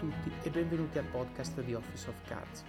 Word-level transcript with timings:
tutti 0.00 0.32
e 0.42 0.48
benvenuti 0.48 0.96
al 0.96 1.04
podcast 1.04 1.60
di 1.60 1.74
Office 1.74 2.08
of 2.08 2.26
Cards. 2.26 2.64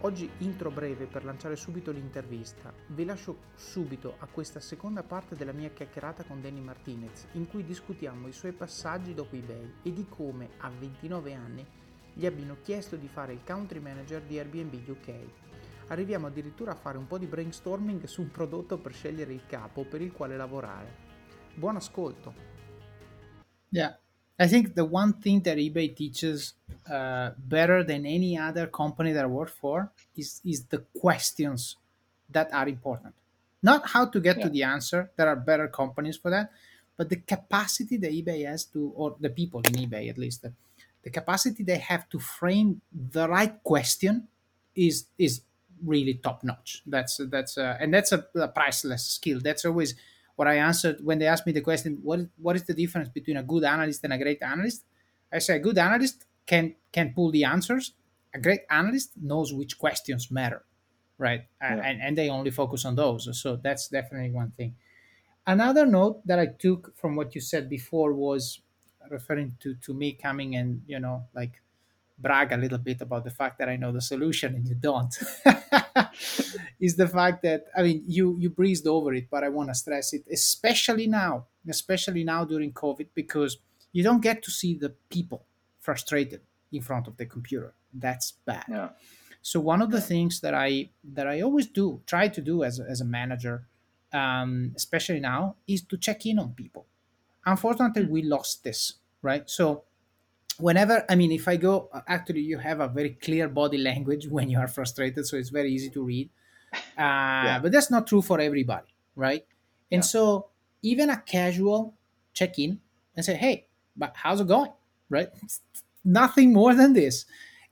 Oggi 0.00 0.28
intro 0.38 0.72
breve 0.72 1.06
per 1.06 1.24
lanciare 1.24 1.54
subito 1.54 1.92
l'intervista. 1.92 2.74
Vi 2.88 3.04
lascio 3.04 3.42
subito 3.54 4.16
a 4.18 4.26
questa 4.26 4.58
seconda 4.58 5.04
parte 5.04 5.36
della 5.36 5.52
mia 5.52 5.70
chiacchierata 5.70 6.24
con 6.24 6.42
Danny 6.42 6.58
Martinez, 6.58 7.28
in 7.34 7.46
cui 7.46 7.64
discutiamo 7.64 8.26
i 8.26 8.32
suoi 8.32 8.50
passaggi 8.50 9.14
dopo 9.14 9.36
eBay 9.36 9.74
e 9.84 9.92
di 9.92 10.04
come 10.08 10.50
a 10.58 10.68
29 10.68 11.34
anni 11.34 11.64
gli 12.12 12.26
abbiano 12.26 12.56
chiesto 12.60 12.96
di 12.96 13.06
fare 13.06 13.32
il 13.32 13.44
country 13.44 13.78
manager 13.78 14.22
di 14.22 14.36
Airbnb 14.36 14.74
UK. 14.88 15.14
Arriviamo 15.86 16.26
addirittura 16.26 16.72
a 16.72 16.76
fare 16.76 16.98
un 16.98 17.06
po' 17.06 17.18
di 17.18 17.26
brainstorming 17.26 18.02
su 18.06 18.20
un 18.20 18.32
prodotto 18.32 18.78
per 18.78 18.92
scegliere 18.92 19.32
il 19.32 19.46
capo 19.46 19.84
per 19.84 20.00
il 20.00 20.10
quale 20.10 20.36
lavorare. 20.36 20.92
Buon 21.54 21.76
ascolto! 21.76 22.34
Yeah. 23.68 23.96
I 24.38 24.48
think 24.48 24.74
the 24.74 24.84
one 24.84 25.12
thing 25.14 25.40
that 25.42 25.58
eBay 25.58 25.94
teaches 25.94 26.54
uh, 26.90 27.30
better 27.38 27.84
than 27.84 28.04
any 28.04 28.36
other 28.36 28.66
company 28.66 29.12
that 29.12 29.24
I 29.24 29.28
work 29.28 29.50
for 29.50 29.92
is 30.16 30.40
is 30.44 30.64
the 30.64 30.78
questions 30.98 31.76
that 32.30 32.52
are 32.52 32.68
important. 32.68 33.14
Not 33.62 33.88
how 33.88 34.06
to 34.06 34.20
get 34.20 34.38
yeah. 34.38 34.44
to 34.44 34.50
the 34.50 34.62
answer. 34.64 35.10
There 35.16 35.28
are 35.28 35.36
better 35.36 35.68
companies 35.68 36.16
for 36.16 36.30
that, 36.30 36.50
but 36.96 37.08
the 37.08 37.16
capacity 37.16 37.96
that 37.98 38.12
eBay 38.12 38.46
has 38.46 38.64
to, 38.66 38.92
or 38.96 39.16
the 39.20 39.30
people 39.30 39.60
in 39.60 39.72
eBay 39.74 40.10
at 40.10 40.18
least, 40.18 40.42
the, 40.42 40.52
the 41.02 41.10
capacity 41.10 41.62
they 41.62 41.78
have 41.78 42.08
to 42.10 42.18
frame 42.18 42.80
the 42.92 43.28
right 43.28 43.62
question 43.62 44.28
is 44.74 45.06
is 45.16 45.42
really 45.84 46.14
top 46.14 46.42
notch. 46.42 46.82
That's 46.86 47.20
that's 47.30 47.56
uh, 47.56 47.76
and 47.80 47.94
that's 47.94 48.12
a, 48.12 48.26
a 48.34 48.48
priceless 48.48 49.04
skill. 49.04 49.40
That's 49.40 49.64
always 49.64 49.94
what 50.36 50.48
I 50.48 50.56
answered 50.56 50.98
when 51.02 51.18
they 51.18 51.26
asked 51.26 51.46
me 51.46 51.52
the 51.52 51.60
question, 51.60 51.98
what 52.02 52.20
what 52.36 52.56
is 52.56 52.64
the 52.64 52.74
difference 52.74 53.08
between 53.08 53.36
a 53.36 53.42
good 53.42 53.64
analyst 53.64 54.04
and 54.04 54.12
a 54.12 54.18
great 54.18 54.42
analyst? 54.42 54.84
I 55.32 55.38
say 55.38 55.56
a 55.56 55.58
good 55.58 55.78
analyst 55.78 56.26
can 56.46 56.74
can 56.92 57.12
pull 57.14 57.30
the 57.30 57.44
answers. 57.44 57.94
A 58.34 58.40
great 58.40 58.62
analyst 58.68 59.12
knows 59.20 59.52
which 59.52 59.78
questions 59.78 60.30
matter, 60.30 60.64
right? 61.18 61.42
Yeah. 61.60 61.80
And 61.84 62.02
and 62.02 62.18
they 62.18 62.30
only 62.30 62.50
focus 62.50 62.84
on 62.84 62.96
those. 62.96 63.28
So 63.40 63.56
that's 63.56 63.88
definitely 63.88 64.32
one 64.32 64.50
thing. 64.50 64.76
Another 65.46 65.86
note 65.86 66.26
that 66.26 66.38
I 66.38 66.46
took 66.46 66.96
from 66.96 67.16
what 67.16 67.34
you 67.34 67.40
said 67.40 67.68
before 67.68 68.12
was 68.14 68.60
referring 69.10 69.56
to 69.60 69.74
to 69.76 69.94
me 69.94 70.12
coming 70.12 70.56
and 70.56 70.82
you 70.86 70.98
know 70.98 71.28
like 71.34 71.60
brag 72.18 72.52
a 72.52 72.56
little 72.56 72.78
bit 72.78 73.00
about 73.00 73.24
the 73.24 73.30
fact 73.30 73.58
that 73.58 73.68
I 73.68 73.76
know 73.76 73.92
the 73.92 74.00
solution 74.00 74.54
and 74.54 74.66
you 74.68 74.74
don't. 74.74 75.14
is 76.80 76.96
the 76.96 77.08
fact 77.08 77.42
that 77.42 77.66
I 77.76 77.82
mean 77.82 78.04
you 78.06 78.36
you 78.38 78.50
breezed 78.50 78.86
over 78.86 79.14
it, 79.14 79.28
but 79.30 79.44
I 79.44 79.48
want 79.48 79.68
to 79.70 79.74
stress 79.74 80.12
it, 80.12 80.24
especially 80.30 81.06
now, 81.06 81.46
especially 81.68 82.24
now 82.24 82.44
during 82.44 82.72
COVID, 82.72 83.08
because 83.14 83.58
you 83.92 84.02
don't 84.02 84.20
get 84.20 84.42
to 84.44 84.50
see 84.50 84.74
the 84.74 84.90
people 85.10 85.46
frustrated 85.80 86.40
in 86.72 86.82
front 86.82 87.06
of 87.06 87.16
the 87.16 87.26
computer. 87.26 87.74
That's 87.92 88.32
bad. 88.44 88.64
Yeah. 88.68 88.88
So 89.42 89.60
one 89.60 89.82
of 89.82 89.90
the 89.90 90.00
things 90.00 90.40
that 90.40 90.54
I 90.54 90.90
that 91.12 91.26
I 91.26 91.42
always 91.42 91.66
do, 91.66 92.00
try 92.06 92.28
to 92.28 92.40
do 92.40 92.64
as 92.64 92.80
a, 92.80 92.84
as 92.88 93.00
a 93.00 93.04
manager, 93.04 93.66
um, 94.12 94.72
especially 94.74 95.20
now, 95.20 95.56
is 95.66 95.82
to 95.82 95.98
check 95.98 96.26
in 96.26 96.38
on 96.38 96.54
people. 96.54 96.86
Unfortunately, 97.44 98.06
we 98.06 98.22
lost 98.22 98.64
this, 98.64 98.94
right? 99.20 99.48
So 99.48 99.84
whenever 100.58 101.04
i 101.08 101.14
mean 101.14 101.32
if 101.32 101.48
i 101.48 101.56
go 101.56 101.88
actually 102.08 102.40
you 102.40 102.58
have 102.58 102.80
a 102.80 102.88
very 102.88 103.10
clear 103.10 103.48
body 103.48 103.78
language 103.78 104.26
when 104.36 104.48
you 104.48 104.58
are 104.58 104.68
frustrated 104.68 105.26
so 105.26 105.36
it's 105.36 105.50
very 105.50 105.70
easy 105.70 105.90
to 105.90 106.02
read. 106.02 106.30
Uh, 106.74 106.82
yeah. 106.98 107.58
but 107.62 107.70
that's 107.70 107.90
not 107.90 108.06
true 108.06 108.20
for 108.22 108.40
everybody 108.40 108.88
right? 109.16 109.46
And 109.92 109.98
yeah. 109.98 110.06
so 110.06 110.48
even 110.82 111.08
a 111.08 111.16
casual 111.16 111.94
check-in 112.32 112.80
and 113.14 113.24
say 113.24 113.36
hey 113.36 113.68
but 113.96 114.12
how's 114.16 114.40
it 114.40 114.48
going? 114.48 114.72
Right? 115.08 115.28
Nothing 116.04 116.52
more 116.52 116.74
than 116.74 116.92
this. 116.92 117.26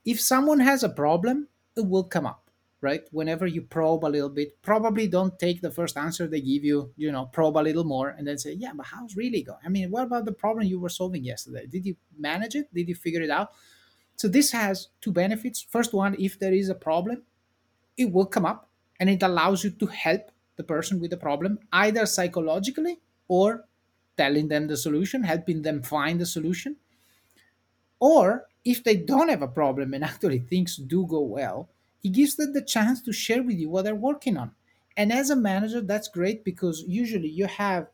If 0.05 0.21
someone 0.21 0.59
has 0.61 0.83
a 0.83 0.89
problem 0.89 1.47
it 1.75 1.85
will 1.85 2.05
come 2.05 2.25
up 2.25 2.42
right? 2.83 3.01
Whenever 3.11 3.47
you 3.47 3.61
probe 3.61 4.05
a 4.05 4.07
little 4.07 4.29
bit, 4.29 4.61
probably 4.61 5.07
don't 5.07 5.39
take 5.39 5.61
the 5.61 5.71
first 5.71 5.97
answer 5.97 6.27
they 6.27 6.41
give 6.41 6.63
you, 6.63 6.91
you 6.97 7.11
know, 7.11 7.25
probe 7.25 7.57
a 7.57 7.63
little 7.63 7.85
more 7.85 8.09
and 8.09 8.27
then 8.27 8.37
say, 8.37 8.53
yeah, 8.53 8.71
but 8.75 8.85
how's 8.85 9.15
really 9.15 9.41
going? 9.41 9.59
I 9.65 9.69
mean, 9.69 9.89
what 9.89 10.03
about 10.03 10.25
the 10.25 10.33
problem 10.33 10.67
you 10.67 10.79
were 10.79 10.89
solving 10.89 11.23
yesterday? 11.23 11.65
Did 11.65 11.85
you 11.85 11.95
manage 12.17 12.55
it? 12.55 12.73
Did 12.73 12.89
you 12.89 12.95
figure 12.95 13.21
it 13.21 13.29
out? 13.29 13.51
So 14.17 14.27
this 14.27 14.51
has 14.51 14.89
two 15.01 15.11
benefits. 15.11 15.65
First 15.67 15.93
one, 15.93 16.15
if 16.19 16.37
there 16.37 16.53
is 16.53 16.69
a 16.69 16.75
problem, 16.75 17.23
it 17.97 18.11
will 18.11 18.25
come 18.25 18.45
up 18.45 18.69
and 18.99 19.09
it 19.09 19.23
allows 19.23 19.63
you 19.63 19.71
to 19.71 19.85
help 19.87 20.29
the 20.57 20.63
person 20.63 20.99
with 20.99 21.09
the 21.09 21.17
problem, 21.17 21.59
either 21.71 22.05
psychologically 22.05 22.99
or 23.27 23.65
telling 24.17 24.49
them 24.49 24.67
the 24.67 24.77
solution, 24.77 25.23
helping 25.23 25.61
them 25.61 25.81
find 25.81 26.19
the 26.19 26.25
solution. 26.25 26.75
Or 27.99 28.47
if 28.65 28.83
they 28.83 28.95
don't 28.95 29.29
have 29.29 29.41
a 29.41 29.47
problem 29.47 29.93
and 29.93 30.03
actually 30.03 30.39
things 30.39 30.75
do 30.75 31.07
go 31.07 31.21
well, 31.21 31.69
it 32.03 32.09
gives 32.09 32.35
them 32.35 32.53
the 32.53 32.61
chance 32.61 33.01
to 33.01 33.13
share 33.13 33.41
with 33.41 33.57
you 33.57 33.69
what 33.69 33.85
they're 33.85 33.95
working 33.95 34.37
on. 34.37 34.51
And 34.95 35.11
as 35.11 35.29
a 35.29 35.35
manager 35.35 35.81
that's 35.81 36.07
great 36.07 36.43
because 36.43 36.83
usually 36.87 37.29
you 37.29 37.47
have 37.47 37.87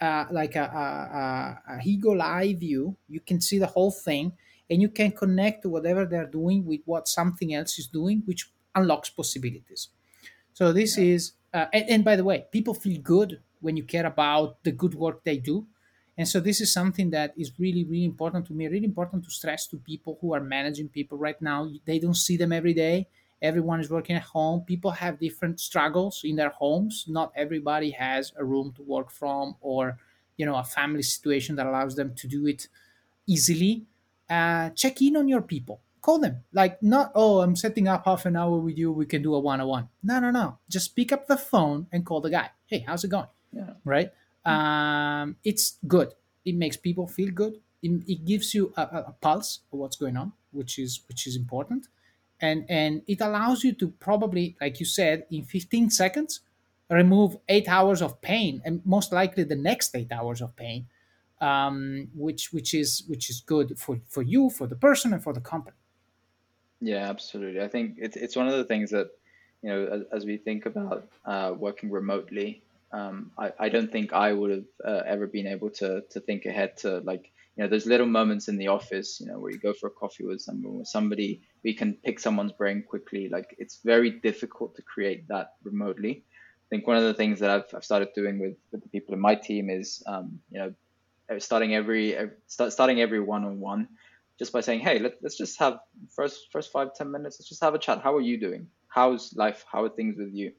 uh, 0.00 0.26
like 0.30 0.56
a, 0.56 0.64
a, 0.64 1.72
a, 1.72 1.76
a 1.76 1.80
eagle 1.84 2.20
eye 2.22 2.54
view. 2.54 2.96
You 3.08 3.20
can 3.20 3.40
see 3.40 3.58
the 3.58 3.66
whole 3.66 3.90
thing 3.90 4.32
and 4.68 4.82
you 4.82 4.88
can 4.88 5.10
connect 5.12 5.62
to 5.62 5.68
whatever 5.68 6.04
they're 6.04 6.26
doing 6.26 6.64
with 6.64 6.80
what 6.84 7.08
something 7.08 7.54
else 7.54 7.78
is 7.78 7.86
doing 7.86 8.22
which 8.26 8.50
unlocks 8.74 9.10
possibilities. 9.10 9.88
So 10.52 10.72
this 10.72 10.96
yeah. 10.96 11.04
is 11.04 11.32
uh, 11.52 11.66
and, 11.72 11.90
and 11.90 12.04
by 12.04 12.16
the 12.16 12.24
way 12.24 12.46
people 12.52 12.74
feel 12.74 13.00
good 13.00 13.40
when 13.60 13.76
you 13.76 13.84
care 13.84 14.06
about 14.06 14.62
the 14.64 14.72
good 14.72 14.94
work 14.94 15.24
they 15.24 15.38
do. 15.38 15.66
And 16.18 16.26
so 16.26 16.40
this 16.40 16.60
is 16.62 16.72
something 16.72 17.10
that 17.10 17.34
is 17.36 17.52
really 17.58 17.84
really 17.84 18.04
important 18.04 18.46
to 18.46 18.52
me 18.54 18.66
really 18.68 18.84
important 18.84 19.24
to 19.24 19.30
stress 19.30 19.66
to 19.68 19.76
people 19.78 20.18
who 20.20 20.34
are 20.34 20.40
managing 20.40 20.88
people 20.88 21.18
right 21.18 21.40
now. 21.40 21.70
They 21.84 21.98
don't 21.98 22.14
see 22.14 22.36
them 22.36 22.52
every 22.52 22.74
day 22.74 23.08
everyone 23.42 23.80
is 23.80 23.90
working 23.90 24.16
at 24.16 24.22
home. 24.22 24.62
People 24.62 24.90
have 24.92 25.18
different 25.18 25.60
struggles 25.60 26.22
in 26.24 26.36
their 26.36 26.50
homes. 26.50 27.04
Not 27.08 27.32
everybody 27.36 27.90
has 27.90 28.32
a 28.36 28.44
room 28.44 28.72
to 28.76 28.82
work 28.82 29.10
from 29.10 29.56
or 29.60 29.98
you 30.36 30.46
know 30.46 30.56
a 30.56 30.64
family 30.64 31.02
situation 31.02 31.56
that 31.56 31.66
allows 31.66 31.96
them 31.96 32.14
to 32.16 32.28
do 32.28 32.46
it 32.46 32.68
easily. 33.26 33.84
Uh, 34.28 34.70
check 34.70 35.00
in 35.02 35.16
on 35.16 35.28
your 35.28 35.42
people. 35.42 35.80
Call 36.00 36.18
them. 36.18 36.44
Like 36.52 36.82
not 36.82 37.12
oh 37.14 37.40
i'm 37.40 37.56
setting 37.56 37.88
up 37.88 38.04
half 38.04 38.26
an 38.26 38.36
hour 38.36 38.58
with 38.58 38.78
you. 38.78 38.92
We 38.92 39.06
can 39.06 39.22
do 39.22 39.34
a 39.34 39.40
one-on-one. 39.40 39.88
No 40.02 40.20
no 40.20 40.30
no. 40.30 40.58
Just 40.68 40.94
pick 40.96 41.12
up 41.12 41.26
the 41.26 41.36
phone 41.36 41.86
and 41.92 42.04
call 42.04 42.20
the 42.20 42.30
guy. 42.30 42.50
Hey 42.66 42.84
how's 42.86 43.04
it 43.04 43.08
going? 43.08 43.28
Yeah. 43.52 43.74
right? 43.84 44.12
Um, 44.44 45.36
it's 45.42 45.78
good. 45.88 46.14
It 46.44 46.54
makes 46.54 46.76
people 46.76 47.08
feel 47.08 47.32
good. 47.32 47.60
It, 47.82 48.02
it 48.06 48.24
gives 48.24 48.54
you 48.54 48.72
a, 48.76 48.82
a, 48.82 49.14
pulse 49.20 49.60
of 49.72 49.78
what's 49.78 49.96
going 49.96 50.16
on 50.16 50.32
which 50.50 50.78
is 50.78 51.00
which 51.08 51.26
is 51.26 51.36
important 51.36 51.88
and 52.40 52.64
and 52.68 53.02
it 53.06 53.20
allows 53.20 53.64
you 53.64 53.72
to 53.72 53.88
probably 53.88 54.56
like 54.60 54.80
you 54.80 54.86
said 54.86 55.24
in 55.30 55.44
15 55.44 55.90
seconds 55.90 56.40
remove 56.90 57.36
eight 57.48 57.68
hours 57.68 58.00
of 58.02 58.20
pain 58.20 58.62
and 58.64 58.80
most 58.84 59.12
likely 59.12 59.42
the 59.44 59.56
next 59.56 59.94
eight 59.94 60.12
hours 60.12 60.40
of 60.40 60.54
pain 60.56 60.86
um, 61.40 62.08
which 62.14 62.52
which 62.52 62.74
is 62.74 63.04
which 63.08 63.28
is 63.30 63.40
good 63.40 63.78
for 63.78 64.00
for 64.08 64.22
you 64.22 64.50
for 64.50 64.66
the 64.66 64.76
person 64.76 65.12
and 65.12 65.22
for 65.22 65.32
the 65.32 65.40
company. 65.40 65.76
Yeah 66.80 67.08
absolutely. 67.08 67.62
I 67.62 67.68
think 67.68 67.96
it's, 67.98 68.16
it's 68.16 68.36
one 68.36 68.48
of 68.48 68.54
the 68.54 68.64
things 68.64 68.90
that 68.90 69.10
you 69.62 69.70
know 69.70 69.86
as, 69.86 70.02
as 70.12 70.26
we 70.26 70.36
think 70.36 70.66
about 70.66 71.08
uh, 71.24 71.54
working 71.56 71.90
remotely 71.90 72.62
um, 72.92 73.32
I, 73.36 73.52
I 73.58 73.68
don't 73.68 73.90
think 73.90 74.12
i 74.12 74.32
would 74.32 74.50
have 74.50 74.64
uh, 74.84 75.02
ever 75.06 75.26
been 75.26 75.46
able 75.46 75.70
to 75.70 76.02
to 76.02 76.20
think 76.20 76.46
ahead 76.46 76.76
to 76.78 76.98
like 77.00 77.32
you 77.56 77.62
know 77.62 77.68
there's 77.68 77.86
little 77.86 78.06
moments 78.06 78.48
in 78.48 78.56
the 78.58 78.68
office 78.68 79.20
you 79.20 79.26
know 79.26 79.38
where 79.38 79.50
you 79.50 79.58
go 79.58 79.72
for 79.72 79.86
a 79.86 79.90
coffee 79.90 80.24
with 80.24 80.40
someone 80.40 80.78
with 80.78 80.86
somebody 80.86 81.40
we 81.66 81.74
can 81.74 81.94
pick 82.04 82.20
someone's 82.20 82.52
brain 82.52 82.84
quickly. 82.88 83.28
Like 83.28 83.56
it's 83.58 83.80
very 83.84 84.10
difficult 84.10 84.76
to 84.76 84.82
create 84.82 85.26
that 85.26 85.54
remotely. 85.64 86.22
I 86.28 86.66
think 86.70 86.86
one 86.86 86.96
of 86.96 87.02
the 87.02 87.14
things 87.14 87.40
that 87.40 87.50
i've, 87.50 87.64
I've 87.74 87.84
started 87.84 88.10
doing 88.14 88.38
with, 88.38 88.56
with 88.70 88.82
the 88.82 88.88
people 88.88 89.14
in 89.14 89.20
my 89.20 89.34
team 89.34 89.68
is 89.68 90.02
um, 90.06 90.38
you 90.50 90.58
know 90.60 91.38
starting 91.38 91.74
every 91.74 92.16
start, 92.46 92.72
starting 92.72 93.00
every 93.00 93.18
one-on-one 93.18 93.88
just 94.38 94.52
by 94.52 94.60
saying 94.60 94.80
hey 94.80 95.00
let, 95.00 95.14
let's 95.22 95.36
just 95.36 95.58
have 95.58 95.80
first 96.14 96.48
first 96.52 96.70
five 96.70 96.94
ten 96.94 97.10
minutes 97.10 97.36
let's 97.40 97.48
just 97.48 97.62
have 97.64 97.74
a 97.74 97.78
chat. 97.78 98.00
How 98.00 98.14
are 98.14 98.20
you 98.20 98.38
doing? 98.38 98.68
How's 98.88 99.34
life? 99.34 99.64
How 99.70 99.82
are 99.82 99.88
things 99.88 100.16
with 100.16 100.32
you? 100.32 100.52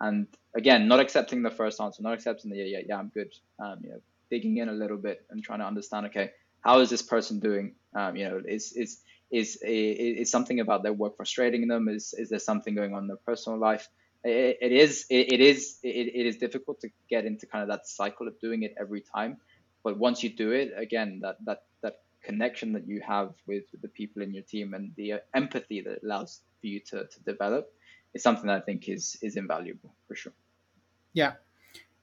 And 0.00 0.26
again 0.54 0.88
not 0.88 1.00
accepting 1.00 1.42
the 1.42 1.50
first 1.50 1.80
answer 1.80 2.02
not 2.02 2.14
accepting 2.14 2.50
the 2.50 2.58
yeah 2.58 2.64
yeah 2.64 2.80
yeah 2.88 2.98
i'm 2.98 3.10
good 3.14 3.32
um, 3.62 3.78
you 3.82 3.90
know 3.90 4.00
digging 4.30 4.58
in 4.58 4.68
a 4.68 4.72
little 4.72 4.96
bit 4.96 5.24
and 5.30 5.42
trying 5.42 5.60
to 5.60 5.64
understand 5.64 6.06
okay 6.06 6.30
how 6.62 6.80
is 6.80 6.90
this 6.90 7.02
person 7.02 7.40
doing? 7.40 7.74
Um, 7.94 8.16
you 8.16 8.28
know 8.28 8.40
is 8.46 8.72
is 8.72 9.00
is 9.30 9.58
is 9.62 10.30
something 10.30 10.60
about 10.60 10.82
their 10.82 10.92
work 10.92 11.16
frustrating 11.16 11.68
them? 11.68 11.88
Is 11.88 12.14
is 12.16 12.28
there 12.28 12.38
something 12.38 12.74
going 12.74 12.94
on 12.94 13.02
in 13.02 13.08
their 13.08 13.24
personal 13.26 13.58
life? 13.58 13.88
It, 14.24 14.58
it 14.60 14.72
is 14.72 15.06
it, 15.10 15.32
it 15.32 15.40
is 15.40 15.78
it, 15.82 16.06
it 16.14 16.26
is 16.26 16.36
difficult 16.36 16.80
to 16.80 16.88
get 17.08 17.24
into 17.24 17.46
kind 17.46 17.62
of 17.62 17.68
that 17.68 17.86
cycle 17.86 18.28
of 18.28 18.38
doing 18.40 18.62
it 18.62 18.74
every 18.78 19.02
time. 19.14 19.38
But 19.82 19.98
once 19.98 20.22
you 20.22 20.30
do 20.30 20.52
it 20.52 20.72
again 20.76 21.20
that 21.22 21.36
that 21.46 21.62
that 21.82 21.96
connection 22.22 22.72
that 22.74 22.86
you 22.86 23.00
have 23.06 23.32
with, 23.46 23.64
with 23.72 23.80
the 23.80 23.88
people 23.88 24.22
in 24.22 24.34
your 24.34 24.42
team 24.42 24.74
and 24.74 24.92
the 24.96 25.14
uh, 25.14 25.18
empathy 25.34 25.80
that 25.80 26.00
allows 26.04 26.40
for 26.60 26.66
you 26.66 26.78
to, 26.80 27.06
to 27.06 27.20
develop 27.24 27.66
is 28.12 28.22
something 28.22 28.46
that 28.46 28.58
i 28.58 28.60
think 28.60 28.90
is 28.90 29.16
is 29.22 29.36
invaluable 29.36 29.94
for 30.06 30.14
sure. 30.14 30.34
Yeah 31.14 31.32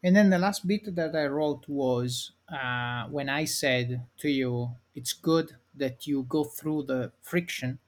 and 0.03 0.15
then 0.15 0.29
the 0.29 0.39
last 0.39 0.67
bit 0.67 0.95
that 0.95 1.15
I 1.15 1.25
wrote 1.25 1.67
was 1.67 2.31
uh, 2.49 3.07
when 3.09 3.29
I 3.29 3.45
said 3.45 4.05
to 4.19 4.29
you, 4.29 4.75
it's 4.95 5.13
good 5.13 5.57
that 5.75 6.07
you 6.07 6.23
go 6.23 6.44
through 6.44 6.83
the 6.83 7.11
friction 7.21 7.79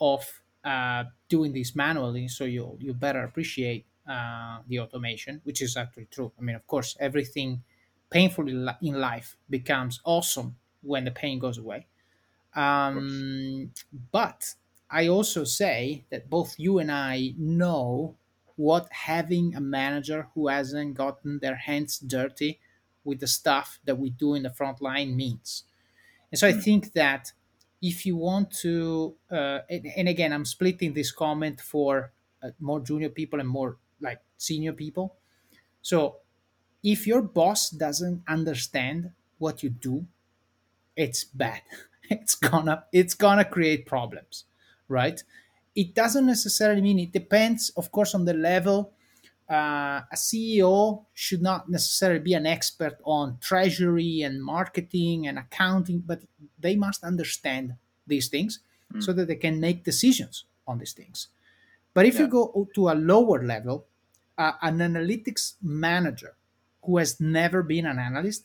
of 0.00 0.42
uh, 0.64 1.04
doing 1.28 1.52
this 1.52 1.76
manually 1.76 2.28
so 2.28 2.44
you 2.44 2.76
you 2.80 2.94
better 2.94 3.22
appreciate 3.24 3.86
uh, 4.08 4.62
the 4.66 4.80
automation 4.80 5.40
which 5.44 5.62
is 5.62 5.76
actually 5.76 6.06
true. 6.06 6.32
I 6.38 6.42
mean 6.42 6.56
of 6.56 6.66
course 6.66 6.96
everything 7.00 7.64
painful 8.10 8.48
in 8.48 8.94
life 9.00 9.36
becomes 9.50 10.00
awesome 10.04 10.56
when 10.82 11.04
the 11.04 11.10
pain 11.10 11.38
goes 11.38 11.58
away. 11.58 11.86
Um, 12.54 13.72
but 14.12 14.54
i 14.90 15.08
also 15.08 15.44
say 15.44 16.04
that 16.10 16.28
both 16.30 16.58
you 16.58 16.78
and 16.78 16.92
i 16.92 17.32
know 17.38 18.16
what 18.56 18.88
having 18.90 19.54
a 19.54 19.60
manager 19.60 20.28
who 20.34 20.48
hasn't 20.48 20.94
gotten 20.94 21.38
their 21.40 21.56
hands 21.56 21.98
dirty 21.98 22.60
with 23.04 23.20
the 23.20 23.26
stuff 23.26 23.78
that 23.84 23.98
we 23.98 24.10
do 24.10 24.34
in 24.34 24.44
the 24.44 24.50
front 24.50 24.80
line 24.80 25.16
means. 25.16 25.64
And 26.30 26.38
so 26.38 26.48
i 26.48 26.52
think 26.52 26.92
that 26.94 27.32
if 27.82 28.06
you 28.06 28.16
want 28.16 28.50
to 28.50 29.14
uh, 29.30 29.60
and, 29.68 29.86
and, 29.96 30.08
again 30.08 30.32
i'm 30.32 30.44
splitting 30.44 30.94
this 30.94 31.12
comment 31.12 31.60
for 31.60 32.12
uh, 32.42 32.50
more 32.60 32.80
junior 32.80 33.08
people 33.08 33.40
and 33.40 33.48
more 33.48 33.76
like 34.00 34.20
senior 34.36 34.72
people. 34.72 35.14
So 35.82 36.16
if 36.82 37.06
your 37.06 37.22
boss 37.22 37.70
doesn't 37.70 38.22
understand 38.26 39.10
what 39.38 39.62
you 39.62 39.70
do 39.70 40.06
it's 40.96 41.24
bad. 41.24 41.62
It's 42.10 42.34
gonna 42.34 42.84
it's 42.92 43.14
gonna 43.14 43.46
create 43.46 43.86
problems 43.86 44.44
right 44.88 45.22
it 45.74 45.94
doesn't 45.94 46.26
necessarily 46.26 46.80
mean 46.80 46.98
it 46.98 47.12
depends 47.12 47.70
of 47.76 47.90
course 47.90 48.14
on 48.14 48.24
the 48.24 48.34
level 48.34 48.92
uh, 49.50 50.00
a 50.10 50.16
ceo 50.16 51.04
should 51.12 51.42
not 51.42 51.68
necessarily 51.68 52.20
be 52.20 52.34
an 52.34 52.46
expert 52.46 52.98
on 53.04 53.36
treasury 53.40 54.22
and 54.22 54.42
marketing 54.42 55.26
and 55.26 55.38
accounting 55.38 56.02
but 56.04 56.20
they 56.58 56.76
must 56.76 57.04
understand 57.04 57.74
these 58.06 58.28
things 58.28 58.60
mm. 58.92 59.02
so 59.02 59.12
that 59.12 59.28
they 59.28 59.36
can 59.36 59.60
make 59.60 59.84
decisions 59.84 60.44
on 60.66 60.78
these 60.78 60.92
things 60.92 61.28
but 61.92 62.06
if 62.06 62.14
yeah. 62.14 62.22
you 62.22 62.28
go 62.28 62.68
to 62.74 62.88
a 62.88 62.94
lower 62.94 63.44
level 63.44 63.86
uh, 64.38 64.52
an 64.62 64.78
analytics 64.78 65.54
manager 65.62 66.34
who 66.82 66.98
has 66.98 67.20
never 67.20 67.62
been 67.62 67.86
an 67.86 67.98
analyst 67.98 68.44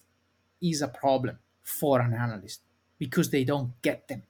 is 0.61 0.81
a 0.81 0.87
problem 0.87 1.37
for 1.63 2.01
an 2.01 2.13
analyst 2.13 2.61
because 2.97 3.29
they 3.29 3.43
don't 3.43 3.71
get 3.81 4.07
them 4.07 4.23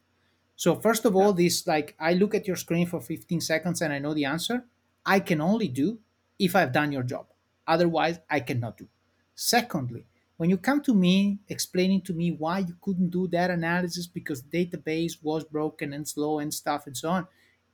so 0.60 0.76
first 0.76 1.06
of 1.06 1.16
all, 1.16 1.32
this 1.32 1.66
like 1.68 1.96
I 1.98 2.16
look 2.16 2.36
at 2.36 2.46
your 2.46 2.58
screen 2.58 2.86
for 2.86 3.00
15 3.00 3.40
seconds 3.40 3.82
and 3.82 3.94
I 3.94 4.00
know 4.00 4.14
the 4.14 4.26
answer. 4.26 4.66
I 5.06 5.22
can 5.22 5.40
only 5.40 5.70
do 5.70 6.00
if 6.38 6.54
I've 6.54 6.74
done 6.74 6.92
your 6.92 7.04
job. 7.04 7.28
Otherwise, 7.66 8.20
I 8.30 8.42
cannot 8.42 8.78
do. 8.78 8.90
Secondly, 9.36 10.04
when 10.36 10.50
you 10.50 10.58
come 10.58 10.82
to 10.82 10.94
me 10.94 11.40
explaining 11.48 12.02
to 12.02 12.14
me 12.14 12.32
why 12.32 12.60
you 12.60 12.76
couldn't 12.82 13.10
do 13.10 13.26
that 13.30 13.50
analysis 13.50 14.06
because 14.06 14.44
database 14.44 15.14
was 15.24 15.46
broken 15.46 15.94
and 15.94 16.06
slow 16.06 16.40
and 16.40 16.54
stuff 16.54 16.88
and 16.88 16.98
so 16.98 17.08
on, 17.08 17.28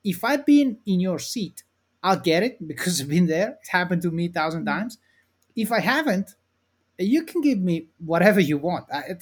if 0.03 0.23
I've 0.23 0.45
been 0.45 0.77
in 0.85 0.99
your 0.99 1.17
seat, 1.17 1.63
I'll 2.03 2.19
get 2.19 2.43
it 2.43 2.67
because 2.67 3.01
I've 3.01 3.09
been 3.09 3.25
there. 3.25 3.57
It 3.63 3.69
happened 3.69 4.03
to 4.03 4.11
me 4.11 4.27
a 4.27 4.31
thousand 4.31 4.67
mm-hmm. 4.67 4.77
times. 4.77 4.99
If 5.55 5.71
I 5.71 5.79
haven't, 5.79 6.35
you 6.99 7.23
can 7.23 7.41
give 7.41 7.57
me 7.57 7.87
whatever 7.97 8.39
you 8.39 8.59
want. 8.59 8.85
I, 8.93 9.15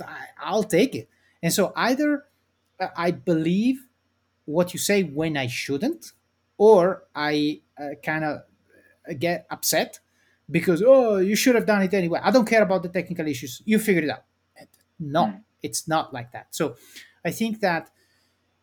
I, 0.43 0.51
will 0.51 0.65
take 0.65 0.95
it. 0.95 1.07
And 1.41 1.53
so 1.53 1.71
either 1.77 2.25
I 2.95 3.11
believe 3.11 3.85
what 4.45 4.73
you 4.73 4.79
say 4.79 5.03
when 5.03 5.37
I 5.37 5.47
shouldn't, 5.47 6.11
or 6.57 7.03
I 7.15 7.61
uh, 7.79 7.95
kind 8.03 8.23
of 8.23 8.41
uh, 9.09 9.13
get 9.17 9.45
upset 9.49 9.99
because 10.49 10.83
oh 10.85 11.17
you 11.17 11.35
should 11.35 11.55
have 11.55 11.65
done 11.65 11.81
it 11.81 11.93
anyway. 11.93 12.19
I 12.21 12.31
don't 12.31 12.47
care 12.47 12.63
about 12.63 12.83
the 12.83 12.89
technical 12.89 13.27
issues. 13.27 13.61
You 13.65 13.79
figured 13.79 14.05
it 14.05 14.09
out. 14.09 14.23
No, 14.99 15.25
mm. 15.25 15.41
it's 15.61 15.87
not 15.87 16.13
like 16.13 16.31
that. 16.31 16.47
So 16.51 16.75
I 17.25 17.31
think 17.31 17.59
that 17.61 17.89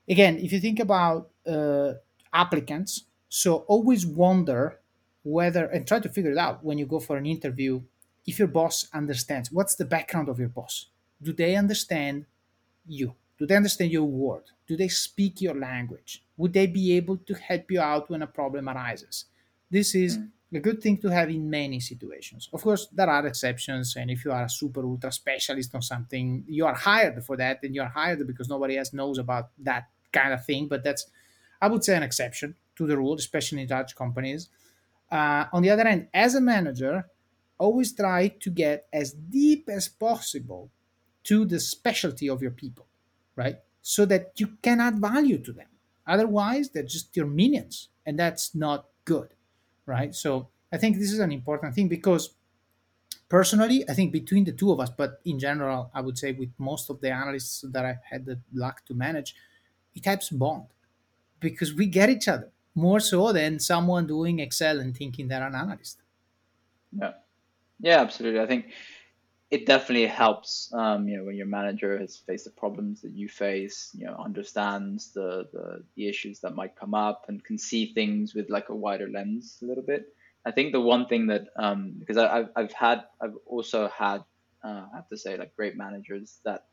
again, 0.09 0.39
if 0.39 0.53
you 0.53 0.61
think 0.61 0.81
about 0.81 1.31
uh, 1.47 1.95
applicants, 2.33 3.05
so 3.29 3.59
always 3.69 4.07
wonder 4.07 4.81
whether 5.23 5.67
and 5.67 5.87
try 5.87 6.01
to 6.01 6.09
figure 6.09 6.33
it 6.33 6.39
out 6.39 6.65
when 6.65 6.79
you 6.79 6.87
go 6.87 7.01
for 7.01 7.17
an 7.17 7.27
interview 7.27 7.83
if 8.27 8.39
your 8.39 8.49
boss 8.49 8.87
understands 8.93 9.51
what's 9.51 9.75
the 9.75 9.85
background 9.85 10.29
of 10.29 10.39
your 10.39 10.49
boss. 10.49 10.87
Do 11.23 11.33
they 11.33 11.57
understand 11.57 12.27
you? 12.87 13.15
Do 13.41 13.47
they 13.47 13.57
understand 13.57 13.91
your 13.91 14.05
word? 14.05 14.43
Do 14.67 14.77
they 14.77 14.89
speak 14.89 15.41
your 15.41 15.55
language? 15.55 16.23
Would 16.37 16.53
they 16.53 16.67
be 16.67 16.95
able 16.99 17.17
to 17.17 17.33
help 17.33 17.71
you 17.71 17.81
out 17.81 18.11
when 18.11 18.21
a 18.21 18.27
problem 18.27 18.69
arises? 18.69 19.25
This 19.71 19.95
is 19.95 20.19
mm. 20.19 20.29
a 20.53 20.61
good 20.61 20.83
thing 20.83 20.99
to 20.99 21.09
have 21.09 21.31
in 21.31 21.49
many 21.49 21.81
situations. 21.81 22.51
Of 22.53 22.63
course, 22.63 22.89
there 22.93 23.09
are 23.09 23.27
exceptions, 23.27 23.97
and 23.97 24.11
if 24.11 24.27
you 24.27 24.33
are 24.33 24.45
a 24.45 24.51
super 24.51 24.85
ultra 24.85 25.11
specialist 25.11 25.75
on 25.75 25.81
something, 25.81 26.45
you 26.47 26.67
are 26.67 26.75
hired 26.75 27.25
for 27.25 27.39
that, 27.39 27.61
and 27.63 27.75
you 27.75 27.81
are 27.81 27.89
hired 27.89 28.27
because 28.27 28.51
nobody 28.51 28.77
else 28.77 28.93
knows 28.93 29.17
about 29.17 29.49
that 29.61 29.89
kind 30.13 30.35
of 30.35 30.45
thing. 30.45 30.69
But 30.69 30.85
that's, 30.85 31.07
I 31.63 31.69
would 31.69 31.83
say, 31.83 31.97
an 31.97 32.03
exception 32.03 32.57
to 32.77 32.87
the 32.87 32.99
rule, 32.99 33.15
especially 33.15 33.63
in 33.63 33.69
large 33.69 33.95
companies. 33.95 34.51
Uh, 35.11 35.47
on 35.51 35.63
the 35.63 35.71
other 35.71 35.89
hand, 35.89 36.09
as 36.13 36.35
a 36.35 36.43
manager, 36.43 37.07
always 37.57 37.95
try 37.95 38.29
to 38.29 38.51
get 38.51 38.87
as 38.93 39.13
deep 39.13 39.71
as 39.71 39.89
possible 39.89 40.71
to 41.25 41.47
the 41.47 41.59
specialty 41.59 42.29
of 42.29 42.43
your 42.43 42.51
people 42.51 42.85
right? 43.41 43.57
So 43.81 44.05
that 44.13 44.33
you 44.37 44.49
can 44.67 44.79
add 44.81 44.99
value 44.99 45.39
to 45.39 45.53
them. 45.53 45.71
Otherwise, 46.07 46.71
they're 46.71 46.93
just 46.97 47.17
your 47.17 47.27
minions, 47.27 47.89
and 48.05 48.19
that's 48.19 48.55
not 48.55 48.81
good, 49.05 49.29
right? 49.87 50.15
So 50.15 50.49
I 50.75 50.77
think 50.77 50.99
this 50.99 51.13
is 51.13 51.21
an 51.21 51.33
important 51.33 51.75
thing 51.75 51.89
because 51.89 52.25
personally, 53.29 53.79
I 53.89 53.95
think 53.95 54.13
between 54.13 54.45
the 54.45 54.53
two 54.61 54.71
of 54.73 54.81
us, 54.81 54.91
but 54.91 55.21
in 55.25 55.39
general, 55.39 55.91
I 55.95 56.01
would 56.03 56.19
say 56.19 56.33
with 56.33 56.53
most 56.59 56.91
of 56.91 57.01
the 57.01 57.11
analysts 57.11 57.65
that 57.75 57.85
I've 57.87 58.05
had 58.13 58.27
the 58.27 58.39
luck 58.53 58.85
to 58.87 58.95
manage, 58.95 59.35
it 59.95 60.05
helps 60.05 60.29
bond 60.31 60.67
because 61.41 61.73
we 61.75 61.87
get 61.87 62.11
each 62.11 62.29
other 62.29 62.51
more 62.75 63.01
so 63.01 63.33
than 63.33 63.59
someone 63.59 64.07
doing 64.07 64.39
Excel 64.39 64.81
and 64.81 64.95
thinking 64.95 65.29
they're 65.29 65.47
an 65.47 65.55
analyst. 65.55 65.99
Yeah, 66.93 67.13
yeah, 67.81 68.01
absolutely. 68.01 68.41
I 68.41 68.47
think 68.47 68.67
it 69.51 69.67
definitely 69.67 70.07
helps 70.07 70.73
um, 70.73 71.09
you 71.09 71.17
know 71.17 71.25
when 71.25 71.37
your 71.37 71.47
manager 71.47 71.99
has 71.99 72.17
faced 72.17 72.45
the 72.45 72.51
problems 72.51 73.03
that 73.03 73.13
you 73.13 73.29
face 73.29 73.91
you 73.95 74.07
know 74.07 74.15
understands 74.25 75.13
the, 75.13 75.49
the, 75.53 75.85
the 75.97 76.09
issues 76.09 76.41
that 76.41 76.55
might 76.55 76.77
come 76.77 76.95
up 76.95 77.25
and 77.29 77.45
can 77.45 77.59
see 77.59 77.93
things 77.93 78.35
with 78.35 78.49
like 78.49 78.69
a 78.69 78.75
wider 78.75 79.09
lens 79.09 79.59
a 79.63 79.67
little 79.67 79.83
bit. 79.83 80.05
I 80.47 80.53
think 80.53 80.73
the 80.73 80.81
one 80.81 81.07
thing 81.07 81.27
that 81.27 81.49
um, 81.57 81.97
because 81.99 82.17
I, 82.17 82.37
have 82.37 82.51
I've 82.57 82.73
had 82.73 83.05
i've 83.21 83.35
also 83.47 83.89
had 83.89 84.25
uh, 84.65 84.85
i 84.93 84.97
have 84.97 85.09
to 85.09 85.17
say 85.17 85.37
like 85.37 85.55
great 85.55 85.77
managers 85.77 86.39
that 86.45 86.65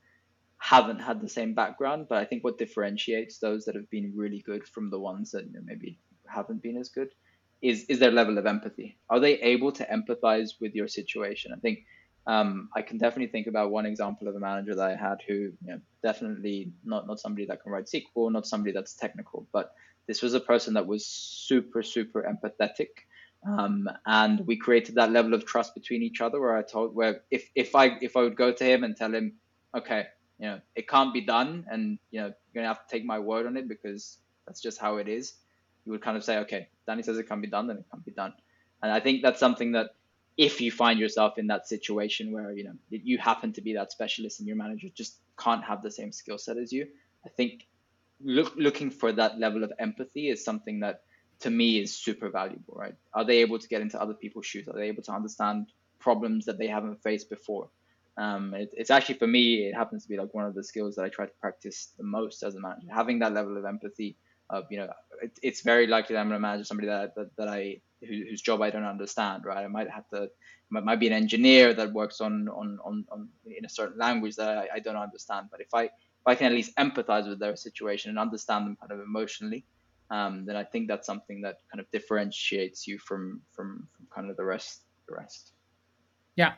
haven't 0.60 1.00
had 1.00 1.22
the 1.22 1.30
same 1.30 1.54
background 1.54 2.08
but 2.10 2.18
i 2.18 2.26
think 2.26 2.44
what 2.44 2.58
differentiates 2.58 3.38
those 3.40 3.66
that 3.66 3.76
have 3.76 3.90
been 3.90 4.14
really 4.16 4.40
good 4.40 4.68
from 4.68 4.90
the 4.90 5.00
ones 5.00 5.32
that 5.32 5.46
you 5.46 5.54
know, 5.54 5.60
maybe 5.64 6.00
haven't 6.28 6.62
been 6.64 6.78
as 6.78 6.90
good 6.90 7.10
is 7.62 7.86
is 7.86 8.00
their 8.00 8.12
level 8.12 8.38
of 8.38 8.46
empathy. 8.46 8.98
Are 9.10 9.20
they 9.20 9.40
able 9.42 9.72
to 9.74 9.86
empathize 9.86 10.52
with 10.62 10.76
your 10.76 10.88
situation? 10.88 11.52
I 11.56 11.60
think 11.60 11.80
um, 12.28 12.70
I 12.76 12.82
can 12.82 12.98
definitely 12.98 13.32
think 13.32 13.48
about 13.48 13.72
one 13.72 13.86
example 13.86 14.28
of 14.28 14.36
a 14.36 14.40
manager 14.40 14.76
that 14.76 14.90
I 14.90 14.96
had 14.96 15.22
who, 15.26 15.34
you 15.34 15.54
know, 15.64 15.80
definitely 16.04 16.74
not 16.84 17.08
not 17.08 17.22
somebody 17.22 17.46
that 17.46 17.64
can 17.64 17.72
write 17.72 17.86
SQL, 17.86 18.32
not 18.32 18.46
somebody 18.46 18.74
that's 18.74 18.94
technical, 18.94 19.48
but 19.54 19.72
this 20.08 20.22
was 20.22 20.34
a 20.34 20.40
person 20.42 20.74
that 20.74 20.86
was 20.86 21.06
super 21.06 21.82
super 21.82 22.24
empathetic, 22.24 22.90
um, 23.48 23.90
and 24.06 24.46
we 24.46 24.58
created 24.58 24.96
that 24.96 25.12
level 25.12 25.34
of 25.34 25.46
trust 25.46 25.74
between 25.74 26.04
each 26.04 26.20
other. 26.20 26.42
Where 26.42 26.58
I 26.58 26.64
told, 26.64 26.94
where 26.94 27.22
if 27.32 27.50
if 27.56 27.76
I 27.76 27.98
if 28.02 28.18
I 28.18 28.22
would 28.24 28.36
go 28.36 28.52
to 28.52 28.64
him 28.64 28.84
and 28.84 28.96
tell 28.96 29.14
him, 29.14 29.34
okay, 29.74 30.08
you 30.38 30.48
know, 30.48 30.60
it 30.76 30.90
can't 30.90 31.14
be 31.14 31.22
done, 31.22 31.66
and 31.72 31.98
you 32.12 32.20
know, 32.20 32.28
you're 32.28 32.62
gonna 32.62 32.68
have 32.68 32.86
to 32.86 32.92
take 32.92 33.06
my 33.06 33.20
word 33.20 33.46
on 33.46 33.56
it 33.56 33.70
because 33.70 34.18
that's 34.46 34.60
just 34.60 34.80
how 34.80 34.98
it 34.98 35.08
is. 35.08 35.34
You 35.86 35.94
would 35.94 36.02
kind 36.02 36.18
of 36.18 36.26
say, 36.26 36.40
okay, 36.40 36.68
Danny 36.86 37.04
says 37.04 37.18
it 37.18 37.30
can't 37.30 37.42
be 37.42 37.48
done, 37.48 37.68
then 37.68 37.78
it 37.78 37.86
can't 37.90 38.04
be 38.04 38.12
done. 38.12 38.34
And 38.84 38.92
I 38.92 39.00
think 39.00 39.22
that's 39.22 39.40
something 39.40 39.72
that 39.72 39.92
if 40.38 40.62
you 40.62 40.72
find 40.72 41.00
yourself 41.00 41.38
in 41.38 41.48
that 41.48 41.68
situation 41.68 42.32
where 42.32 42.52
you 42.52 42.64
know 42.64 42.74
you 42.90 43.18
happen 43.18 43.52
to 43.52 43.62
be 43.62 43.74
that 43.74 43.92
specialist 43.92 44.40
and 44.40 44.48
your 44.48 44.58
manager 44.58 44.88
just 44.94 45.18
can't 45.38 45.64
have 45.64 45.82
the 45.82 45.92
same 45.92 46.12
skill 46.12 46.38
set 46.38 46.58
as 46.58 46.72
you 46.72 46.88
i 47.26 47.30
think 47.30 47.68
look, 48.24 48.54
looking 48.56 48.90
for 48.90 49.12
that 49.12 49.40
level 49.40 49.64
of 49.64 49.72
empathy 49.80 50.30
is 50.30 50.44
something 50.44 50.80
that 50.80 51.02
to 51.40 51.50
me 51.50 51.80
is 51.80 51.94
super 51.94 52.30
valuable 52.30 52.74
right? 52.76 52.96
Are 53.14 53.24
they 53.24 53.38
able 53.38 53.60
to 53.60 53.68
get 53.68 53.82
into 53.82 54.02
other 54.02 54.14
people's 54.14 54.46
shoes? 54.46 54.68
Are 54.68 54.74
they 54.74 54.88
able 54.88 55.04
to 55.04 55.12
understand 55.12 55.68
problems 56.00 56.46
that 56.46 56.58
they 56.58 56.68
haven't 56.68 57.02
faced 57.02 57.30
before? 57.30 57.70
Um, 58.18 58.54
it, 58.56 58.72
it's 58.74 58.90
actually 58.90 59.20
for 59.20 59.28
me 59.28 59.68
it 59.68 59.76
happens 59.76 60.04
to 60.04 60.10
be 60.10 60.18
like 60.18 60.34
one 60.34 60.46
of 60.46 60.56
the 60.56 60.64
skills 60.64 60.96
that 60.96 61.06
i 61.06 61.10
try 61.10 61.28
to 61.28 61.32
practice 61.40 61.90
the 61.98 62.04
most 62.04 62.42
as 62.42 62.56
a 62.56 62.60
manager 62.60 62.88
having 62.90 63.20
that 63.20 63.32
level 63.32 63.56
of 63.58 63.66
empathy 63.66 64.18
of 64.50 64.64
you 64.72 64.80
know 64.80 64.90
it, 65.22 65.38
it's 65.44 65.62
very 65.62 65.86
likely 65.86 66.16
that 66.16 66.22
i'm 66.22 66.28
going 66.28 66.42
to 66.42 66.48
manage 66.48 66.66
somebody 66.66 66.88
that, 66.88 67.14
that, 67.14 67.30
that 67.36 67.48
i 67.48 67.80
whose 68.06 68.42
job 68.42 68.62
I 68.62 68.70
don't 68.70 68.84
understand, 68.84 69.46
right? 69.46 69.64
I 69.64 69.68
might 69.68 69.90
have 69.90 70.08
to, 70.10 70.30
might, 70.70 70.84
might 70.84 71.00
be 71.00 71.08
an 71.08 71.14
engineer 71.14 71.74
that 71.74 71.92
works 71.94 72.22
on, 72.22 72.48
on, 72.50 72.80
on, 72.84 73.06
on 73.12 73.30
in 73.46 73.66
a 73.66 73.70
certain 73.70 73.98
language 73.98 74.36
that 74.36 74.58
I, 74.58 74.68
I, 74.76 74.80
don't 74.80 74.96
understand. 74.96 75.48
But 75.52 75.62
if 75.62 75.74
I, 75.74 75.84
if 75.84 76.26
I 76.26 76.36
can 76.36 76.48
at 76.48 76.54
least 76.54 76.76
empathize 76.76 77.28
with 77.28 77.40
their 77.40 77.56
situation 77.56 78.10
and 78.10 78.20
understand 78.20 78.66
them 78.66 78.78
kind 78.80 78.92
of 78.92 79.00
emotionally, 79.00 79.66
um, 80.12 80.46
then 80.46 80.56
I 80.56 80.64
think 80.64 80.88
that's 80.88 81.08
something 81.08 81.42
that 81.42 81.58
kind 81.72 81.80
of 81.80 81.90
differentiates 81.92 82.88
you 82.88 83.00
from, 83.00 83.42
from, 83.52 83.88
from 83.96 84.08
kind 84.14 84.30
of 84.30 84.38
the 84.38 84.46
rest, 84.46 84.82
the 85.08 85.16
rest. 85.16 85.54
Yeah. 86.36 86.54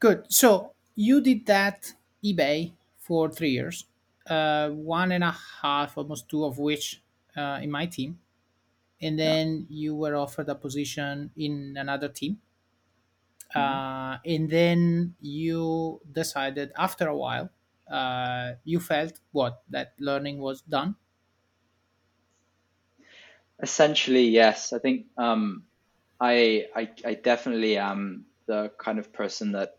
Good. 0.00 0.24
So 0.28 0.72
you 0.96 1.20
did 1.20 1.46
that 1.46 1.92
eBay 2.24 2.72
for 2.98 3.30
three 3.30 3.50
years 3.50 3.86
uh, 4.28 4.70
one 4.70 5.12
and 5.12 5.24
a 5.24 5.34
half, 5.62 5.98
almost 5.98 6.28
two 6.28 6.44
of 6.44 6.58
which 6.58 7.02
uh, 7.36 7.58
in 7.62 7.70
my 7.70 7.86
team, 7.86 8.18
and 9.02 9.18
then 9.18 9.66
you 9.68 9.94
were 9.96 10.16
offered 10.16 10.48
a 10.48 10.54
position 10.54 11.32
in 11.36 11.76
another 11.76 12.08
team, 12.08 12.40
uh, 13.54 14.18
and 14.24 14.48
then 14.50 15.14
you 15.20 16.00
decided 16.10 16.72
after 16.76 17.08
a 17.08 17.16
while, 17.16 17.50
uh, 17.88 18.54
you 18.64 18.80
felt 18.80 19.20
what 19.32 19.62
that 19.68 19.94
learning 19.98 20.38
was 20.38 20.62
done. 20.62 20.96
Essentially, 23.62 24.24
yes. 24.28 24.72
I 24.72 24.78
think 24.78 25.06
um, 25.16 25.66
I, 26.20 26.68
I 26.74 26.94
I 27.04 27.14
definitely 27.14 27.76
am 27.76 28.26
the 28.46 28.70
kind 28.78 28.98
of 28.98 29.12
person 29.12 29.52
that 29.52 29.78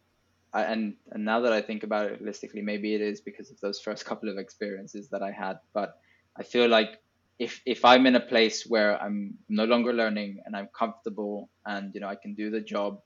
I, 0.54 0.64
and 0.66 0.98
and 1.12 1.26
now 1.26 1.42
that 1.42 1.54
I 1.54 1.62
think 1.62 1.84
about 1.84 2.12
it 2.12 2.22
holistically, 2.24 2.64
maybe 2.64 2.96
it 2.96 3.02
is 3.02 3.22
because 3.22 3.52
of 3.52 3.60
those 3.62 3.82
first 3.82 4.06
couple 4.06 4.30
of 4.30 4.38
experiences 4.38 5.10
that 5.10 5.24
I 5.24 5.32
had. 5.32 5.60
But 5.74 6.00
I 6.38 6.44
feel 6.44 6.70
like 6.70 7.03
if 7.40 7.62
if 7.66 7.84
I'm 7.86 8.06
in 8.06 8.16
a 8.16 8.20
place 8.20 8.66
where 8.66 9.02
I'm 9.02 9.36
no 9.50 9.66
longer 9.66 9.94
learning 9.94 10.42
and 10.46 10.56
I'm 10.56 10.70
comfortable 10.78 11.50
and 11.66 11.94
you 11.94 12.02
know 12.02 12.08
I 12.08 12.16
can 12.16 12.34
do 12.36 12.50
the 12.50 12.62
job 12.62 13.02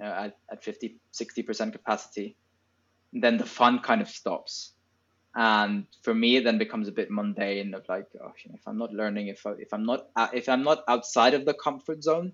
uh, 0.00 0.06
at 0.06 0.38
at 0.50 0.64
50 0.64 0.98
60 1.12 1.42
percent 1.42 1.72
capacity, 1.72 2.36
then 3.12 3.36
the 3.36 3.46
fun 3.46 3.80
kind 3.80 4.00
of 4.00 4.08
stops. 4.08 4.72
And 5.38 5.86
for 6.02 6.14
me, 6.14 6.36
it 6.36 6.44
then 6.44 6.56
becomes 6.56 6.88
a 6.88 6.92
bit 6.92 7.10
mundane 7.10 7.74
of 7.74 7.86
like, 7.90 8.06
oh, 8.24 8.32
if 8.54 8.66
I'm 8.66 8.78
not 8.78 8.92
learning, 8.94 9.28
if 9.28 9.46
I, 9.46 9.50
if 9.58 9.74
I'm 9.74 9.84
not 9.84 10.08
if 10.32 10.48
I'm 10.48 10.62
not 10.62 10.82
outside 10.88 11.34
of 11.34 11.44
the 11.44 11.52
comfort 11.52 12.02
zone, 12.02 12.32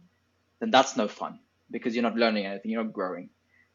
then 0.60 0.70
that's 0.70 0.96
no 0.96 1.08
fun 1.08 1.40
because 1.70 1.94
you're 1.94 2.04
not 2.04 2.14
learning 2.14 2.46
anything, 2.46 2.70
you're 2.70 2.84
not 2.84 2.92
growing. 2.92 3.30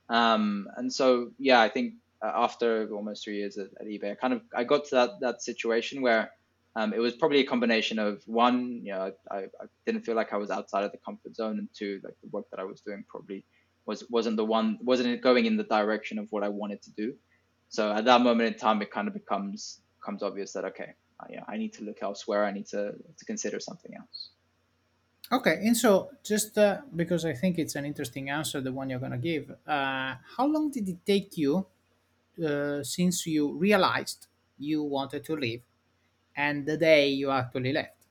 Um, 0.09 0.67
and 0.77 0.93
so, 0.93 1.31
yeah, 1.37 1.59
I 1.59 1.67
think 1.67 1.95
uh, 2.21 2.31
after 2.33 2.89
almost 2.93 3.25
three 3.25 3.37
years 3.37 3.57
at, 3.57 3.67
at, 3.79 3.87
eBay, 3.87 4.11
I 4.11 4.15
kind 4.15 4.33
of 4.33 4.41
I 4.55 4.63
got 4.63 4.85
to 4.85 4.95
that 4.95 5.09
that 5.19 5.41
situation 5.41 6.01
where 6.01 6.31
um, 6.77 6.93
it 6.93 6.99
was 6.99 7.15
probably 7.15 7.39
a 7.39 7.43
combination 7.43 7.97
of 7.97 8.21
one, 8.27 8.81
you 8.83 8.93
know, 8.93 9.11
I, 9.31 9.37
I 9.37 9.65
didn't 9.87 10.03
feel 10.05 10.15
like 10.15 10.31
I 10.31 10.37
was 10.37 10.51
outside 10.51 10.83
of 10.83 10.91
the 10.91 10.99
comfort 10.99 11.35
zone, 11.35 11.57
and 11.57 11.67
two, 11.73 11.99
like 12.03 12.13
the 12.21 12.29
work 12.29 12.45
that 12.51 12.59
I 12.59 12.65
was 12.65 12.81
doing 12.81 13.03
probably 13.09 13.43
was 13.87 14.03
wasn't 14.11 14.37
the 14.37 14.45
one 14.45 14.77
wasn't 14.81 15.19
going 15.23 15.47
in 15.47 15.57
the 15.57 15.63
direction 15.63 16.19
of 16.19 16.27
what 16.29 16.43
I 16.43 16.49
wanted 16.49 16.83
to 16.83 16.91
do. 16.91 17.15
So 17.69 17.91
at 17.91 18.05
that 18.05 18.21
moment 18.21 18.53
in 18.53 18.59
time, 18.59 18.79
it 18.83 18.91
kind 18.91 19.07
of 19.07 19.15
becomes 19.15 19.81
becomes 19.99 20.21
obvious 20.21 20.53
that 20.53 20.65
okay, 20.65 20.93
yeah, 21.31 21.43
I 21.47 21.57
need 21.57 21.73
to 21.73 21.83
look 21.83 21.97
elsewhere. 22.03 22.45
I 22.45 22.51
need 22.51 22.67
to 22.67 22.93
to 23.19 23.25
consider 23.25 23.59
something 23.59 23.93
else. 23.95 24.29
Okay, 25.31 25.55
and 25.65 25.75
so 25.75 26.11
just 26.23 26.59
uh, 26.59 26.81
because 26.95 27.25
I 27.25 27.33
think 27.33 27.57
it's 27.57 27.75
an 27.75 27.85
interesting 27.85 28.29
answer, 28.29 28.61
the 28.61 28.71
one 28.71 28.91
you're 28.91 28.99
going 28.99 29.17
to 29.19 29.25
give, 29.31 29.49
uh, 29.49 30.13
how 30.37 30.45
long 30.45 30.69
did 30.69 30.87
it 30.87 31.03
take 31.07 31.37
you 31.39 31.65
uh, 32.45 32.83
since 32.83 33.25
you 33.25 33.57
realized 33.57 34.27
you 34.59 34.83
wanted 34.83 35.25
to 35.25 35.35
leave 35.35 35.63
and 36.37 36.65
the 36.65 36.77
day 36.77 37.09
you 37.09 37.31
actually 37.31 37.73
left? 37.73 38.05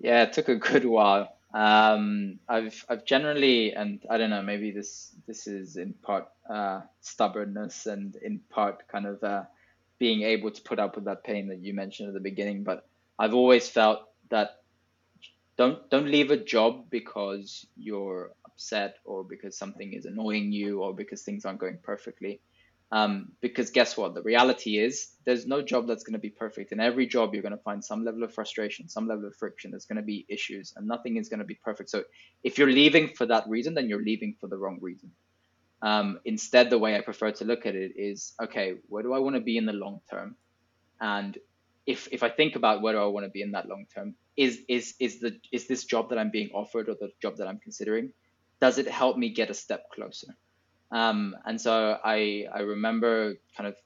Yeah, 0.00 0.22
it 0.24 0.32
took 0.32 0.48
a 0.48 0.56
good 0.56 0.84
while. 0.84 1.34
Um, 1.52 2.40
I've 2.48 2.84
I've 2.88 3.04
generally, 3.04 3.74
and 3.74 4.04
I 4.10 4.18
don't 4.18 4.30
know, 4.30 4.42
maybe 4.42 4.70
this 4.70 5.14
this 5.26 5.46
is 5.46 5.76
in 5.76 5.94
part 5.94 6.28
uh, 6.48 6.82
stubbornness 7.00 7.86
and 7.86 8.16
in 8.16 8.40
part 8.50 8.86
kind 8.88 9.06
of 9.06 9.22
uh, 9.24 9.44
being 9.98 10.22
able 10.22 10.50
to 10.50 10.62
put 10.62 10.78
up 10.78 10.96
with 10.96 11.06
that 11.06 11.24
pain 11.24 11.48
that 11.48 11.58
you 11.58 11.74
mentioned 11.74 12.08
at 12.08 12.14
the 12.14 12.20
beginning. 12.20 12.64
But 12.64 12.86
I've 13.18 13.34
always 13.34 13.68
felt 13.68 14.00
that 14.30 14.62
don't 15.56 15.88
don't 15.90 16.08
leave 16.10 16.30
a 16.30 16.36
job 16.36 16.90
because 16.90 17.66
you're 17.76 18.32
upset 18.46 18.96
or 19.04 19.24
because 19.24 19.56
something 19.58 19.92
is 19.94 20.04
annoying 20.04 20.52
you 20.52 20.82
or 20.82 20.94
because 20.94 21.22
things 21.22 21.44
aren't 21.44 21.60
going 21.60 21.78
perfectly 21.82 22.40
um, 22.90 23.32
because 23.40 23.70
guess 23.70 23.96
what? 23.96 24.14
The 24.14 24.22
reality 24.22 24.78
is 24.78 25.08
there's 25.26 25.46
no 25.46 25.60
job 25.60 25.86
that's 25.86 26.04
going 26.04 26.14
to 26.14 26.18
be 26.18 26.30
perfect. 26.30 26.72
In 26.72 26.80
every 26.80 27.06
job 27.06 27.34
you're 27.34 27.42
going 27.42 27.56
to 27.56 27.62
find 27.62 27.84
some 27.84 28.04
level 28.04 28.22
of 28.22 28.32
frustration 28.32 28.88
some 28.88 29.06
level 29.06 29.26
of 29.26 29.36
friction. 29.36 29.70
There's 29.70 29.84
going 29.84 29.96
to 29.96 30.02
be 30.02 30.24
issues 30.28 30.72
and 30.76 30.86
nothing 30.86 31.16
is 31.16 31.28
going 31.28 31.40
to 31.40 31.44
be 31.44 31.58
perfect. 31.62 31.90
So 31.90 32.04
if 32.42 32.56
you're 32.56 32.70
leaving 32.70 33.08
for 33.08 33.26
that 33.26 33.44
reason 33.48 33.74
then 33.74 33.88
you're 33.88 34.02
leaving 34.02 34.36
for 34.40 34.48
the 34.48 34.56
wrong 34.56 34.78
reason. 34.80 35.10
Um, 35.80 36.18
instead 36.24 36.70
the 36.70 36.78
way 36.78 36.96
i 36.96 37.00
prefer 37.00 37.30
to 37.30 37.44
look 37.44 37.64
at 37.64 37.76
it 37.76 37.92
is 37.94 38.34
okay 38.42 38.74
where 38.88 39.04
do 39.04 39.12
i 39.12 39.18
want 39.20 39.36
to 39.36 39.40
be 39.40 39.56
in 39.56 39.66
the 39.66 39.72
long 39.72 40.00
term? 40.10 40.34
And 41.00 41.38
if 41.88 42.06
if 42.12 42.22
I 42.22 42.28
think 42.28 42.54
about 42.54 42.82
where 42.82 42.92
do 42.92 43.00
I 43.00 43.06
want 43.06 43.24
to 43.24 43.30
be 43.30 43.42
in 43.42 43.52
that 43.52 43.66
long 43.66 43.86
term, 43.94 44.14
is 44.36 44.60
is 44.68 44.94
is 45.00 45.20
the 45.20 45.38
is 45.52 45.66
this 45.66 45.84
job 45.84 46.10
that 46.10 46.18
I'm 46.18 46.30
being 46.30 46.50
offered 46.52 46.88
or 46.88 46.94
the 46.94 47.10
job 47.22 47.36
that 47.38 47.48
I'm 47.48 47.58
considering, 47.58 48.12
does 48.60 48.76
it 48.76 48.86
help 48.86 49.16
me 49.16 49.30
get 49.30 49.48
a 49.48 49.54
step 49.54 49.84
closer? 49.94 50.36
Um, 50.90 51.36
and 51.44 51.60
so 51.60 51.98
I 52.02 52.46
I 52.52 52.60
remember 52.60 53.34
kind 53.56 53.68
of 53.68 53.76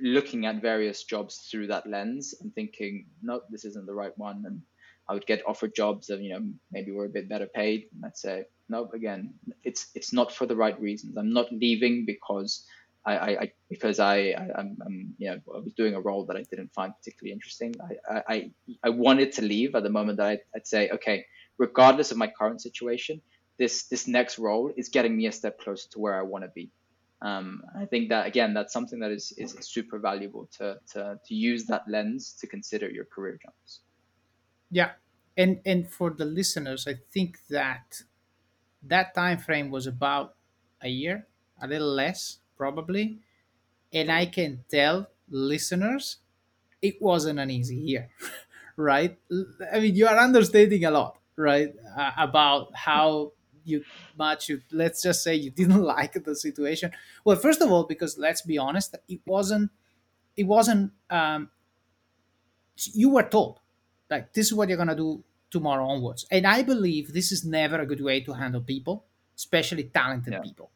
looking 0.00 0.46
at 0.46 0.60
various 0.60 1.04
jobs 1.04 1.48
through 1.50 1.68
that 1.68 1.86
lens 1.86 2.34
and 2.40 2.54
thinking, 2.54 3.06
no, 3.22 3.40
this 3.50 3.64
isn't 3.64 3.86
the 3.86 3.94
right 3.94 4.16
one. 4.18 4.44
And 4.46 4.62
I 5.08 5.14
would 5.14 5.26
get 5.26 5.42
offered 5.46 5.74
jobs 5.74 6.06
that 6.08 6.20
you 6.20 6.30
know 6.30 6.44
maybe 6.70 6.92
were 6.92 7.06
a 7.06 7.08
bit 7.08 7.28
better 7.28 7.46
paid. 7.46 7.86
And 7.94 8.04
I'd 8.04 8.16
say, 8.16 8.44
no, 8.68 8.90
again, 8.94 9.34
it's 9.64 9.88
it's 9.94 10.12
not 10.12 10.32
for 10.32 10.46
the 10.46 10.56
right 10.56 10.78
reasons. 10.80 11.16
I'm 11.16 11.32
not 11.32 11.52
leaving 11.52 12.04
because 12.04 12.64
I, 13.06 13.36
I, 13.36 13.52
because 13.70 14.00
I, 14.00 14.16
I 14.36 14.60
am 14.60 14.76
I'm, 14.84 15.14
you 15.18 15.30
know 15.30 15.40
I 15.54 15.58
was 15.58 15.72
doing 15.74 15.94
a 15.94 16.00
role 16.00 16.26
that 16.26 16.36
I 16.36 16.42
didn't 16.42 16.74
find 16.74 16.92
particularly 16.96 17.32
interesting. 17.32 17.74
I, 18.10 18.22
I, 18.28 18.50
I 18.82 18.88
wanted 18.88 19.30
to 19.32 19.42
leave 19.42 19.76
at 19.76 19.84
the 19.84 19.90
moment 19.90 20.18
that 20.18 20.26
I, 20.26 20.38
I'd 20.56 20.66
say, 20.66 20.90
okay, 20.90 21.24
regardless 21.56 22.10
of 22.10 22.16
my 22.18 22.26
current 22.26 22.60
situation, 22.60 23.22
this 23.58 23.84
this 23.88 24.06
next 24.08 24.38
role 24.38 24.72
is 24.76 24.88
getting 24.88 25.16
me 25.16 25.26
a 25.26 25.32
step 25.32 25.58
closer 25.60 25.88
to 25.90 25.98
where 25.98 26.14
I 26.18 26.22
want 26.22 26.44
to 26.44 26.50
be. 26.54 26.70
Um, 27.22 27.62
I 27.74 27.86
think 27.86 28.10
that 28.10 28.26
again, 28.26 28.54
that's 28.54 28.72
something 28.72 29.00
that 29.00 29.10
is, 29.10 29.32
is 29.38 29.56
super 29.62 29.98
valuable 29.98 30.48
to, 30.58 30.78
to 30.92 31.20
to 31.24 31.34
use 31.34 31.66
that 31.66 31.88
lens 31.88 32.34
to 32.40 32.46
consider 32.46 32.90
your 32.90 33.04
career 33.06 33.38
jumps. 33.42 33.80
Yeah, 34.70 34.92
and 35.36 35.60
and 35.64 35.88
for 35.88 36.10
the 36.10 36.24
listeners, 36.24 36.86
I 36.86 36.94
think 37.12 37.46
that 37.48 38.02
that 38.82 39.14
time 39.14 39.38
frame 39.38 39.70
was 39.70 39.86
about 39.86 40.36
a 40.82 40.88
year, 40.88 41.26
a 41.60 41.66
little 41.68 41.92
less, 41.92 42.40
probably. 42.56 43.20
And 43.92 44.10
I 44.12 44.26
can 44.26 44.64
tell 44.70 45.08
listeners 45.30 46.18
it 46.82 47.00
wasn't 47.02 47.38
an 47.38 47.50
easy 47.50 47.76
year, 47.76 48.10
right? 48.76 49.18
I 49.72 49.80
mean, 49.80 49.94
you 49.96 50.06
are 50.06 50.18
understating 50.18 50.84
a 50.84 50.90
lot, 50.90 51.18
right? 51.36 51.74
Uh, 51.96 52.12
about 52.18 52.74
how 52.76 53.32
you 53.66 53.84
much 54.18 54.48
you 54.48 54.60
let's 54.72 55.02
just 55.02 55.22
say 55.22 55.34
you 55.34 55.50
didn't 55.60 55.82
like 55.82 56.12
the 56.24 56.34
situation 56.34 56.90
well 57.24 57.36
first 57.36 57.60
of 57.60 57.70
all 57.70 57.84
because 57.84 58.18
let's 58.18 58.42
be 58.42 58.58
honest 58.58 58.96
it 59.08 59.20
wasn't 59.26 59.70
it 60.36 60.44
wasn't 60.44 60.92
um 61.10 61.50
you 62.92 63.10
were 63.10 63.22
told 63.22 63.60
like 64.10 64.32
this 64.32 64.46
is 64.46 64.54
what 64.54 64.68
you're 64.68 64.76
going 64.76 64.88
to 64.88 64.94
do 64.96 65.22
tomorrow 65.50 65.86
onwards 65.86 66.26
and 66.30 66.46
i 66.46 66.62
believe 66.62 67.12
this 67.12 67.32
is 67.32 67.44
never 67.44 67.80
a 67.80 67.86
good 67.86 68.00
way 68.00 68.20
to 68.20 68.32
handle 68.32 68.60
people 68.60 69.04
especially 69.36 69.84
talented 69.84 70.32
yeah. 70.32 70.40
people 70.40 70.70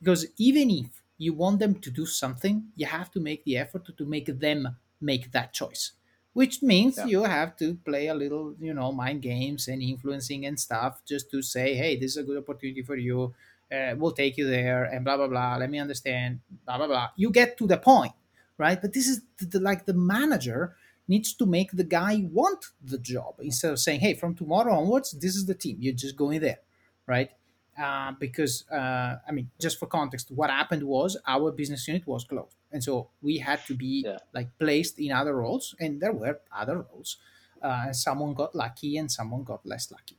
because 0.00 0.26
even 0.36 0.70
if 0.70 1.02
you 1.18 1.32
want 1.32 1.58
them 1.58 1.74
to 1.76 1.90
do 1.90 2.06
something, 2.06 2.68
you 2.76 2.86
have 2.86 3.10
to 3.12 3.20
make 3.20 3.44
the 3.44 3.56
effort 3.56 3.84
to, 3.86 3.92
to 3.92 4.04
make 4.04 4.26
them 4.26 4.76
make 5.00 5.32
that 5.32 5.52
choice. 5.52 5.92
Which 6.36 6.62
means 6.62 6.98
yeah. 6.98 7.06
you 7.06 7.22
have 7.24 7.56
to 7.62 7.76
play 7.88 8.08
a 8.08 8.14
little, 8.14 8.54
you 8.60 8.74
know, 8.74 8.92
mind 8.92 9.22
games 9.22 9.68
and 9.68 9.80
influencing 9.80 10.44
and 10.44 10.60
stuff 10.60 11.00
just 11.06 11.30
to 11.30 11.40
say, 11.40 11.74
hey, 11.74 11.96
this 11.96 12.10
is 12.10 12.18
a 12.18 12.22
good 12.22 12.36
opportunity 12.36 12.82
for 12.82 12.94
you. 12.94 13.32
Uh, 13.72 13.94
we'll 13.96 14.12
take 14.12 14.36
you 14.36 14.46
there 14.46 14.84
and 14.84 15.02
blah, 15.02 15.16
blah, 15.16 15.28
blah. 15.28 15.56
Let 15.56 15.70
me 15.70 15.78
understand, 15.78 16.40
blah, 16.66 16.76
blah, 16.76 16.88
blah. 16.88 17.08
You 17.16 17.30
get 17.30 17.56
to 17.56 17.66
the 17.66 17.78
point, 17.78 18.12
right? 18.58 18.78
But 18.78 18.92
this 18.92 19.08
is 19.08 19.22
the, 19.38 19.60
like 19.60 19.86
the 19.86 19.94
manager 19.94 20.76
needs 21.08 21.32
to 21.32 21.46
make 21.46 21.70
the 21.72 21.84
guy 21.84 22.26
want 22.30 22.66
the 22.84 22.98
job 22.98 23.36
instead 23.40 23.72
of 23.72 23.78
saying, 23.78 24.00
hey, 24.00 24.12
from 24.12 24.34
tomorrow 24.34 24.74
onwards, 24.74 25.12
this 25.12 25.36
is 25.36 25.46
the 25.46 25.54
team. 25.54 25.78
You're 25.80 25.94
just 25.94 26.16
going 26.16 26.40
there, 26.40 26.58
right? 27.06 27.30
Uh, 27.78 28.12
because 28.18 28.64
uh, 28.70 29.16
I 29.28 29.32
mean, 29.32 29.50
just 29.60 29.78
for 29.78 29.86
context, 29.86 30.30
what 30.30 30.50
happened 30.50 30.82
was 30.82 31.16
our 31.26 31.50
business 31.52 31.86
unit 31.86 32.06
was 32.06 32.24
closed, 32.24 32.56
and 32.72 32.82
so 32.82 33.08
we 33.22 33.38
had 33.38 33.64
to 33.66 33.74
be 33.74 34.04
yeah. 34.04 34.18
like 34.34 34.48
placed 34.58 34.98
in 34.98 35.12
other 35.12 35.34
roles, 35.36 35.74
and 35.80 36.00
there 36.00 36.12
were 36.12 36.40
other 36.54 36.86
roles. 36.90 37.18
Uh, 37.62 37.92
someone 37.92 38.34
got 38.34 38.54
lucky, 38.54 38.96
and 38.96 39.10
someone 39.10 39.44
got 39.44 39.64
less 39.66 39.90
lucky. 39.90 40.16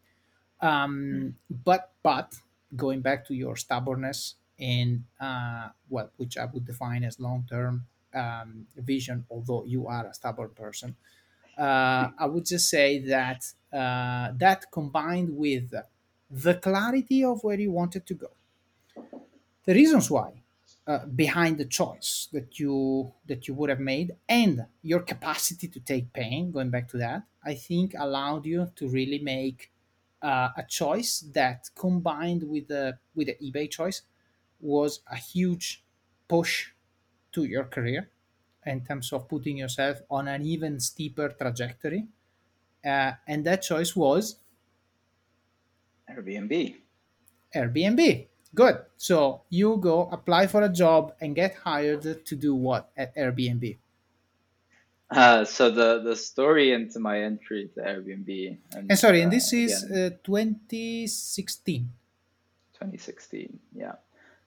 Um, 0.61 1.01
mm. 1.01 1.33
But 1.63 1.91
but 2.03 2.35
going 2.75 3.01
back 3.01 3.25
to 3.27 3.33
your 3.33 3.55
stubbornness 3.55 4.35
and 4.59 5.03
uh, 5.19 5.69
well, 5.89 6.11
which 6.17 6.37
I 6.37 6.45
would 6.45 6.65
define 6.65 7.03
as 7.03 7.19
long 7.19 7.45
term 7.49 7.85
um, 8.13 8.67
vision, 8.75 9.25
although 9.29 9.63
you 9.65 9.87
are 9.87 10.05
a 10.05 10.13
stubborn 10.13 10.49
person. 10.49 10.95
Uh, 11.57 12.11
I 12.19 12.25
would 12.27 12.45
just 12.45 12.69
say 12.69 12.99
that 12.99 13.43
uh, 13.73 14.31
that 14.37 14.71
combined 14.71 15.35
with 15.35 15.73
the 16.29 16.55
clarity 16.55 17.23
of 17.23 17.43
where 17.43 17.59
you 17.59 17.71
wanted 17.71 18.05
to 18.07 18.13
go, 18.15 18.31
the 19.65 19.73
reasons 19.73 20.09
why 20.09 20.43
uh, 20.85 21.05
behind 21.05 21.57
the 21.57 21.65
choice 21.65 22.29
that 22.31 22.59
you 22.59 23.13
that 23.25 23.47
you 23.47 23.53
would 23.53 23.69
have 23.69 23.79
made, 23.79 24.15
and 24.29 24.65
your 24.81 25.01
capacity 25.01 25.67
to 25.67 25.79
take 25.79 26.13
pain. 26.13 26.51
Going 26.51 26.69
back 26.69 26.87
to 26.89 26.97
that, 26.97 27.23
I 27.43 27.55
think 27.55 27.93
allowed 27.97 28.45
you 28.45 28.71
to 28.75 28.87
really 28.87 29.19
make 29.19 29.71
uh, 30.21 30.49
a 30.55 30.63
choice 30.63 31.19
that, 31.33 31.69
combined 31.75 32.43
with 32.43 32.67
the 32.69 32.99
with 33.15 33.27
the 33.27 33.35
eBay 33.35 33.69
choice, 33.69 34.03
was 34.59 35.01
a 35.07 35.17
huge 35.17 35.83
push 36.27 36.71
to 37.33 37.43
your 37.43 37.65
career 37.65 38.09
in 38.65 38.83
terms 38.85 39.13
of 39.13 39.27
putting 39.29 39.57
yourself 39.57 39.99
on 40.09 40.27
an 40.27 40.45
even 40.45 40.79
steeper 40.79 41.29
trajectory. 41.29 42.07
Uh, 42.83 43.13
and 43.27 43.45
that 43.45 43.61
choice 43.61 43.95
was 43.95 44.39
Airbnb. 46.17 46.75
Airbnb. 47.55 48.27
Good. 48.55 48.79
So 48.97 49.41
you 49.49 49.77
go 49.77 50.09
apply 50.11 50.47
for 50.47 50.63
a 50.63 50.69
job 50.69 51.13
and 51.21 51.35
get 51.35 51.55
hired 51.55 52.25
to 52.25 52.35
do 52.35 52.55
what 52.55 52.89
at 52.97 53.15
Airbnb? 53.15 53.77
Uh, 55.09 55.45
so 55.45 55.69
the 55.71 56.01
the 56.03 56.15
story 56.15 56.73
into 56.73 56.99
my 56.99 57.21
entry 57.21 57.69
to 57.75 57.81
Airbnb. 57.81 58.57
And, 58.73 58.91
and 58.91 58.99
sorry, 58.99 59.21
and 59.21 59.31
this 59.31 59.53
uh, 59.53 59.57
is 59.57 59.83
uh, 59.85 60.09
2016. 60.23 61.89
2016, 62.73 63.59
yeah. 63.73 63.93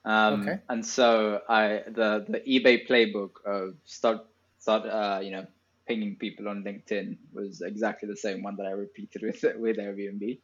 Um, 0.05 0.43
okay. 0.43 0.61
And 0.69 0.85
so 0.85 1.41
I 1.49 1.83
the 1.87 2.27
the 2.29 2.41
eBay 2.41 2.87
playbook 2.87 3.41
of 3.47 3.75
start 3.87 4.27
start 4.59 4.85
uh, 4.85 5.21
you 5.23 5.31
know 5.31 5.47
pinging 5.87 6.17
people 6.17 6.49
on 6.49 6.63
LinkedIn 6.63 7.17
was 7.33 7.63
exactly 7.63 8.09
the 8.09 8.17
same 8.17 8.43
one 8.43 8.57
that 8.57 8.67
I 8.67 8.73
repeated 8.73 9.23
with 9.23 9.43
with 9.57 9.79
Airbnb. 9.79 10.39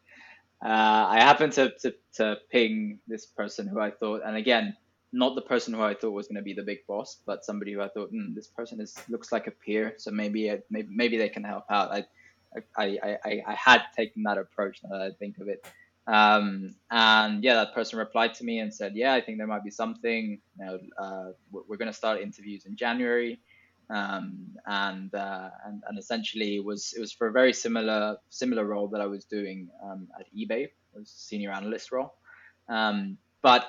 Uh, 0.66 1.06
I 1.11 1.20
happened 1.20 1.52
to, 1.54 1.70
to 1.82 1.94
to 2.14 2.38
ping 2.50 2.99
this 3.06 3.25
person 3.25 3.68
who 3.68 3.78
I 3.78 3.92
thought, 3.92 4.23
and 4.26 4.37
again, 4.37 4.76
not 5.12 5.37
the 5.37 5.42
person 5.42 5.73
who 5.75 5.82
I 5.82 5.94
thought 5.94 6.11
was 6.11 6.26
going 6.26 6.37
to 6.37 6.42
be 6.42 6.54
the 6.54 6.64
big 6.64 6.85
boss, 6.88 7.18
but 7.25 7.44
somebody 7.44 7.73
who 7.73 7.82
I 7.82 7.88
thought 7.88 8.12
mm, 8.12 8.35
this 8.35 8.49
person 8.49 8.80
is 8.80 8.96
looks 9.08 9.30
like 9.30 9.46
a 9.46 9.52
peer, 9.52 9.94
so 9.96 10.11
maybe 10.11 10.50
I, 10.50 10.58
maybe 10.68 10.88
maybe 10.90 11.18
they 11.18 11.28
can 11.28 11.44
help 11.44 11.66
out. 11.70 11.92
I 11.92 12.04
I, 12.76 12.99
I, 13.25 13.42
I 13.46 13.54
had 13.54 13.82
taken 13.96 14.25
that 14.25 14.38
approach 14.38 14.80
now 14.82 14.99
that 14.99 15.02
I 15.02 15.11
think 15.12 15.38
of 15.38 15.49
it. 15.49 15.64
Um, 16.08 16.75
and 16.90 17.42
yeah, 17.44 17.54
that 17.54 17.75
person 17.75 17.99
replied 17.99 18.35
to 18.35 18.44
me 18.44 18.61
and 18.61 18.73
said, 18.73 18.94
yeah, 18.94 19.12
I 19.14 19.20
think 19.20 19.38
there 19.38 19.46
might 19.46 19.64
be 19.64 19.70
something. 19.70 20.40
You 20.58 20.64
know, 20.64 20.78
uh, 20.99 21.32
we're 21.50 21.76
going 21.76 21.90
to 21.90 21.96
start 21.96 22.20
interviews 22.20 22.64
in 22.66 22.76
January. 22.76 23.40
Um, 23.88 24.57
and, 24.66 25.14
uh, 25.14 25.50
and 25.64 25.83
and 25.88 25.99
essentially 25.99 26.57
it 26.57 26.64
was 26.64 26.93
it 26.97 27.00
was 27.00 27.12
for 27.12 27.28
a 27.28 27.33
very 27.33 27.52
similar 27.52 28.16
similar 28.31 28.64
role 28.64 28.88
that 28.88 29.00
I 29.00 29.07
was 29.07 29.25
doing 29.25 29.69
um, 29.83 30.09
at 30.19 30.26
eBay, 30.35 30.69
was 30.95 31.11
senior 31.11 31.52
analyst 31.52 31.93
role. 31.93 32.14
Um, 32.69 33.19
but 33.43 33.64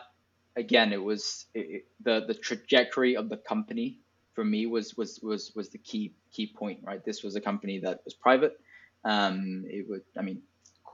again, 0.55 0.91
it 0.91 1.03
was 1.03 1.45
it, 1.53 1.85
the 2.03 2.25
the 2.27 2.33
trajectory 2.33 3.15
of 3.15 3.29
the 3.29 3.37
company 3.37 3.99
for 4.33 4.43
me 4.43 4.65
was 4.65 4.97
was 4.97 5.19
was 5.21 5.51
was 5.55 5.69
the 5.69 5.77
key 5.77 6.13
key 6.31 6.51
point, 6.55 6.79
right? 6.83 7.03
This 7.05 7.23
was 7.23 7.35
a 7.35 7.41
company 7.41 7.79
that 7.79 8.01
was 8.03 8.13
private. 8.13 8.59
Um, 9.03 9.63
it 9.67 9.87
would, 9.87 10.01
I 10.17 10.21
mean, 10.21 10.41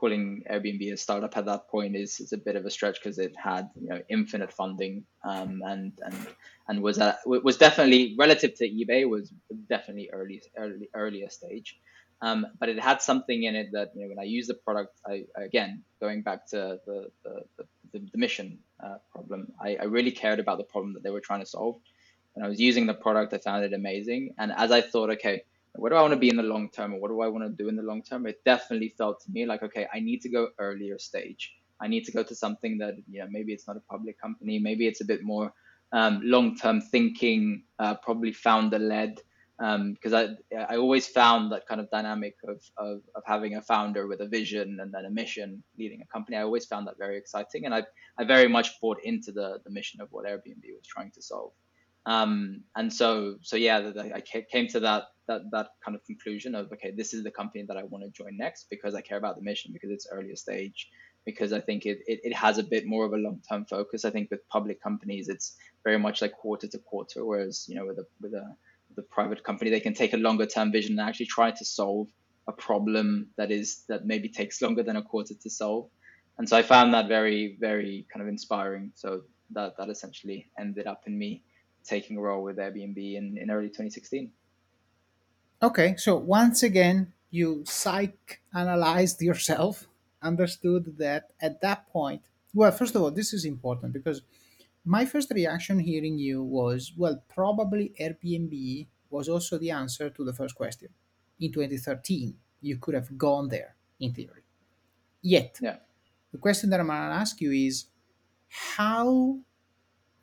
calling 0.04 0.42
Airbnb 0.50 0.92
a 0.92 0.96
startup 0.98 1.34
at 1.34 1.46
that 1.46 1.66
point 1.68 1.96
is, 1.96 2.20
is 2.20 2.34
a 2.34 2.36
bit 2.36 2.56
of 2.56 2.66
a 2.66 2.70
stretch 2.70 2.98
because 3.02 3.18
it 3.18 3.34
had 3.42 3.70
you 3.80 3.88
know 3.88 4.00
infinite 4.10 4.52
funding 4.52 5.04
um, 5.24 5.62
and 5.64 5.92
and 6.02 6.26
and 6.68 6.82
was 6.82 6.98
a, 6.98 7.16
was 7.24 7.56
definitely 7.56 8.14
relative 8.18 8.54
to 8.54 8.68
eBay 8.68 9.08
was 9.08 9.32
definitely 9.70 10.10
early 10.12 10.42
early 10.58 10.90
earlier 10.94 11.30
stage. 11.30 11.78
Um, 12.20 12.46
but 12.60 12.68
it 12.68 12.78
had 12.78 13.00
something 13.00 13.44
in 13.44 13.54
it 13.54 13.68
that 13.72 13.92
you 13.94 14.02
know 14.02 14.08
when 14.10 14.18
I 14.18 14.24
use 14.24 14.46
the 14.46 14.58
product, 14.66 14.92
I 15.06 15.24
again 15.36 15.82
going 16.00 16.20
back 16.20 16.46
to 16.48 16.78
the 16.86 17.10
the, 17.24 17.34
the, 17.92 17.98
the 18.12 18.18
mission 18.18 18.58
uh, 18.84 18.98
problem, 19.10 19.52
I, 19.58 19.76
I 19.80 19.84
really 19.84 20.10
cared 20.10 20.38
about 20.38 20.58
the 20.58 20.64
problem 20.64 20.92
that 20.94 21.02
they 21.02 21.14
were 21.16 21.24
trying 21.28 21.40
to 21.40 21.46
solve. 21.46 21.76
When 22.34 22.44
I 22.44 22.48
was 22.48 22.60
using 22.60 22.84
the 22.84 22.98
product, 23.06 23.32
I 23.32 23.38
found 23.38 23.64
it 23.64 23.72
amazing. 23.72 24.34
And 24.36 24.52
as 24.52 24.70
I 24.72 24.80
thought, 24.80 25.08
okay, 25.16 25.44
what 25.76 25.90
do 25.90 25.96
I 25.96 26.02
want 26.02 26.12
to 26.12 26.18
be 26.18 26.28
in 26.28 26.36
the 26.36 26.42
long 26.42 26.70
term, 26.70 26.94
or 26.94 27.00
what 27.00 27.08
do 27.08 27.20
I 27.20 27.28
want 27.28 27.44
to 27.44 27.62
do 27.62 27.68
in 27.68 27.76
the 27.76 27.82
long 27.82 28.02
term? 28.02 28.26
It 28.26 28.42
definitely 28.44 28.94
felt 28.96 29.20
to 29.24 29.30
me 29.30 29.46
like, 29.46 29.62
okay, 29.62 29.86
I 29.92 30.00
need 30.00 30.20
to 30.22 30.28
go 30.28 30.48
earlier 30.58 30.98
stage. 30.98 31.52
I 31.80 31.88
need 31.88 32.04
to 32.04 32.12
go 32.12 32.22
to 32.22 32.34
something 32.34 32.78
that 32.78 32.94
you 33.10 33.20
know 33.20 33.26
maybe 33.30 33.52
it's 33.52 33.66
not 33.66 33.76
a 33.76 33.80
public 33.90 34.20
company, 34.20 34.58
maybe 34.58 34.86
it's 34.86 35.00
a 35.00 35.04
bit 35.04 35.22
more 35.22 35.52
um, 35.92 36.20
long 36.24 36.56
term 36.56 36.80
thinking, 36.80 37.64
uh, 37.78 37.94
probably 37.96 38.32
founder 38.32 38.78
led 38.78 39.18
because 39.58 40.12
um, 40.12 40.36
I 40.52 40.74
I 40.74 40.76
always 40.76 41.06
found 41.06 41.52
that 41.52 41.66
kind 41.68 41.80
of 41.80 41.88
dynamic 41.90 42.34
of, 42.48 42.60
of, 42.76 43.02
of 43.14 43.22
having 43.24 43.54
a 43.56 43.62
founder 43.62 44.08
with 44.08 44.20
a 44.20 44.26
vision 44.26 44.78
and 44.80 44.92
then 44.92 45.04
a 45.04 45.10
mission 45.10 45.62
leading 45.78 46.02
a 46.02 46.06
company. 46.06 46.36
I 46.36 46.42
always 46.42 46.66
found 46.66 46.86
that 46.88 46.98
very 46.98 47.16
exciting, 47.16 47.64
and 47.64 47.74
I 47.74 47.84
I 48.18 48.24
very 48.24 48.48
much 48.48 48.80
bought 48.80 48.98
into 49.04 49.30
the 49.32 49.60
the 49.64 49.70
mission 49.70 50.00
of 50.00 50.08
what 50.10 50.26
Airbnb 50.26 50.64
was 50.76 50.86
trying 50.86 51.12
to 51.12 51.22
solve. 51.22 51.52
Um, 52.06 52.62
and 52.76 52.92
so 52.92 53.36
so 53.40 53.56
yeah, 53.56 53.90
I 54.14 54.20
came 54.20 54.68
to 54.68 54.80
that 54.80 55.04
that 55.26 55.42
that 55.52 55.68
kind 55.84 55.94
of 55.94 56.04
conclusion 56.04 56.54
of 56.54 56.70
okay, 56.72 56.92
this 56.94 57.14
is 57.14 57.24
the 57.24 57.30
company 57.30 57.64
that 57.66 57.76
I 57.76 57.82
want 57.84 58.04
to 58.04 58.10
join 58.10 58.36
next 58.36 58.66
because 58.70 58.94
I 58.94 59.00
care 59.00 59.18
about 59.18 59.36
the 59.36 59.42
mission 59.42 59.72
because 59.72 59.90
it's 59.90 60.06
earlier 60.10 60.36
stage 60.36 60.90
because 61.24 61.54
I 61.54 61.60
think 61.60 61.86
it, 61.86 62.00
it, 62.06 62.20
it 62.22 62.34
has 62.34 62.58
a 62.58 62.62
bit 62.62 62.86
more 62.86 63.06
of 63.06 63.14
a 63.14 63.16
long 63.16 63.40
term 63.48 63.64
focus. 63.64 64.04
I 64.04 64.10
think 64.10 64.30
with 64.30 64.46
public 64.50 64.82
companies, 64.82 65.28
it's 65.28 65.56
very 65.82 65.98
much 65.98 66.20
like 66.20 66.32
quarter 66.32 66.68
to 66.68 66.78
quarter, 66.78 67.24
whereas 67.24 67.66
you 67.68 67.76
know 67.76 67.86
with 67.86 67.98
a 67.98 68.06
with 68.20 68.34
a 68.34 68.54
the 68.96 69.02
private 69.02 69.42
company, 69.42 69.70
they 69.70 69.80
can 69.80 69.94
take 69.94 70.12
a 70.12 70.18
longer 70.18 70.46
term 70.46 70.70
vision 70.70 70.98
and 70.98 71.08
actually 71.08 71.26
try 71.26 71.50
to 71.50 71.64
solve 71.64 72.08
a 72.46 72.52
problem 72.52 73.28
that 73.36 73.50
is 73.50 73.84
that 73.88 74.04
maybe 74.04 74.28
takes 74.28 74.60
longer 74.60 74.82
than 74.82 74.96
a 74.96 75.02
quarter 75.02 75.34
to 75.34 75.50
solve. 75.50 75.88
And 76.38 76.48
so 76.48 76.56
I 76.56 76.62
found 76.62 76.92
that 76.94 77.08
very, 77.08 77.56
very 77.60 78.06
kind 78.12 78.22
of 78.22 78.28
inspiring. 78.28 78.92
So 78.94 79.22
that 79.52 79.76
that 79.78 79.88
essentially 79.88 80.50
ended 80.58 80.86
up 80.86 81.02
in 81.06 81.18
me 81.18 81.42
taking 81.84 82.16
a 82.16 82.20
role 82.20 82.42
with 82.42 82.56
Airbnb 82.56 82.96
in, 82.96 83.38
in 83.38 83.50
early 83.50 83.68
2016. 83.68 84.30
Okay, 85.62 85.94
so 85.96 86.16
once 86.16 86.62
again, 86.62 87.12
you 87.30 87.64
psych 87.66 88.40
analyzed 88.54 89.20
yourself, 89.22 89.86
understood 90.22 90.96
that 90.98 91.30
at 91.40 91.60
that 91.60 91.88
point, 91.88 92.22
well, 92.52 92.70
first 92.70 92.94
of 92.94 93.02
all, 93.02 93.10
this 93.10 93.32
is 93.32 93.44
important 93.44 93.92
because 93.92 94.22
my 94.84 95.04
first 95.04 95.30
reaction 95.34 95.78
hearing 95.78 96.18
you 96.18 96.42
was, 96.42 96.92
well, 96.96 97.22
probably 97.28 97.92
Airbnb 98.00 98.86
was 99.10 99.28
also 99.28 99.58
the 99.58 99.70
answer 99.70 100.10
to 100.10 100.24
the 100.24 100.32
first 100.32 100.54
question. 100.54 100.88
In 101.40 101.52
2013, 101.52 102.34
you 102.60 102.76
could 102.76 102.94
have 102.94 103.16
gone 103.18 103.48
there 103.48 103.74
in 104.00 104.12
theory. 104.12 104.44
Yet, 105.22 105.58
yeah. 105.60 105.76
the 106.32 106.38
question 106.38 106.70
that 106.70 106.80
I'm 106.80 106.86
going 106.86 106.98
to 106.98 107.16
ask 107.16 107.40
you 107.40 107.50
is 107.50 107.86
how 108.48 109.38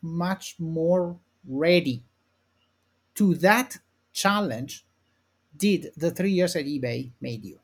much 0.01 0.55
more 0.59 1.17
ready 1.47 2.03
to 3.15 3.35
that 3.35 3.77
challenge 4.13 4.85
did 5.55 5.91
the 5.97 6.11
three 6.11 6.31
years 6.31 6.55
at 6.55 6.65
eBay 6.65 7.11
made 7.19 7.43
you? 7.45 7.59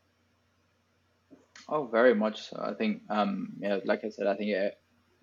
Oh, 1.69 1.85
very 1.87 2.15
much 2.15 2.49
so. 2.49 2.61
I 2.61 2.73
think, 2.73 3.01
um, 3.09 3.53
yeah, 3.59 3.79
like 3.85 4.05
I 4.05 4.09
said, 4.09 4.27
I 4.27 4.35
think 4.35 4.55
uh, 4.55 4.69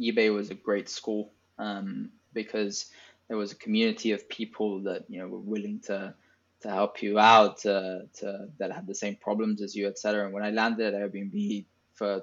eBay 0.00 0.34
was 0.34 0.50
a 0.50 0.54
great 0.54 0.88
school 0.88 1.32
um, 1.58 2.10
because 2.32 2.86
there 3.28 3.36
was 3.36 3.52
a 3.52 3.56
community 3.56 4.12
of 4.12 4.28
people 4.28 4.80
that 4.82 5.04
you 5.08 5.20
know 5.20 5.28
were 5.28 5.38
willing 5.38 5.80
to 5.86 6.14
to 6.60 6.70
help 6.70 7.02
you 7.02 7.18
out, 7.18 7.58
to, 7.58 8.08
to 8.14 8.48
that 8.58 8.72
had 8.72 8.86
the 8.86 8.94
same 8.94 9.16
problems 9.16 9.60
as 9.60 9.76
you, 9.76 9.86
etc. 9.86 10.24
And 10.24 10.32
when 10.32 10.42
I 10.42 10.50
landed 10.50 10.94
at 10.94 11.00
Airbnb, 11.00 11.66
for 11.94 12.22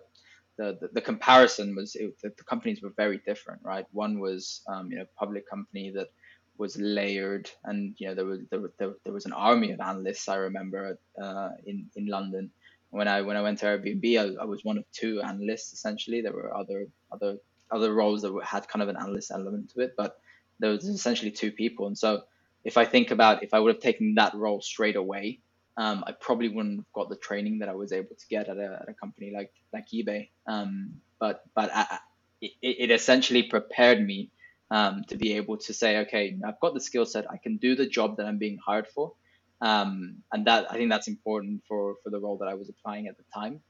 the, 0.57 0.77
the, 0.81 0.89
the 0.93 1.01
comparison 1.01 1.75
was 1.75 1.95
it, 1.95 2.19
the, 2.21 2.29
the, 2.35 2.43
companies 2.43 2.81
were 2.81 2.93
very 2.97 3.19
different, 3.19 3.61
right? 3.63 3.85
One 3.91 4.19
was 4.19 4.61
um, 4.67 4.91
you 4.91 4.97
know 4.97 5.05
public 5.17 5.49
company 5.49 5.91
that 5.91 6.11
was 6.61 6.77
layered, 6.77 7.49
and 7.65 7.95
you 7.97 8.07
know 8.07 8.15
there 8.15 8.25
was 8.25 8.39
there, 8.49 8.61
there, 8.77 8.93
there 9.03 9.13
was 9.13 9.25
an 9.25 9.33
army 9.33 9.71
of 9.71 9.81
analysts. 9.81 10.29
I 10.29 10.35
remember 10.35 10.99
uh, 11.21 11.49
in 11.65 11.89
in 11.95 12.05
London 12.05 12.51
when 12.91 13.07
I 13.07 13.21
when 13.21 13.35
I 13.35 13.41
went 13.41 13.59
to 13.59 13.65
Airbnb, 13.65 14.05
I, 14.19 14.43
I 14.43 14.45
was 14.45 14.63
one 14.63 14.77
of 14.77 14.85
two 14.91 15.21
analysts 15.21 15.73
essentially. 15.73 16.21
There 16.21 16.33
were 16.33 16.55
other 16.55 16.87
other 17.11 17.37
other 17.71 17.93
roles 17.93 18.21
that 18.21 18.33
had 18.43 18.67
kind 18.67 18.83
of 18.83 18.89
an 18.89 18.97
analyst 18.97 19.31
element 19.31 19.71
to 19.71 19.79
it, 19.81 19.95
but 19.97 20.19
there 20.59 20.71
was 20.71 20.85
essentially 20.85 21.31
two 21.31 21.51
people. 21.51 21.87
And 21.87 21.97
so 21.97 22.23
if 22.63 22.77
I 22.77 22.85
think 22.85 23.09
about 23.11 23.43
if 23.43 23.53
I 23.53 23.59
would 23.59 23.73
have 23.73 23.81
taken 23.81 24.15
that 24.15 24.35
role 24.35 24.61
straight 24.61 24.97
away, 24.97 25.39
um, 25.77 26.03
I 26.05 26.11
probably 26.11 26.49
wouldn't 26.49 26.79
have 26.79 26.93
got 26.93 27.09
the 27.09 27.15
training 27.15 27.59
that 27.59 27.69
I 27.69 27.75
was 27.75 27.91
able 27.91 28.15
to 28.15 28.27
get 28.29 28.49
at 28.49 28.57
a, 28.57 28.79
at 28.81 28.89
a 28.89 28.93
company 28.93 29.31
like 29.33 29.51
like 29.73 29.87
eBay. 29.93 30.29
Um, 30.45 31.01
but 31.17 31.43
but 31.55 31.71
I, 31.73 31.99
it, 32.41 32.51
it, 32.61 32.91
essentially 32.91 33.43
prepared 33.43 34.05
me 34.05 34.31
um, 34.71 35.03
to 35.09 35.17
be 35.17 35.33
able 35.33 35.57
to 35.57 35.73
say, 35.73 35.97
okay, 35.97 36.37
I've 36.47 36.59
got 36.61 36.73
the 36.73 36.79
skill 36.79 37.05
set, 37.05 37.29
I 37.29 37.37
can 37.37 37.57
do 37.57 37.75
the 37.75 37.85
job 37.85 38.17
that 38.17 38.25
I'm 38.25 38.37
being 38.37 38.57
hired 38.65 38.87
for, 38.87 39.11
um, 39.59 40.15
and 40.31 40.47
that 40.47 40.71
I 40.71 40.75
think 40.75 40.89
that's 40.89 41.09
important 41.09 41.61
for 41.67 41.95
for 42.03 42.09
the 42.09 42.19
role 42.19 42.37
that 42.37 42.47
I 42.47 42.55
was 42.55 42.69
applying 42.69 43.07
at 43.07 43.17
the 43.17 43.25
time. 43.33 43.61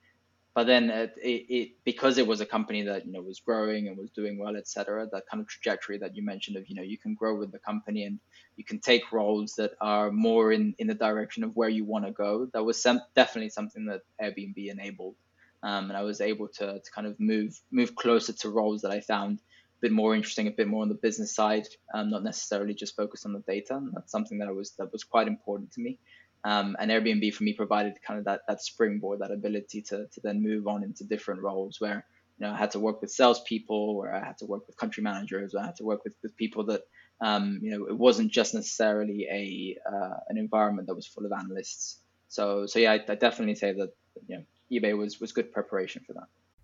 But 0.53 0.67
then 0.67 0.89
it, 0.89 1.13
it, 1.23 1.71
because 1.85 2.17
it 2.17 2.27
was 2.27 2.41
a 2.41 2.45
company 2.45 2.81
that 2.83 3.05
you 3.05 3.13
know 3.13 3.21
was 3.21 3.39
growing 3.39 3.87
and 3.87 3.97
was 3.97 4.11
doing 4.11 4.37
well 4.37 4.57
etc 4.57 5.07
that 5.11 5.23
kind 5.31 5.41
of 5.41 5.47
trajectory 5.47 5.97
that 5.99 6.13
you 6.15 6.23
mentioned 6.23 6.57
of 6.57 6.67
you 6.67 6.75
know 6.75 6.81
you 6.81 6.97
can 6.97 7.15
grow 7.15 7.35
with 7.35 7.53
the 7.53 7.59
company 7.59 8.03
and 8.03 8.19
you 8.57 8.65
can 8.65 8.77
take 8.77 9.13
roles 9.13 9.53
that 9.55 9.71
are 9.79 10.11
more 10.11 10.51
in 10.51 10.75
in 10.77 10.87
the 10.87 10.93
direction 10.93 11.45
of 11.45 11.55
where 11.55 11.69
you 11.69 11.85
want 11.85 12.05
to 12.05 12.11
go 12.11 12.47
that 12.53 12.65
was 12.65 12.81
some, 12.81 12.99
definitely 13.15 13.49
something 13.49 13.85
that 13.85 14.01
airbnb 14.21 14.57
enabled. 14.69 15.15
Um, 15.63 15.85
and 15.89 15.95
i 15.95 16.01
was 16.01 16.19
able 16.19 16.49
to, 16.49 16.81
to 16.81 16.91
kind 16.93 17.07
of 17.07 17.17
move 17.17 17.57
move 17.71 17.95
closer 17.95 18.33
to 18.33 18.49
roles 18.49 18.81
that 18.81 18.91
i 18.91 18.99
found 18.99 19.39
bit 19.81 19.91
more 19.91 20.15
interesting 20.15 20.47
a 20.47 20.51
bit 20.51 20.67
more 20.67 20.83
on 20.83 20.89
the 20.89 20.95
business 20.95 21.33
side 21.33 21.67
um, 21.93 22.09
not 22.09 22.23
necessarily 22.23 22.73
just 22.73 22.95
focused 22.95 23.25
on 23.25 23.33
the 23.33 23.43
data 23.47 23.75
and 23.75 23.91
that's 23.93 24.11
something 24.11 24.37
that 24.39 24.47
i 24.47 24.51
was 24.51 24.71
that 24.77 24.91
was 24.91 25.03
quite 25.03 25.27
important 25.27 25.71
to 25.71 25.81
me 25.81 25.97
um, 26.43 26.75
and 26.79 26.89
Airbnb 26.89 27.33
for 27.33 27.43
me 27.43 27.53
provided 27.53 27.93
kind 28.05 28.17
of 28.17 28.25
that 28.25 28.41
that 28.47 28.61
springboard, 28.63 29.19
that 29.19 29.31
ability 29.31 29.81
to 29.83 30.07
to 30.07 30.21
then 30.23 30.41
move 30.41 30.67
on 30.67 30.83
into 30.83 31.03
different 31.03 31.41
roles 31.41 31.79
where 31.79 32.03
you 32.41 32.47
know, 32.47 32.53
I 32.53 32.57
had 32.57 32.71
to 32.71 32.79
work 32.79 33.01
with 33.01 33.11
salespeople, 33.11 33.95
where 33.95 34.15
I 34.15 34.25
had 34.25 34.39
to 34.39 34.47
work 34.47 34.65
with 34.65 34.75
country 34.75 35.03
managers, 35.03 35.53
or 35.53 35.59
I 35.59 35.67
had 35.67 35.75
to 35.75 35.83
work 35.83 36.03
with, 36.03 36.15
with 36.23 36.35
people 36.35 36.65
that, 36.65 36.81
um, 37.21 37.59
you 37.61 37.69
know, 37.69 37.85
it 37.85 37.95
wasn't 37.95 38.31
just 38.31 38.55
necessarily 38.55 39.27
a 39.31 39.77
uh, 39.87 40.15
an 40.29 40.37
environment 40.37 40.87
that 40.87 40.95
was 40.95 41.05
full 41.05 41.25
of 41.25 41.31
analysts. 41.31 41.99
So, 42.29 42.65
so 42.65 42.79
yeah, 42.79 42.93
I, 42.93 43.11
I 43.11 43.15
definitely 43.15 43.55
say 43.55 43.73
that 43.73 43.89
you 44.27 44.37
know, 44.37 44.43
eBay 44.71 44.97
was 44.97 45.19
was 45.19 45.31
good 45.31 45.51
preparation 45.51 46.03
for 46.07 46.13
that. 46.13 46.27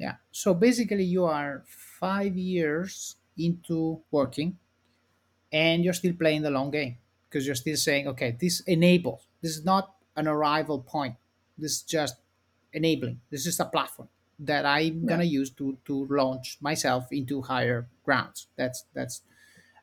Yeah. 0.00 0.14
So 0.32 0.54
basically, 0.54 1.04
you 1.04 1.26
are 1.26 1.62
five 2.00 2.34
years 2.34 3.16
into 3.36 4.00
working 4.10 4.56
and 5.52 5.84
you're 5.84 5.92
still 5.92 6.14
playing 6.14 6.40
the 6.40 6.50
long 6.50 6.70
game 6.70 6.96
because 7.28 7.44
you're 7.44 7.54
still 7.54 7.76
saying, 7.76 8.08
okay, 8.08 8.34
this 8.40 8.60
enables. 8.60 9.28
This 9.42 9.58
is 9.58 9.64
not 9.64 9.92
an 10.16 10.26
arrival 10.26 10.80
point. 10.80 11.16
This 11.58 11.72
is 11.72 11.82
just 11.82 12.16
enabling. 12.72 13.20
This 13.30 13.46
is 13.46 13.60
a 13.60 13.66
platform 13.66 14.08
that 14.38 14.64
I'm 14.64 15.02
yeah. 15.02 15.06
gonna 15.06 15.24
use 15.24 15.50
to 15.50 15.76
to 15.84 16.06
launch 16.08 16.56
myself 16.62 17.12
into 17.12 17.42
higher 17.42 17.86
grounds. 18.02 18.48
That's 18.56 18.86
that's 18.94 19.20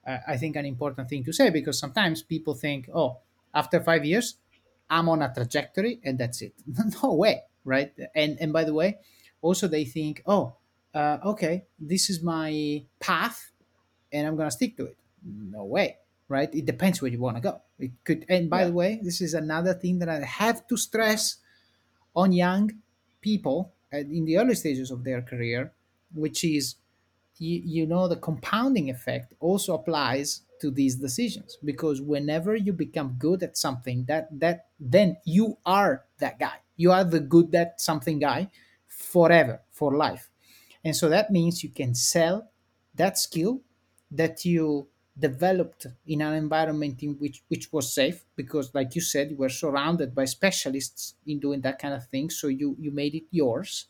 uh, 0.08 0.18
I 0.28 0.38
think 0.38 0.56
an 0.56 0.66
important 0.66 1.10
thing 1.10 1.24
to 1.26 1.32
say 1.34 1.52
because 1.52 1.78
sometimes 1.78 2.24
people 2.24 2.56
think, 2.56 2.90
oh, 2.92 3.20
after 3.54 3.84
five 3.84 4.04
years, 4.04 4.38
I'm 4.90 5.10
on 5.10 5.22
a 5.22 5.32
trajectory 5.32 6.00
and 6.04 6.18
that's 6.18 6.42
it. 6.42 6.54
no 7.04 7.14
way, 7.14 7.44
right? 7.64 7.94
And 8.16 8.38
and 8.42 8.52
by 8.52 8.64
the 8.64 8.74
way, 8.74 8.98
also 9.41 9.67
they 9.67 9.86
think, 9.86 10.23
oh, 10.26 10.56
uh, 10.93 11.17
okay, 11.26 11.65
this 11.80 12.10
is 12.10 12.23
my 12.23 12.84
path, 13.00 13.52
and 14.12 14.28
I'm 14.28 14.36
gonna 14.36 14.52
stick 14.52 14.78
to 14.78 14.86
it. 14.86 14.97
No 15.23 15.65
way, 15.65 15.97
right? 16.28 16.54
It 16.54 16.65
depends 16.65 17.02
where 17.02 17.12
you 17.12 17.19
want 17.19 17.38
to 17.38 17.41
go. 17.41 17.62
It 17.80 17.91
could, 18.04 18.26
and 18.30 18.50
by 18.50 18.62
yeah. 18.62 18.67
the 18.67 18.73
way, 18.73 19.00
this 19.04 19.21
is 19.21 19.34
another 19.34 19.73
thing 19.73 20.00
that 20.00 20.10
I 20.10 20.21
have 20.21 20.67
to 20.67 20.78
stress 20.78 21.38
on 22.15 22.32
young 22.32 22.71
people 23.21 23.73
in 23.91 24.26
the 24.26 24.38
early 24.38 24.56
stages 24.56 24.91
of 24.91 25.04
their 25.04 25.21
career, 25.21 25.71
which 26.13 26.43
is, 26.43 26.76
you, 27.38 27.62
you 27.63 27.86
know, 27.86 28.08
the 28.08 28.15
compounding 28.15 28.89
effect 28.89 29.34
also 29.39 29.76
applies 29.76 30.41
to 30.60 30.71
these 30.71 30.95
decisions 30.95 31.58
because 31.63 32.02
whenever 32.02 32.56
you 32.56 32.73
become 32.73 33.15
good 33.19 33.43
at 33.43 33.58
something 33.58 34.06
that 34.06 34.28
that 34.39 34.67
then 34.80 35.17
you 35.23 35.58
are 35.65 36.06
that 36.17 36.39
guy 36.39 36.58
you 36.76 36.91
are 36.91 37.04
the 37.04 37.19
good 37.19 37.54
at 37.54 37.80
something 37.80 38.19
guy 38.19 38.50
forever, 38.98 39.62
for 39.72 39.96
life. 39.96 40.30
And 40.84 40.96
so 40.96 41.08
that 41.10 41.32
means 41.32 41.64
you 41.64 41.70
can 41.70 41.94
sell 41.94 42.50
that 42.96 43.18
skill 43.18 43.62
that 44.12 44.44
you 44.44 44.88
developed 45.20 45.86
in 46.06 46.22
an 46.22 46.34
environment 46.34 47.02
in 47.02 47.14
which 47.16 47.44
which 47.48 47.72
was 47.74 47.92
safe 47.92 48.24
because 48.36 48.74
like 48.76 48.94
you 48.94 49.02
said 49.02 49.32
you 49.32 49.38
were 49.38 49.50
surrounded 49.50 50.14
by 50.14 50.26
specialists 50.26 51.16
in 51.26 51.40
doing 51.40 51.60
that 51.62 51.80
kind 51.80 51.94
of 51.96 52.06
thing 52.08 52.30
so 52.30 52.48
you 52.48 52.76
you 52.80 52.92
made 52.92 53.16
it 53.16 53.24
yours. 53.32 53.86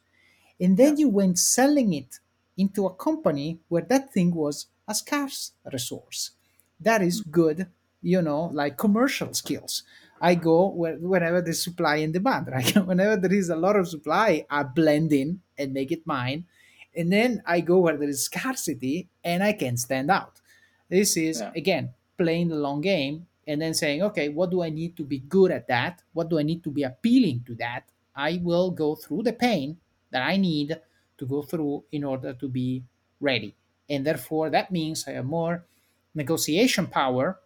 And 0.59 0.75
then 0.77 0.97
you 0.97 1.09
went 1.09 1.37
selling 1.37 1.93
it 1.93 2.19
into 2.57 2.85
a 2.85 2.95
company 2.95 3.59
where 3.67 3.83
that 3.83 4.11
thing 4.13 4.33
was 4.33 4.67
a 4.87 4.95
scarce 4.95 5.51
resource. 5.71 6.31
That 6.79 7.01
is 7.01 7.21
hmm. 7.21 7.31
good 7.31 7.67
you 8.01 8.21
know 8.21 8.45
like 8.53 8.77
commercial 8.77 9.33
skills 9.33 9.83
I 10.21 10.35
go 10.35 10.69
where, 10.69 10.95
wherever 10.95 11.41
there's 11.41 11.63
supply 11.63 11.97
and 11.97 12.13
demand, 12.13 12.47
right? 12.51 12.75
Whenever 12.85 13.17
there 13.17 13.33
is 13.33 13.49
a 13.49 13.55
lot 13.55 13.75
of 13.75 13.87
supply, 13.87 14.45
I 14.49 14.63
blend 14.63 15.13
in 15.13 15.41
and 15.57 15.73
make 15.73 15.91
it 15.91 16.05
mine. 16.05 16.45
And 16.95 17.11
then 17.11 17.43
I 17.45 17.61
go 17.61 17.79
where 17.79 17.97
there 17.97 18.09
is 18.09 18.23
scarcity 18.23 19.09
and 19.23 19.43
I 19.43 19.53
can 19.53 19.77
stand 19.77 20.09
out. 20.09 20.41
This 20.89 21.17
is, 21.17 21.41
yeah. 21.41 21.51
again, 21.55 21.93
playing 22.17 22.49
the 22.49 22.55
long 22.55 22.81
game 22.81 23.27
and 23.45 23.61
then 23.61 23.73
saying, 23.73 24.01
okay, 24.01 24.29
what 24.29 24.49
do 24.49 24.63
I 24.63 24.69
need 24.69 24.97
to 24.97 25.03
be 25.03 25.19
good 25.19 25.51
at 25.51 25.67
that? 25.67 26.01
What 26.13 26.29
do 26.29 26.39
I 26.39 26.43
need 26.43 26.63
to 26.63 26.71
be 26.71 26.83
appealing 26.83 27.43
to 27.47 27.55
that? 27.55 27.83
I 28.15 28.39
will 28.41 28.71
go 28.71 28.95
through 28.95 29.23
the 29.23 29.33
pain 29.33 29.77
that 30.11 30.23
I 30.23 30.37
need 30.37 30.79
to 31.17 31.25
go 31.25 31.43
through 31.43 31.83
in 31.91 32.03
order 32.03 32.33
to 32.33 32.47
be 32.47 32.83
ready. 33.19 33.55
And 33.89 34.05
therefore, 34.05 34.49
that 34.49 34.71
means 34.71 35.07
I 35.07 35.11
have 35.11 35.25
more 35.25 35.65
negotiation 36.13 36.87
power 36.87 37.39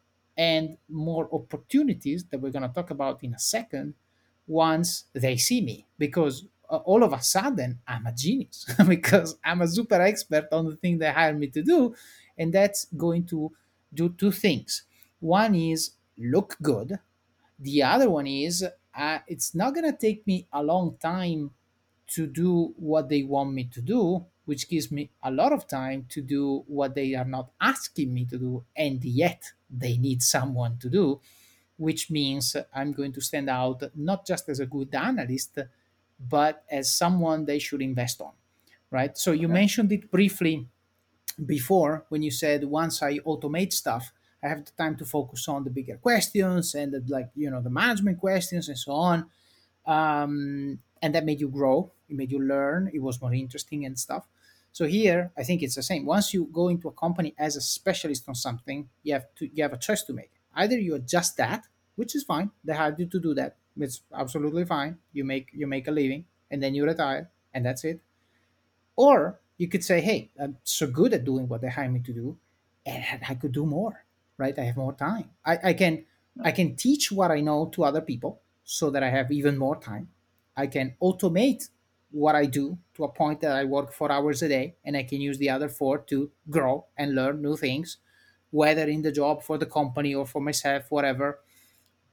and 0.49 0.77
more 0.89 1.25
opportunities 1.39 2.21
that 2.29 2.39
we're 2.41 2.51
going 2.57 2.67
to 2.69 2.73
talk 2.79 2.89
about 2.97 3.23
in 3.23 3.33
a 3.33 3.39
second 3.39 3.93
once 4.47 5.05
they 5.13 5.37
see 5.37 5.61
me 5.61 5.85
because 5.97 6.35
uh, 6.69 6.77
all 6.89 7.03
of 7.03 7.13
a 7.13 7.21
sudden 7.21 7.79
i'm 7.87 8.05
a 8.07 8.13
genius 8.13 8.65
because 8.87 9.37
i'm 9.43 9.61
a 9.61 9.67
super 9.67 9.99
expert 10.01 10.47
on 10.51 10.65
the 10.65 10.75
thing 10.77 10.97
they 10.97 11.11
hired 11.11 11.37
me 11.37 11.47
to 11.47 11.61
do 11.61 11.93
and 12.37 12.53
that's 12.53 12.85
going 12.97 13.25
to 13.25 13.51
do 13.93 14.07
two 14.09 14.31
things. 14.31 14.83
One 15.19 15.53
is 15.53 15.91
look 16.17 16.55
good. 16.61 16.97
The 17.59 17.83
other 17.83 18.09
one 18.09 18.27
is 18.27 18.65
uh, 18.95 19.19
it's 19.27 19.53
not 19.55 19.73
going 19.75 19.91
to 19.91 19.97
take 19.97 20.25
me 20.27 20.47
a 20.51 20.63
long 20.63 20.97
time 20.97 21.51
to 22.07 22.27
do 22.27 22.73
what 22.77 23.09
they 23.09 23.23
want 23.23 23.53
me 23.53 23.65
to 23.65 23.81
do 23.81 24.25
which 24.45 24.67
gives 24.67 24.91
me 24.91 25.09
a 25.23 25.31
lot 25.31 25.53
of 25.53 25.67
time 25.67 26.05
to 26.09 26.21
do 26.21 26.63
what 26.67 26.95
they 26.95 27.13
are 27.15 27.25
not 27.25 27.51
asking 27.61 28.13
me 28.13 28.25
to 28.25 28.37
do 28.37 28.65
and 28.75 29.03
yet 29.05 29.53
they 29.71 29.97
need 29.97 30.21
someone 30.21 30.77
to 30.77 30.89
do 30.89 31.19
which 31.77 32.11
means 32.11 32.55
i'm 32.73 32.91
going 32.91 33.11
to 33.13 33.21
stand 33.21 33.49
out 33.49 33.83
not 33.95 34.25
just 34.25 34.49
as 34.49 34.59
a 34.59 34.65
good 34.65 34.93
analyst 34.93 35.57
but 36.19 36.63
as 36.69 36.93
someone 36.93 37.45
they 37.45 37.57
should 37.57 37.81
invest 37.81 38.21
on 38.21 38.33
right? 38.91 39.17
So 39.17 39.31
you 39.31 39.47
okay. 39.47 39.53
mentioned 39.53 39.91
it 39.91 40.11
briefly 40.11 40.67
before 41.43 42.05
when 42.09 42.21
you 42.21 42.29
said 42.29 42.65
once 42.65 43.01
i 43.01 43.17
automate 43.19 43.71
stuff 43.71 44.11
i 44.43 44.49
have 44.49 44.65
the 44.65 44.71
time 44.71 44.95
to 44.97 45.05
focus 45.05 45.47
on 45.47 45.63
the 45.63 45.69
bigger 45.69 45.95
questions 45.95 46.75
and 46.75 46.91
the, 46.93 47.01
like 47.07 47.29
you 47.35 47.49
know 47.49 47.61
the 47.61 47.69
management 47.69 48.19
questions 48.19 48.67
and 48.67 48.77
so 48.77 48.91
on. 48.91 49.25
Um, 49.87 50.79
and 51.01 51.15
that 51.15 51.25
made 51.25 51.39
you 51.39 51.47
grow 51.47 51.91
it 52.07 52.15
made 52.15 52.31
you 52.31 52.39
learn 52.39 52.91
it 52.93 53.01
was 53.01 53.19
more 53.19 53.33
interesting 53.33 53.85
and 53.85 53.97
stuff 53.97 54.27
so 54.71 54.85
here 54.85 55.31
i 55.37 55.43
think 55.43 55.61
it's 55.61 55.75
the 55.75 55.83
same. 55.83 56.05
Once 56.05 56.33
you 56.33 56.49
go 56.51 56.67
into 56.67 56.87
a 56.87 56.91
company 56.91 57.33
as 57.37 57.55
a 57.55 57.61
specialist 57.61 58.25
on 58.27 58.35
something 58.35 58.89
you 59.03 59.13
have 59.13 59.25
to 59.35 59.49
you 59.53 59.63
have 59.63 59.73
a 59.73 59.77
choice 59.77 60.03
to 60.03 60.13
make. 60.13 60.31
Either 60.55 60.77
you 60.77 60.95
adjust 60.95 61.37
that 61.37 61.67
which 61.95 62.15
is 62.15 62.23
fine. 62.23 62.51
They 62.63 62.73
hired 62.73 62.99
you 62.99 63.05
to 63.05 63.19
do 63.19 63.33
that. 63.35 63.57
It's 63.77 64.01
absolutely 64.13 64.65
fine. 64.65 64.97
You 65.13 65.23
make 65.23 65.49
you 65.53 65.67
make 65.67 65.87
a 65.87 65.91
living 65.91 66.25
and 66.49 66.61
then 66.61 66.75
you 66.75 66.85
retire 66.85 67.29
and 67.53 67.65
that's 67.65 67.83
it. 67.83 68.01
Or 68.95 69.39
you 69.57 69.67
could 69.67 69.83
say 69.83 70.01
hey 70.01 70.31
i'm 70.41 70.57
so 70.63 70.87
good 70.87 71.13
at 71.13 71.23
doing 71.23 71.47
what 71.47 71.61
they 71.61 71.69
hired 71.69 71.93
me 71.93 71.99
to 71.99 72.13
do 72.13 72.37
and 72.85 73.21
i 73.29 73.35
could 73.35 73.51
do 73.51 73.65
more 73.65 74.05
right? 74.37 74.57
I 74.57 74.63
have 74.63 74.77
more 74.77 74.93
time. 74.93 75.29
I, 75.45 75.59
I 75.69 75.73
can 75.73 76.05
i 76.43 76.51
can 76.51 76.75
teach 76.75 77.11
what 77.11 77.29
i 77.29 77.39
know 77.41 77.67
to 77.73 77.83
other 77.83 78.01
people 78.01 78.41
so 78.63 78.89
that 78.89 79.03
i 79.03 79.09
have 79.09 79.31
even 79.31 79.57
more 79.57 79.75
time. 79.79 80.09
I 80.57 80.67
can 80.67 80.95
automate 81.01 81.69
what 82.11 82.35
I 82.35 82.45
do 82.45 82.77
to 82.95 83.03
a 83.05 83.09
point 83.11 83.41
that 83.41 83.55
I 83.55 83.63
work 83.63 83.93
four 83.93 84.11
hours 84.11 84.41
a 84.41 84.49
day 84.49 84.75
and 84.83 84.97
I 84.97 85.03
can 85.03 85.21
use 85.21 85.37
the 85.37 85.49
other 85.49 85.69
four 85.69 85.99
to 85.99 86.31
grow 86.49 86.85
and 86.97 87.15
learn 87.15 87.41
new 87.41 87.55
things, 87.57 87.97
whether 88.51 88.87
in 88.87 89.01
the 89.01 89.11
job 89.11 89.43
for 89.43 89.57
the 89.57 89.65
company 89.65 90.13
or 90.13 90.25
for 90.25 90.41
myself, 90.41 90.91
whatever. 90.91 91.39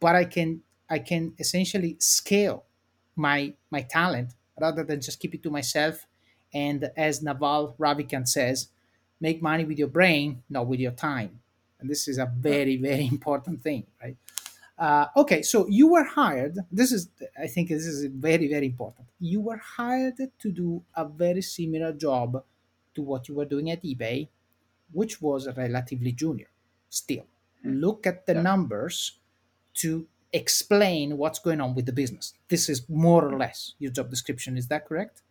But 0.01 0.17
I 0.17 0.25
can 0.25 0.63
I 0.89 0.99
can 1.01 1.35
essentially 1.39 1.97
scale 2.01 2.65
my 3.17 3.55
my 3.71 3.83
talent 3.83 4.35
rather 4.61 4.85
than 4.85 5.01
just 5.01 5.21
keep 5.21 5.35
it 5.35 5.43
to 5.45 5.51
myself. 5.51 6.07
And 6.53 6.91
as 6.97 7.23
Naval 7.23 7.75
Ravikant 7.79 8.29
says, 8.29 8.69
make 9.21 9.43
money 9.43 9.65
with 9.65 9.79
your 9.79 9.89
brain, 9.89 10.43
not 10.49 10.67
with 10.67 10.81
your 10.81 10.93
time. 10.93 11.41
And 11.81 11.89
this 11.91 12.09
is 12.09 12.19
a 12.19 12.27
very, 12.27 12.77
very 12.77 13.07
important 13.17 13.63
thing, 13.63 13.87
right? 14.03 14.17
Uh, 14.79 15.07
okay, 15.17 15.43
so 15.43 15.67
you 15.69 15.89
were 15.89 16.05
hired. 16.05 16.57
This 16.71 16.93
is, 16.93 17.09
I 17.37 17.49
think, 17.49 17.69
this 17.69 17.85
is 17.87 18.05
very, 18.13 18.49
very 18.49 18.67
important. 18.67 19.09
You 19.19 19.41
were 19.41 19.57
hired 19.57 20.17
to 20.39 20.53
do 20.53 20.83
a 20.95 21.05
very 21.05 21.43
similar 21.43 21.93
job 21.93 22.45
to 22.95 23.03
what 23.03 23.29
you 23.29 23.35
were 23.35 23.45
doing 23.45 23.71
at 23.71 23.83
eBay, 23.83 24.29
which 24.93 25.21
was 25.21 25.49
relatively 25.57 26.13
junior. 26.13 26.49
Still, 26.91 27.27
look 27.65 28.07
at 28.07 28.27
the 28.27 28.35
Yeah. 28.35 28.43
numbers 28.43 29.19
to 29.75 30.07
explain 30.33 31.17
what's 31.19 31.39
going 31.41 31.61
on 31.61 31.75
with 31.75 31.87
the 31.87 31.93
business. 31.93 32.35
This 32.49 32.69
is 32.69 32.89
more 32.89 33.25
or 33.25 33.37
less 33.37 33.75
your 33.79 33.91
job 33.91 34.11
description. 34.11 34.57
Is 34.57 34.69
that 34.69 34.87
correct? 34.87 35.23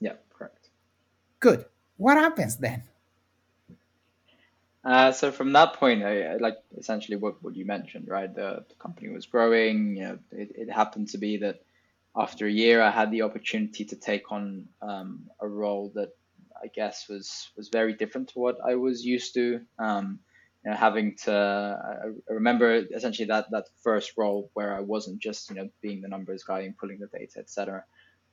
Yeah, 0.00 0.16
correct. 0.30 0.70
Good. 1.40 1.66
What 1.96 2.16
happens 2.16 2.56
then? 2.56 2.84
Uh, 4.84 5.12
so 5.12 5.32
from 5.32 5.52
that 5.54 5.74
point, 5.74 6.04
I, 6.04 6.36
like 6.36 6.58
essentially 6.76 7.16
what, 7.16 7.42
what 7.42 7.56
you 7.56 7.64
mentioned, 7.64 8.06
right? 8.08 8.32
The, 8.32 8.64
the 8.68 8.74
company 8.74 9.08
was 9.08 9.26
growing. 9.26 9.96
You 9.96 10.02
know, 10.02 10.18
it, 10.32 10.52
it 10.56 10.70
happened 10.70 11.08
to 11.10 11.18
be 11.18 11.38
that 11.38 11.60
after 12.14 12.46
a 12.46 12.50
year, 12.52 12.82
I 12.82 12.90
had 12.90 13.10
the 13.10 13.22
opportunity 13.22 13.86
to 13.86 13.96
take 13.96 14.30
on 14.30 14.66
um, 14.82 15.30
a 15.40 15.48
role 15.48 15.90
that 15.94 16.10
I 16.62 16.68
guess 16.68 17.08
was 17.08 17.50
was 17.56 17.68
very 17.70 17.94
different 17.94 18.28
to 18.30 18.38
what 18.38 18.58
I 18.64 18.74
was 18.74 19.04
used 19.04 19.34
to. 19.34 19.60
Um, 19.78 20.20
you 20.64 20.70
know, 20.70 20.76
having 20.76 21.16
to, 21.24 21.32
I 22.30 22.32
remember 22.32 22.84
essentially 22.94 23.26
that 23.28 23.50
that 23.50 23.66
first 23.82 24.12
role 24.16 24.50
where 24.54 24.74
I 24.74 24.80
wasn't 24.80 25.18
just 25.18 25.50
you 25.50 25.56
know 25.56 25.68
being 25.82 26.02
the 26.02 26.08
numbers 26.08 26.44
guy 26.44 26.60
and 26.60 26.76
pulling 26.76 26.98
the 27.00 27.06
data, 27.06 27.38
etc 27.38 27.84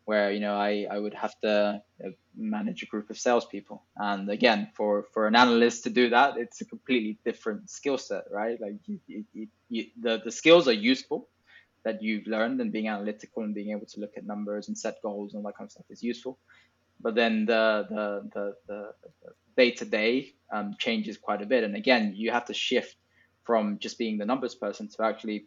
where 0.05 0.31
you 0.31 0.39
know 0.39 0.55
I, 0.55 0.87
I 0.89 0.97
would 0.97 1.13
have 1.13 1.39
to 1.41 1.81
uh, 2.03 2.09
manage 2.35 2.83
a 2.83 2.85
group 2.85 3.09
of 3.09 3.17
salespeople. 3.17 3.83
And 3.97 4.29
again, 4.29 4.69
for 4.75 5.05
for 5.13 5.27
an 5.27 5.35
analyst 5.35 5.83
to 5.83 5.89
do 5.89 6.09
that, 6.09 6.37
it's 6.37 6.61
a 6.61 6.65
completely 6.65 7.17
different 7.25 7.69
skill 7.69 7.97
set, 7.97 8.23
right? 8.31 8.59
Like 8.59 8.75
you, 8.85 8.99
you, 9.07 9.47
you, 9.69 9.85
the 9.99 10.21
the 10.23 10.31
skills 10.31 10.67
are 10.67 10.73
useful 10.73 11.29
that 11.83 12.01
you've 12.01 12.27
learned, 12.27 12.61
and 12.61 12.71
being 12.71 12.87
analytical 12.87 13.43
and 13.43 13.55
being 13.55 13.71
able 13.71 13.87
to 13.87 13.99
look 13.99 14.13
at 14.17 14.25
numbers 14.25 14.67
and 14.67 14.77
set 14.77 15.01
goals 15.01 15.33
and 15.33 15.43
all 15.43 15.49
that 15.49 15.57
kind 15.57 15.67
of 15.67 15.71
stuff 15.71 15.85
is 15.89 16.03
useful. 16.03 16.39
But 16.99 17.15
then 17.15 17.45
the 17.45 17.85
the 17.89 18.29
the 18.33 18.55
the 18.67 18.91
day 19.57 19.71
to 19.71 19.85
day 19.85 20.33
changes 20.79 21.17
quite 21.17 21.41
a 21.41 21.45
bit, 21.45 21.63
and 21.63 21.75
again, 21.75 22.13
you 22.15 22.31
have 22.31 22.45
to 22.45 22.53
shift 22.53 22.95
from 23.43 23.79
just 23.79 23.97
being 23.97 24.17
the 24.17 24.25
numbers 24.25 24.55
person 24.55 24.87
to 24.87 25.03
actually 25.03 25.45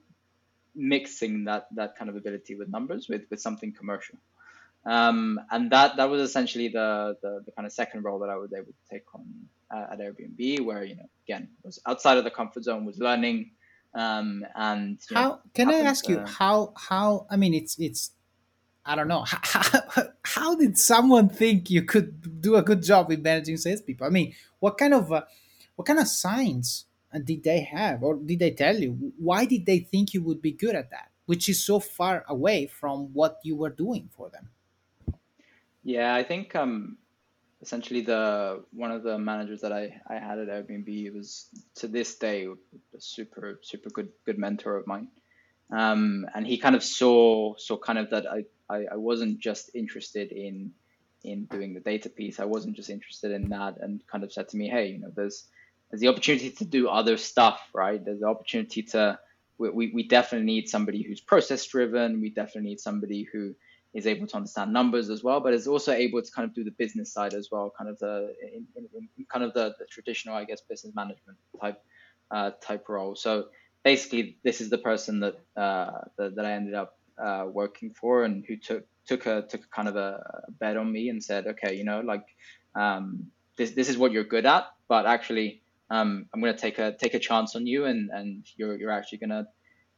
mixing 0.75 1.45
that 1.45 1.67
that 1.75 1.97
kind 1.97 2.11
of 2.11 2.17
ability 2.17 2.57
with 2.57 2.69
numbers 2.69 3.09
with 3.09 3.23
with 3.31 3.41
something 3.41 3.73
commercial 3.73 4.19
um, 4.87 5.41
and 5.51 5.71
that 5.71 5.97
that 5.97 6.11
was 6.11 6.21
essentially 6.21 6.69
the, 6.69 7.17
the, 7.23 7.43
the 7.47 7.53
kind 7.53 7.67
of 7.67 7.73
second 7.73 8.05
role 8.05 8.19
that 8.19 8.29
I 8.29 8.37
was 8.37 8.53
able 8.53 8.67
to 8.67 8.91
take 8.91 9.05
on 9.15 9.25
uh, 9.75 9.93
at 9.93 9.99
Airbnb, 9.99 10.65
where 10.65 10.85
you 10.85 10.97
know 10.97 11.09
again 11.27 11.49
was 11.63 11.81
outside 11.87 12.19
of 12.19 12.25
the 12.25 12.31
comfort 12.31 12.65
zone, 12.65 12.85
was 12.85 12.99
learning, 12.99 13.51
um, 13.95 14.45
and 14.55 14.99
you 15.11 15.15
know, 15.15 15.21
How 15.21 15.41
can 15.55 15.71
I 15.71 15.81
ask 15.81 16.09
you 16.09 16.21
how 16.27 16.75
how 16.77 17.27
I 17.31 17.37
mean 17.37 17.55
it's 17.55 17.79
it's 17.79 18.11
I 18.85 18.95
don't 18.95 19.09
know 19.09 19.23
how, 19.23 19.39
how, 19.91 20.03
how 20.23 20.55
did 20.55 20.79
someone 20.79 21.31
think 21.31 21.71
you 21.71 21.83
could 21.83 22.43
do 22.43 22.57
a 22.57 22.63
good 22.63 22.83
job 22.83 23.09
with 23.09 23.23
managing 23.23 23.57
salespeople? 23.57 24.07
I 24.07 24.11
mean, 24.11 24.35
what 24.61 24.77
kind 24.77 24.93
of 24.93 25.11
uh, 25.11 25.23
what 25.77 25.87
kind 25.87 25.99
of 25.99 26.09
signs 26.09 26.85
uh, 27.15 27.21
did 27.21 27.43
they 27.43 27.61
have, 27.61 28.03
or 28.03 28.17
did 28.17 28.39
they 28.39 28.51
tell 28.51 28.77
you? 28.77 29.13
Why 29.19 29.47
did 29.47 29.65
they 29.65 29.79
think 29.79 30.13
you 30.13 30.23
would 30.25 30.43
be 30.43 30.53
good 30.53 30.75
at 30.75 30.91
that, 30.91 31.11
which 31.25 31.49
is 31.49 31.65
so 31.65 31.81
far 31.81 32.25
away 32.29 32.67
from 32.67 33.15
what 33.15 33.39
you 33.45 33.57
were 33.57 33.71
doing 33.71 34.11
for 34.15 34.29
them? 34.29 34.51
Yeah, 35.85 36.15
I 36.15 36.23
think 36.23 36.57
um, 36.57 36.97
essentially 37.61 38.01
the 38.01 38.65
one 38.73 38.91
of 38.91 39.03
the 39.03 39.19
managers 39.19 39.61
that 39.61 39.73
I, 39.73 40.01
I 40.09 40.15
had 40.15 40.39
at 40.39 40.49
Airbnb 40.49 41.15
was 41.15 41.49
to 41.77 41.89
this 41.89 42.17
day 42.17 42.47
a 42.47 43.01
super 43.01 43.61
super 43.63 43.91
good 43.91 44.09
good 44.25 44.39
mentor 44.39 44.77
of 44.77 44.87
mine, 44.87 45.09
um, 45.71 46.27
and 46.35 46.47
he 46.47 46.57
kind 46.57 46.75
of 46.75 46.83
saw 46.83 47.55
saw 47.57 47.77
kind 47.77 47.99
of 47.99 48.11
that 48.11 48.27
I, 48.27 48.45
I, 48.69 48.87
I 48.93 48.97
wasn't 48.97 49.41
just 49.41 49.71
interested 49.75 50.33
in 50.33 50.73
in 51.23 51.45
doing 51.47 51.75
the 51.75 51.81
data 51.81 52.09
piece. 52.09 52.41
I 52.41 52.47
wasn't 52.47 52.77
just 52.77 52.91
interested 52.91 53.33
in 53.33 53.51
that, 53.51 53.77
and 53.81 54.07
kind 54.07 54.25
of 54.25 54.33
said 54.33 54.49
to 54.51 54.57
me, 54.57 54.69
hey, 54.69 54.89
you 54.89 54.99
know, 55.01 55.13
there's 55.15 55.45
there's 55.91 56.01
the 56.01 56.09
opportunity 56.09 56.51
to 56.51 56.65
do 56.65 56.89
other 56.89 57.19
stuff, 57.19 57.61
right? 57.75 58.03
There's 58.03 58.21
the 58.21 58.27
opportunity 58.27 58.83
to 58.95 59.19
we, 59.59 59.71
we, 59.71 59.93
we 59.95 60.09
definitely 60.09 60.47
need 60.47 60.69
somebody 60.69 61.03
who's 61.03 61.21
process 61.21 61.67
driven. 61.67 62.21
We 62.23 62.31
definitely 62.31 62.71
need 62.71 62.81
somebody 62.81 63.29
who 63.31 63.55
is 63.95 64.07
able 64.07 64.27
to 64.27 64.37
understand 64.37 64.73
numbers 64.73 65.09
as 65.09 65.23
well, 65.23 65.41
but 65.41 65.55
is 65.55 65.69
also 65.69 65.93
able 65.93 66.21
to 66.21 66.31
kind 66.33 66.49
of 66.49 66.55
do 66.55 66.65
the 66.65 66.73
business 66.73 67.13
side 67.13 67.33
as 67.33 67.49
well, 67.51 67.73
kind 67.79 67.89
of 67.89 67.99
the 68.01 68.35
in, 68.43 68.67
in, 68.77 69.09
in 69.17 69.25
kind 69.33 69.45
of 69.45 69.55
the, 69.55 69.75
the 69.79 69.87
traditional, 69.87 70.35
I 70.35 70.45
guess, 70.45 70.61
business 70.61 70.95
management 70.95 71.39
type 71.61 71.81
uh, 72.31 72.51
type 72.61 72.89
role. 72.89 73.15
So 73.15 73.47
basically, 73.85 74.39
this 74.43 74.61
is 74.61 74.69
the 74.69 74.79
person 74.79 75.21
that 75.21 75.37
uh, 75.57 76.03
that, 76.19 76.35
that 76.35 76.45
I 76.45 76.53
ended 76.53 76.75
up 76.75 76.99
uh, 77.17 77.47
working 77.49 77.95
for, 77.95 78.25
and 78.25 78.45
who 78.47 78.57
took 78.57 78.85
took 79.07 79.27
a 79.27 79.43
took 79.43 79.71
kind 79.71 79.89
of 79.89 79.97
a, 79.97 80.43
a 80.49 80.51
bet 80.51 80.77
on 80.77 80.91
me 80.91 81.09
and 81.09 81.23
said, 81.23 81.47
okay, 81.47 81.75
you 81.75 81.85
know, 81.85 82.01
like 82.01 82.27
um, 82.75 83.29
this 83.57 83.71
this 83.71 83.89
is 83.89 83.97
what 83.97 84.11
you're 84.11 84.25
good 84.25 84.45
at, 84.45 84.65
but 84.89 85.07
actually, 85.07 85.63
um, 85.91 86.27
I'm 86.35 86.41
gonna 86.41 86.57
take 86.57 86.81
a 86.81 86.97
take 86.97 87.15
a 87.15 87.21
chance 87.21 87.55
on 87.55 87.67
you, 87.69 87.85
and 87.85 88.11
and 88.11 88.45
you're 88.57 88.77
you're 88.77 88.91
actually 88.91 89.19
gonna 89.19 89.47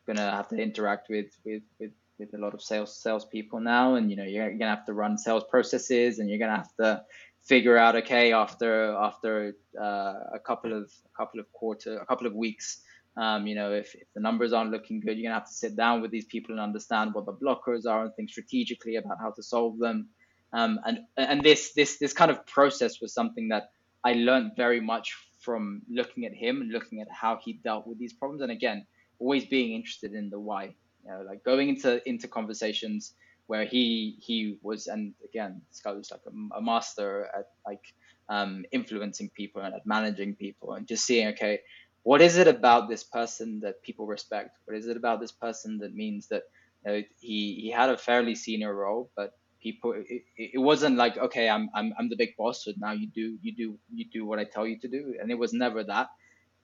gonna 0.06 0.30
have 0.30 0.48
to 0.48 0.56
interact 0.56 1.08
with 1.08 1.30
with 1.46 1.62
with 1.80 1.92
with 2.18 2.34
a 2.34 2.38
lot 2.38 2.54
of 2.54 2.62
sales 2.62 2.96
salespeople 2.96 3.60
now, 3.60 3.94
and 3.94 4.10
you 4.10 4.16
know 4.16 4.24
you're 4.24 4.50
gonna 4.52 4.74
have 4.74 4.86
to 4.86 4.92
run 4.92 5.18
sales 5.18 5.44
processes, 5.50 6.18
and 6.18 6.28
you're 6.28 6.38
gonna 6.38 6.56
have 6.56 6.74
to 6.76 7.02
figure 7.42 7.76
out 7.76 7.96
okay 7.96 8.32
after 8.32 8.92
after 8.94 9.54
uh, 9.80 10.14
a 10.34 10.40
couple 10.44 10.72
of 10.72 10.90
a 11.04 11.16
couple 11.16 11.40
of 11.40 11.50
quarter 11.52 11.98
a 11.98 12.06
couple 12.06 12.26
of 12.26 12.34
weeks, 12.34 12.82
um, 13.16 13.46
you 13.46 13.54
know 13.54 13.72
if, 13.72 13.94
if 13.94 14.08
the 14.14 14.20
numbers 14.20 14.52
aren't 14.52 14.70
looking 14.70 15.00
good, 15.00 15.16
you're 15.16 15.24
gonna 15.28 15.40
have 15.40 15.48
to 15.48 15.54
sit 15.54 15.76
down 15.76 16.02
with 16.02 16.10
these 16.10 16.26
people 16.26 16.52
and 16.52 16.60
understand 16.60 17.14
what 17.14 17.26
the 17.26 17.32
blockers 17.32 17.86
are 17.86 18.04
and 18.04 18.14
think 18.14 18.30
strategically 18.30 18.96
about 18.96 19.18
how 19.20 19.30
to 19.30 19.42
solve 19.42 19.78
them. 19.78 20.08
Um, 20.52 20.80
and 20.86 20.98
and 21.16 21.42
this 21.42 21.72
this 21.74 21.98
this 21.98 22.12
kind 22.12 22.30
of 22.30 22.46
process 22.46 23.00
was 23.00 23.12
something 23.12 23.48
that 23.48 23.70
I 24.04 24.12
learned 24.12 24.52
very 24.56 24.80
much 24.80 25.14
from 25.40 25.82
looking 25.88 26.24
at 26.24 26.34
him 26.34 26.60
and 26.60 26.72
looking 26.72 27.00
at 27.00 27.08
how 27.10 27.38
he 27.44 27.54
dealt 27.54 27.86
with 27.86 27.98
these 27.98 28.12
problems. 28.12 28.42
And 28.42 28.50
again, 28.50 28.86
always 29.18 29.44
being 29.46 29.74
interested 29.74 30.12
in 30.12 30.30
the 30.30 30.40
why 30.40 30.74
you 31.06 31.12
know, 31.12 31.22
like 31.26 31.44
going 31.44 31.68
into 31.70 32.06
into 32.08 32.28
conversations 32.28 33.14
where 33.46 33.64
he 33.64 34.16
he 34.20 34.58
was, 34.62 34.88
and 34.88 35.14
again, 35.24 35.62
guy 35.84 35.92
was 35.92 36.10
like 36.10 36.22
a, 36.26 36.58
a 36.58 36.62
master 36.62 37.26
at 37.38 37.46
like 37.66 37.84
um, 38.28 38.64
influencing 38.72 39.30
people 39.30 39.62
and 39.62 39.74
at 39.74 39.86
managing 39.86 40.34
people, 40.36 40.74
and 40.74 40.88
just 40.88 41.06
seeing, 41.06 41.28
okay, 41.28 41.60
what 42.02 42.20
is 42.20 42.36
it 42.38 42.48
about 42.48 42.88
this 42.88 43.04
person 43.04 43.60
that 43.60 43.82
people 43.82 44.06
respect? 44.06 44.58
What 44.66 44.76
is 44.76 44.88
it 44.88 44.96
about 44.96 45.20
this 45.20 45.32
person 45.32 45.78
that 45.78 45.94
means 45.94 46.28
that 46.28 46.44
you 46.84 46.92
know, 46.92 47.02
he 47.20 47.60
he 47.62 47.70
had 47.70 47.90
a 47.90 47.98
fairly 47.98 48.34
senior 48.34 48.74
role, 48.74 49.10
but 49.16 49.32
people 49.62 49.94
it, 49.96 50.22
it 50.36 50.60
wasn't 50.60 50.96
like 50.96 51.16
okay 51.16 51.48
I'm, 51.48 51.70
I'm 51.74 51.94
i'm 51.98 52.10
the 52.10 52.16
big 52.16 52.36
boss 52.36 52.64
so 52.64 52.72
now 52.76 52.92
you 52.92 53.08
do 53.08 53.38
you 53.40 53.54
do 53.56 53.78
you 53.92 54.04
do 54.12 54.26
what 54.26 54.38
i 54.38 54.44
tell 54.44 54.66
you 54.66 54.78
to 54.80 54.88
do 54.88 55.14
and 55.20 55.30
it 55.30 55.38
was 55.38 55.54
never 55.54 55.82
that 55.84 56.08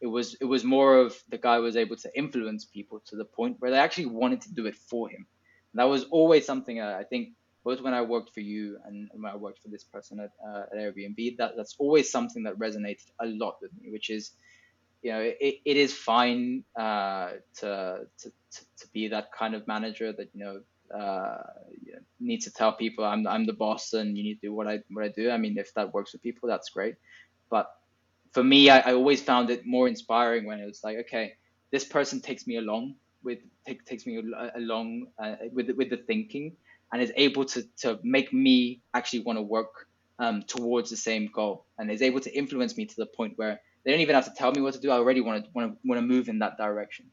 it 0.03 0.09
was 0.09 0.35
it 0.41 0.45
was 0.45 0.65
more 0.65 0.99
of 0.99 1.17
the 1.29 1.39
guy 1.39 1.59
was 1.59 1.77
able 1.77 1.97
to 1.97 2.19
influence 2.19 2.65
people 2.65 3.01
to 3.07 3.17
the 3.17 3.25
point 3.25 3.57
where 3.61 3.71
they 3.71 3.79
actually 3.79 4.07
wanted 4.07 4.43
to 4.43 4.53
do 4.53 4.67
it 4.67 4.75
for 4.77 5.09
him. 5.09 5.25
And 5.73 5.79
that 5.81 5.85
was 5.85 6.05
always 6.11 6.45
something 6.45 6.81
uh, 6.81 6.97
I 6.99 7.05
think 7.05 7.31
both 7.65 7.81
when 7.81 7.95
I 7.95 8.03
worked 8.03 8.35
for 8.35 8.41
you 8.41 8.79
and 8.85 9.09
when 9.15 9.33
I 9.33 9.37
worked 9.37 9.63
for 9.63 9.69
this 9.69 9.85
person 9.85 10.19
at, 10.19 10.33
uh, 10.45 10.65
at 10.73 10.77
Airbnb. 10.77 11.37
That 11.37 11.53
that's 11.57 11.77
always 11.79 12.11
something 12.11 12.43
that 12.43 12.59
resonated 12.59 13.07
a 13.21 13.27
lot 13.27 13.59
with 13.63 13.71
me, 13.81 13.93
which 13.93 14.11
is 14.11 14.33
you 15.03 15.13
know 15.13 15.21
it, 15.21 15.61
it 15.65 15.77
is 15.77 15.95
fine 15.95 16.65
uh, 16.77 17.31
to, 17.61 18.01
to 18.19 18.33
to 18.51 18.89
be 18.93 19.09
that 19.09 19.33
kind 19.33 19.55
of 19.55 19.67
manager 19.67 20.13
that 20.13 20.29
you 20.35 20.45
know. 20.45 20.61
Uh, 20.93 21.43
you 21.87 21.99
need 22.21 22.43
to 22.43 22.53
tell 22.53 22.71
people 22.71 23.03
I'm 23.03 23.27
I'm 23.27 23.47
the 23.47 23.55
boss 23.55 23.95
and 23.95 24.15
you 24.19 24.23
need 24.23 24.35
to 24.43 24.49
do 24.49 24.53
what 24.53 24.69
I 24.69 24.81
what 24.91 25.07
I 25.07 25.09
do. 25.09 25.31
I 25.31 25.39
mean, 25.39 25.57
if 25.57 25.73
that 25.73 25.95
works 25.95 26.13
with 26.13 26.23
people, 26.23 26.51
that's 26.51 26.69
great. 26.69 26.97
But 27.49 27.71
for 28.33 28.43
me, 28.43 28.71
I, 28.71 28.81
I, 28.81 28.95
always 28.95 29.23
found 29.23 29.51
it 29.51 29.67
more 29.67 29.89
inspiring 29.89 30.47
when 30.47 30.59
it 30.59 30.67
was 30.67 30.83
like, 30.83 30.99
okay, 30.99 31.35
this 31.71 31.85
person 31.85 32.21
takes 32.21 32.47
me 32.47 32.57
along 32.57 32.95
with 33.23 33.39
take, 33.67 33.85
takes 33.85 34.07
me 34.07 34.23
along 34.57 35.07
uh, 35.23 35.37
with 35.53 35.71
with 35.71 35.91
the 35.91 35.99
thinking 35.99 36.57
and 36.93 37.03
is 37.03 37.13
able 37.17 37.45
to 37.47 37.63
to 37.79 37.99
make 38.03 38.33
me 38.33 38.81
actually 38.95 39.21
want 39.21 39.39
to 39.39 39.43
work 39.43 39.87
um, 40.19 40.43
towards 40.43 40.91
the 40.91 40.97
same 40.97 41.31
goal 41.33 41.67
and 41.79 41.91
is 41.91 42.03
able 42.03 42.21
to 42.21 42.37
influence 42.37 42.77
me 42.77 42.85
to 42.87 42.95
the 42.97 43.07
point 43.07 43.33
where 43.37 43.61
they 43.85 43.91
don't 43.91 44.01
even 44.01 44.15
have 44.15 44.25
to 44.25 44.35
tell 44.37 44.53
me 44.53 44.61
what 44.61 44.75
to 44.75 44.81
do. 44.81 44.91
I 44.91 44.97
already 44.97 45.21
want 45.21 45.45
to 45.45 45.51
want 45.55 45.73
to 45.73 45.79
want 45.89 46.01
to 46.01 46.07
move 46.07 46.29
in 46.29 46.39
that 46.41 46.57
direction. 46.57 47.07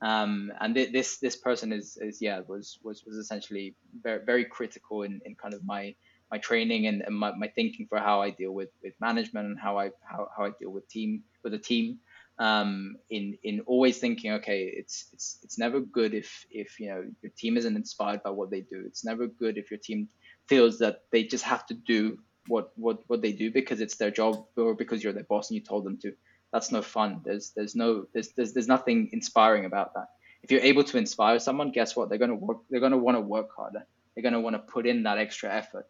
Um, 0.00 0.52
and 0.60 0.74
th- 0.74 0.92
this 0.92 1.18
this 1.18 1.36
person 1.36 1.72
is 1.72 1.96
is 2.00 2.20
yeah 2.20 2.40
was 2.46 2.78
was 2.82 3.04
was 3.04 3.16
essentially 3.16 3.74
very 4.02 4.24
very 4.24 4.44
critical 4.44 5.02
in, 5.02 5.20
in 5.24 5.34
kind 5.34 5.54
of 5.54 5.64
my 5.64 5.94
my 6.32 6.38
training 6.38 6.86
and, 6.86 7.02
and 7.02 7.14
my, 7.14 7.30
my 7.36 7.46
thinking 7.48 7.86
for 7.86 7.98
how 7.98 8.22
I 8.22 8.30
deal 8.30 8.52
with, 8.52 8.70
with 8.82 8.94
management 9.00 9.46
and 9.48 9.58
how 9.58 9.78
I 9.78 9.90
how, 10.02 10.28
how 10.34 10.46
I 10.46 10.50
deal 10.58 10.70
with 10.70 10.88
team 10.88 11.22
with 11.44 11.52
a 11.52 11.58
team. 11.58 11.98
Um, 12.38 12.96
in 13.10 13.36
in 13.44 13.60
always 13.66 13.98
thinking, 13.98 14.32
okay, 14.32 14.72
it's 14.74 15.10
it's 15.12 15.38
it's 15.44 15.58
never 15.58 15.80
good 15.80 16.14
if 16.14 16.46
if 16.50 16.80
you 16.80 16.88
know 16.88 17.04
your 17.20 17.32
team 17.36 17.58
isn't 17.58 17.76
inspired 17.76 18.22
by 18.22 18.30
what 18.30 18.50
they 18.50 18.62
do. 18.62 18.82
It's 18.86 19.04
never 19.04 19.26
good 19.26 19.58
if 19.58 19.70
your 19.70 19.78
team 19.78 20.08
feels 20.48 20.78
that 20.78 21.02
they 21.12 21.22
just 21.24 21.44
have 21.44 21.66
to 21.66 21.74
do 21.74 22.18
what 22.48 22.72
what 22.76 23.00
what 23.08 23.20
they 23.20 23.32
do 23.32 23.52
because 23.52 23.82
it's 23.82 23.96
their 23.96 24.10
job 24.10 24.46
or 24.56 24.74
because 24.74 25.04
you're 25.04 25.12
their 25.12 25.30
boss 25.34 25.50
and 25.50 25.56
you 25.56 25.62
told 25.62 25.84
them 25.84 25.98
to. 25.98 26.14
That's 26.50 26.72
no 26.72 26.80
fun. 26.80 27.20
There's 27.26 27.50
there's 27.50 27.76
no 27.76 28.06
there's 28.14 28.28
there's, 28.32 28.54
there's 28.54 28.68
nothing 28.68 29.10
inspiring 29.12 29.66
about 29.66 29.92
that. 29.94 30.08
If 30.42 30.50
you're 30.50 30.68
able 30.72 30.84
to 30.84 30.96
inspire 30.96 31.38
someone, 31.38 31.70
guess 31.70 31.94
what? 31.94 32.08
They're 32.08 32.18
gonna 32.24 32.34
work. 32.34 32.60
They're 32.70 32.80
gonna 32.80 33.04
want 33.06 33.18
to 33.18 33.20
work 33.20 33.50
harder. 33.54 33.84
They're 34.14 34.24
gonna 34.24 34.40
want 34.40 34.56
to 34.56 34.72
put 34.72 34.86
in 34.86 35.02
that 35.02 35.18
extra 35.18 35.54
effort. 35.54 35.86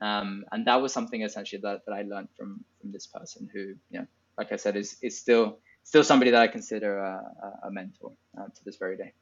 Um, 0.00 0.44
and 0.52 0.66
that 0.66 0.76
was 0.76 0.92
something 0.92 1.22
essentially 1.22 1.60
that, 1.62 1.80
that 1.86 1.92
I 1.92 2.02
learned 2.02 2.28
from 2.36 2.64
from 2.80 2.92
this 2.92 3.06
person 3.06 3.48
who, 3.52 3.74
you 3.90 4.00
know, 4.00 4.06
like 4.36 4.52
I 4.52 4.56
said, 4.56 4.76
is 4.76 4.96
is 5.02 5.18
still 5.18 5.58
still 5.84 6.04
somebody 6.04 6.30
that 6.30 6.42
I 6.42 6.48
consider 6.48 6.98
a, 6.98 7.22
a 7.64 7.70
mentor 7.70 8.12
uh, 8.38 8.46
to 8.46 8.64
this 8.64 8.76
very 8.76 8.96
day. 8.96 9.12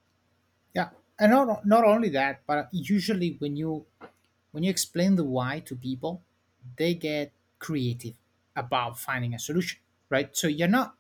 Yeah, 0.74 0.88
and 1.18 1.30
not 1.30 1.64
not 1.66 1.84
only 1.84 2.08
that, 2.10 2.40
but 2.46 2.68
usually 2.72 3.36
when 3.38 3.54
you 3.56 3.86
when 4.50 4.64
you 4.64 4.70
explain 4.70 5.14
the 5.16 5.24
why 5.24 5.62
to 5.66 5.76
people, 5.76 6.22
they 6.76 6.94
get 6.94 7.32
creative 7.58 8.14
about 8.56 8.98
finding 8.98 9.34
a 9.34 9.38
solution, 9.38 9.78
right? 10.10 10.34
So 10.36 10.48
you're 10.48 10.68
not 10.68 10.94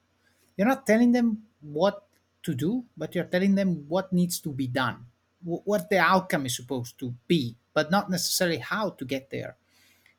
you're 0.56 0.68
not 0.68 0.86
telling 0.86 1.12
them 1.12 1.42
what 1.60 2.06
to 2.44 2.54
do, 2.54 2.84
but 2.96 3.14
you're 3.14 3.24
telling 3.24 3.54
them 3.54 3.86
what 3.88 4.12
needs 4.12 4.38
to 4.40 4.50
be 4.50 4.66
done, 4.66 5.06
what 5.42 5.90
the 5.90 5.98
outcome 5.98 6.46
is 6.46 6.54
supposed 6.54 6.98
to 7.00 7.14
be, 7.26 7.56
but 7.72 7.90
not 7.90 8.10
necessarily 8.10 8.58
how 8.58 8.90
to 8.90 9.04
get 9.04 9.30
there. 9.30 9.56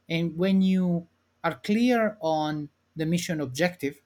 And 0.09 0.37
when 0.37 0.61
you 0.61 1.07
are 1.43 1.55
clear 1.55 2.17
on 2.21 2.69
the 2.95 3.05
mission 3.05 3.41
objective, 3.41 4.01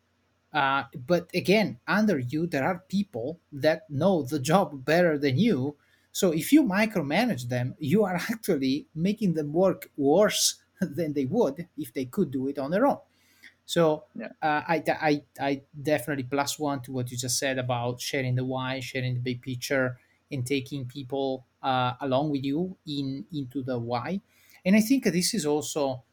uh, 0.54 0.86
but 1.08 1.30
again, 1.34 1.80
under 1.88 2.18
you, 2.18 2.48
there 2.48 2.64
are 2.66 2.84
people 2.88 3.40
that 3.52 3.90
know 3.90 4.24
the 4.24 4.40
job 4.40 4.84
better 4.84 5.18
than 5.18 5.38
you. 5.38 5.76
So 6.12 6.32
if 6.32 6.52
you 6.52 6.64
micromanage 6.64 7.50
them, 7.50 7.76
you 7.80 8.04
are 8.04 8.16
actually 8.32 8.88
making 8.96 9.34
them 9.34 9.54
work 9.54 9.92
worse 9.96 10.62
than 10.82 11.14
they 11.14 11.26
would 11.26 11.68
if 11.78 11.94
they 11.94 12.06
could 12.06 12.32
do 12.32 12.48
it 12.48 12.58
on 12.58 12.72
their 12.72 12.86
own. 12.88 13.00
So 13.66 14.06
yeah. 14.16 14.30
uh, 14.42 14.64
I, 14.68 14.84
I, 14.88 15.24
I 15.40 15.62
definitely 15.80 16.24
plus 16.24 16.58
one 16.58 16.82
to 16.82 16.92
what 16.92 17.12
you 17.12 17.18
just 17.18 17.38
said 17.38 17.60
about 17.60 18.02
sharing 18.02 18.34
the 18.36 18.44
why, 18.44 18.80
sharing 18.80 19.14
the 19.14 19.20
big 19.20 19.44
picture, 19.44 20.00
and 20.32 20.46
taking 20.46 20.88
people 20.88 21.46
uh, 21.62 21.94
along 22.02 22.32
with 22.32 22.44
you 22.44 22.78
in 22.88 23.26
into 23.32 23.62
the 23.62 23.78
why. 23.78 24.22
And 24.66 24.76
I 24.76 24.82
think 24.82 25.06
this 25.06 25.34
is 25.34 25.46
also 25.46 26.04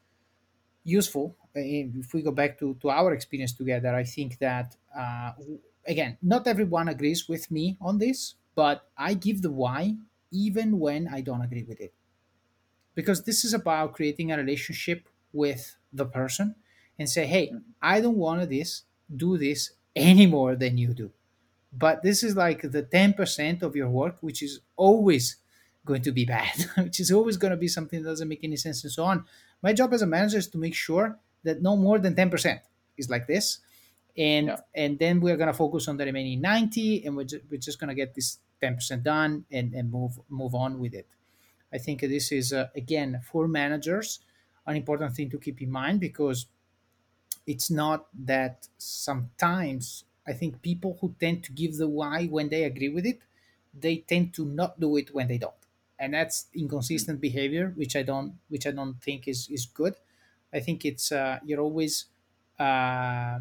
useful 0.83 1.35
if 1.53 2.13
we 2.13 2.21
go 2.21 2.31
back 2.31 2.57
to, 2.59 2.75
to 2.81 2.89
our 2.89 3.13
experience 3.13 3.53
together. 3.53 3.93
I 3.95 4.03
think 4.03 4.37
that 4.39 4.75
uh, 4.97 5.31
again, 5.85 6.17
not 6.21 6.47
everyone 6.47 6.89
agrees 6.89 7.27
with 7.27 7.49
me 7.49 7.77
on 7.81 7.97
this, 7.97 8.35
but 8.55 8.89
I 8.97 9.13
give 9.13 9.41
the 9.41 9.51
why 9.51 9.95
even 10.31 10.79
when 10.79 11.07
I 11.07 11.21
don't 11.21 11.41
agree 11.41 11.63
with 11.63 11.79
it, 11.79 11.93
because 12.95 13.23
this 13.23 13.45
is 13.45 13.53
about 13.53 13.93
creating 13.93 14.31
a 14.31 14.37
relationship 14.37 15.07
with 15.31 15.77
the 15.93 16.05
person 16.05 16.55
and 16.99 17.09
say, 17.09 17.25
hey, 17.25 17.47
mm-hmm. 17.47 17.59
I 17.81 18.01
don't 18.01 18.17
want 18.17 18.41
to 18.41 18.47
this, 18.47 18.83
do 19.15 19.37
this 19.37 19.71
any 19.95 20.25
more 20.25 20.55
than 20.55 20.77
you 20.77 20.93
do. 20.93 21.11
But 21.71 22.01
this 22.03 22.23
is 22.23 22.35
like 22.35 22.61
the 22.61 22.83
10% 22.83 23.61
of 23.61 23.75
your 23.75 23.89
work, 23.89 24.17
which 24.21 24.41
is 24.41 24.61
always 24.75 25.37
going 25.87 26.03
to 26.03 26.11
be 26.11 26.25
bad, 26.25 26.55
which 26.77 26.99
is 26.99 27.11
always 27.11 27.37
going 27.37 27.51
to 27.51 27.57
be 27.57 27.67
something 27.67 28.03
that 28.03 28.09
doesn't 28.09 28.27
make 28.27 28.43
any 28.43 28.57
sense 28.57 28.83
and 28.83 28.91
so 28.93 29.03
on. 29.03 29.25
My 29.63 29.73
job 29.73 29.93
as 29.93 30.01
a 30.01 30.07
manager 30.07 30.37
is 30.37 30.47
to 30.49 30.57
make 30.57 30.75
sure 30.75 31.19
that 31.43 31.61
no 31.61 31.75
more 31.75 31.97
than 31.97 32.13
10% 32.15 32.59
is 32.97 33.09
like 33.09 33.27
this. 33.27 33.59
And 34.17 34.47
yeah. 34.47 34.57
and 34.73 34.97
then 34.99 35.19
we're 35.19 35.37
going 35.37 35.51
to 35.51 35.53
focus 35.53 35.87
on 35.87 35.97
the 35.97 36.05
remaining 36.05 36.41
90 36.41 37.05
and 37.05 37.15
we're, 37.15 37.23
ju- 37.23 37.41
we're 37.49 37.59
just 37.59 37.79
going 37.79 37.89
to 37.89 37.95
get 37.95 38.15
this 38.15 38.39
10% 38.61 39.03
done 39.03 39.45
and, 39.51 39.73
and 39.73 39.91
move 39.91 40.19
move 40.29 40.55
on 40.55 40.79
with 40.79 40.93
it. 40.93 41.07
I 41.71 41.77
think 41.77 42.01
this 42.01 42.31
is, 42.31 42.53
uh, 42.53 42.69
again, 42.75 43.21
for 43.29 43.47
managers, 43.47 44.19
an 44.65 44.75
important 44.75 45.15
thing 45.15 45.29
to 45.29 45.37
keep 45.37 45.61
in 45.61 45.69
mind 45.69 45.99
because 45.99 46.47
it's 47.45 47.69
not 47.69 48.07
that 48.25 48.67
sometimes 48.77 50.05
I 50.27 50.33
think 50.33 50.61
people 50.61 50.97
who 50.99 51.15
tend 51.19 51.43
to 51.45 51.51
give 51.53 51.77
the 51.77 51.87
why 51.87 52.25
when 52.27 52.49
they 52.49 52.63
agree 52.63 52.89
with 52.89 53.05
it, 53.05 53.19
they 53.73 53.97
tend 53.97 54.33
to 54.35 54.45
not 54.45 54.79
do 54.79 54.97
it 54.97 55.13
when 55.13 55.27
they 55.27 55.37
don't. 55.37 55.53
And 55.99 56.13
that's 56.13 56.47
inconsistent 56.53 57.19
behavior, 57.19 57.73
which 57.75 57.95
I 57.95 58.03
don't 58.03 58.35
which 58.49 58.67
I 58.67 58.71
don't 58.71 59.01
think 59.01 59.27
is 59.27 59.47
is 59.49 59.65
good. 59.65 59.95
I 60.53 60.59
think 60.59 60.85
it's 60.85 61.11
uh, 61.11 61.39
you're 61.43 61.59
always 61.59 62.05
uh, 62.59 63.39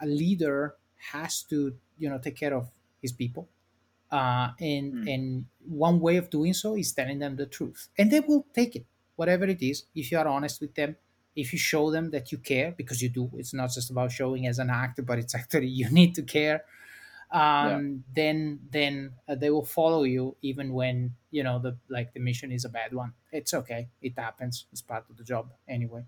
a 0.00 0.06
leader 0.06 0.76
has 1.12 1.42
to 1.44 1.74
you 1.98 2.08
know 2.08 2.18
take 2.18 2.36
care 2.36 2.54
of 2.54 2.70
his 3.02 3.12
people, 3.12 3.48
uh, 4.12 4.50
and 4.60 4.94
mm. 4.94 5.14
and 5.14 5.46
one 5.66 5.98
way 6.00 6.16
of 6.16 6.30
doing 6.30 6.54
so 6.54 6.76
is 6.76 6.92
telling 6.92 7.18
them 7.18 7.36
the 7.36 7.46
truth, 7.46 7.88
and 7.98 8.10
they 8.10 8.20
will 8.20 8.46
take 8.54 8.76
it, 8.76 8.86
whatever 9.16 9.44
it 9.44 9.60
is. 9.60 9.84
If 9.94 10.12
you 10.12 10.18
are 10.18 10.28
honest 10.28 10.60
with 10.60 10.74
them, 10.74 10.96
if 11.38 11.52
you 11.52 11.58
show 11.58 11.90
them 11.90 12.10
that 12.10 12.32
you 12.32 12.38
care 12.38 12.74
because 12.76 13.00
you 13.00 13.08
do 13.08 13.30
it's 13.34 13.54
not 13.54 13.70
just 13.70 13.90
about 13.90 14.10
showing 14.10 14.46
as 14.46 14.58
an 14.58 14.70
actor 14.70 15.02
but 15.02 15.18
it's 15.18 15.34
actually 15.34 15.66
you 15.80 15.88
need 15.90 16.14
to 16.14 16.22
care 16.22 16.64
um, 17.30 17.40
yeah. 17.40 17.78
then 18.14 18.60
then 18.70 19.12
uh, 19.28 19.34
they 19.34 19.50
will 19.50 19.64
follow 19.64 20.04
you 20.04 20.36
even 20.42 20.72
when 20.72 21.14
you 21.30 21.42
know 21.42 21.58
the 21.58 21.76
like 21.88 22.12
the 22.14 22.20
mission 22.20 22.50
is 22.50 22.64
a 22.64 22.68
bad 22.68 22.92
one 22.92 23.12
it's 23.32 23.52
okay 23.52 23.88
it 24.00 24.18
happens 24.18 24.66
it's 24.72 24.82
part 24.82 25.04
of 25.10 25.16
the 25.16 25.24
job 25.24 25.52
anyway 25.66 26.02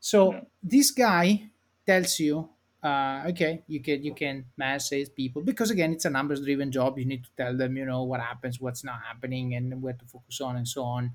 so 0.00 0.32
yeah. 0.32 0.40
this 0.62 0.90
guy 0.90 1.50
tells 1.86 2.18
you 2.18 2.48
uh, 2.82 3.24
okay 3.26 3.62
you 3.66 3.80
can 3.80 4.02
you 4.02 4.14
can 4.14 4.44
message 4.56 5.14
people 5.14 5.42
because 5.42 5.70
again 5.70 5.92
it's 5.92 6.04
a 6.04 6.10
numbers 6.10 6.40
driven 6.40 6.70
job 6.70 6.98
you 6.98 7.04
need 7.04 7.24
to 7.24 7.30
tell 7.36 7.56
them 7.56 7.76
you 7.76 7.84
know 7.84 8.04
what 8.04 8.20
happens 8.20 8.60
what's 8.60 8.84
not 8.84 9.00
happening 9.06 9.54
and 9.54 9.82
where 9.82 9.94
to 9.94 10.04
focus 10.06 10.40
on 10.40 10.56
and 10.56 10.68
so 10.68 10.82
on 10.82 11.10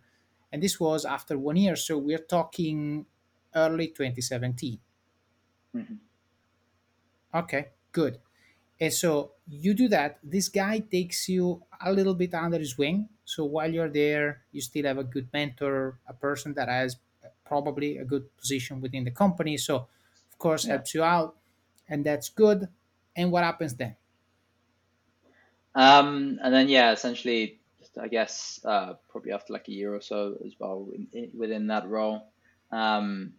and 0.52 0.62
this 0.62 0.80
was 0.80 1.06
after 1.06 1.38
one 1.38 1.56
year 1.56 1.76
so 1.76 1.98
we're 1.98 2.18
talking 2.18 3.06
early 3.56 3.88
2017. 3.88 4.80
Mm-hmm. 5.76 5.96
Okay, 7.36 7.70
good. 7.92 8.20
And 8.84 8.92
so 8.92 9.32
you 9.48 9.74
do 9.74 9.88
that. 9.96 10.20
This 10.22 10.50
guy 10.50 10.80
takes 10.80 11.30
you 11.30 11.64
a 11.80 11.90
little 11.90 12.16
bit 12.16 12.34
under 12.34 12.60
his 12.60 12.78
wing. 12.78 13.08
So 13.24 13.46
while 13.46 13.72
you're 13.72 13.88
there, 13.88 14.42
you 14.52 14.60
still 14.60 14.84
have 14.84 14.98
a 14.98 15.06
good 15.06 15.30
mentor, 15.32 16.00
a 16.06 16.14
person 16.14 16.54
that 16.56 16.68
has 16.68 16.98
probably 17.46 17.98
a 17.98 18.04
good 18.04 18.26
position 18.36 18.82
within 18.82 19.06
the 19.06 19.12
company. 19.12 19.56
So, 19.56 19.88
of 20.32 20.38
course, 20.38 20.66
yeah. 20.66 20.74
helps 20.74 20.94
you 20.94 21.02
out. 21.02 21.38
And 21.88 22.04
that's 22.04 22.28
good. 22.28 22.68
And 23.16 23.32
what 23.32 23.46
happens 23.46 23.74
then? 23.74 23.96
Um, 25.74 26.40
and 26.44 26.54
then, 26.54 26.68
yeah, 26.68 26.92
essentially, 26.92 27.62
I 27.98 28.10
guess 28.10 28.60
uh, 28.66 28.96
probably 29.08 29.32
after 29.32 29.54
like 29.54 29.70
a 29.70 29.72
year 29.72 29.96
or 29.96 30.02
so 30.02 30.36
as 30.46 30.56
well 30.60 30.90
in, 30.94 31.08
in, 31.14 31.32
within 31.34 31.68
that 31.68 31.88
role, 31.88 32.28
um, 32.70 33.32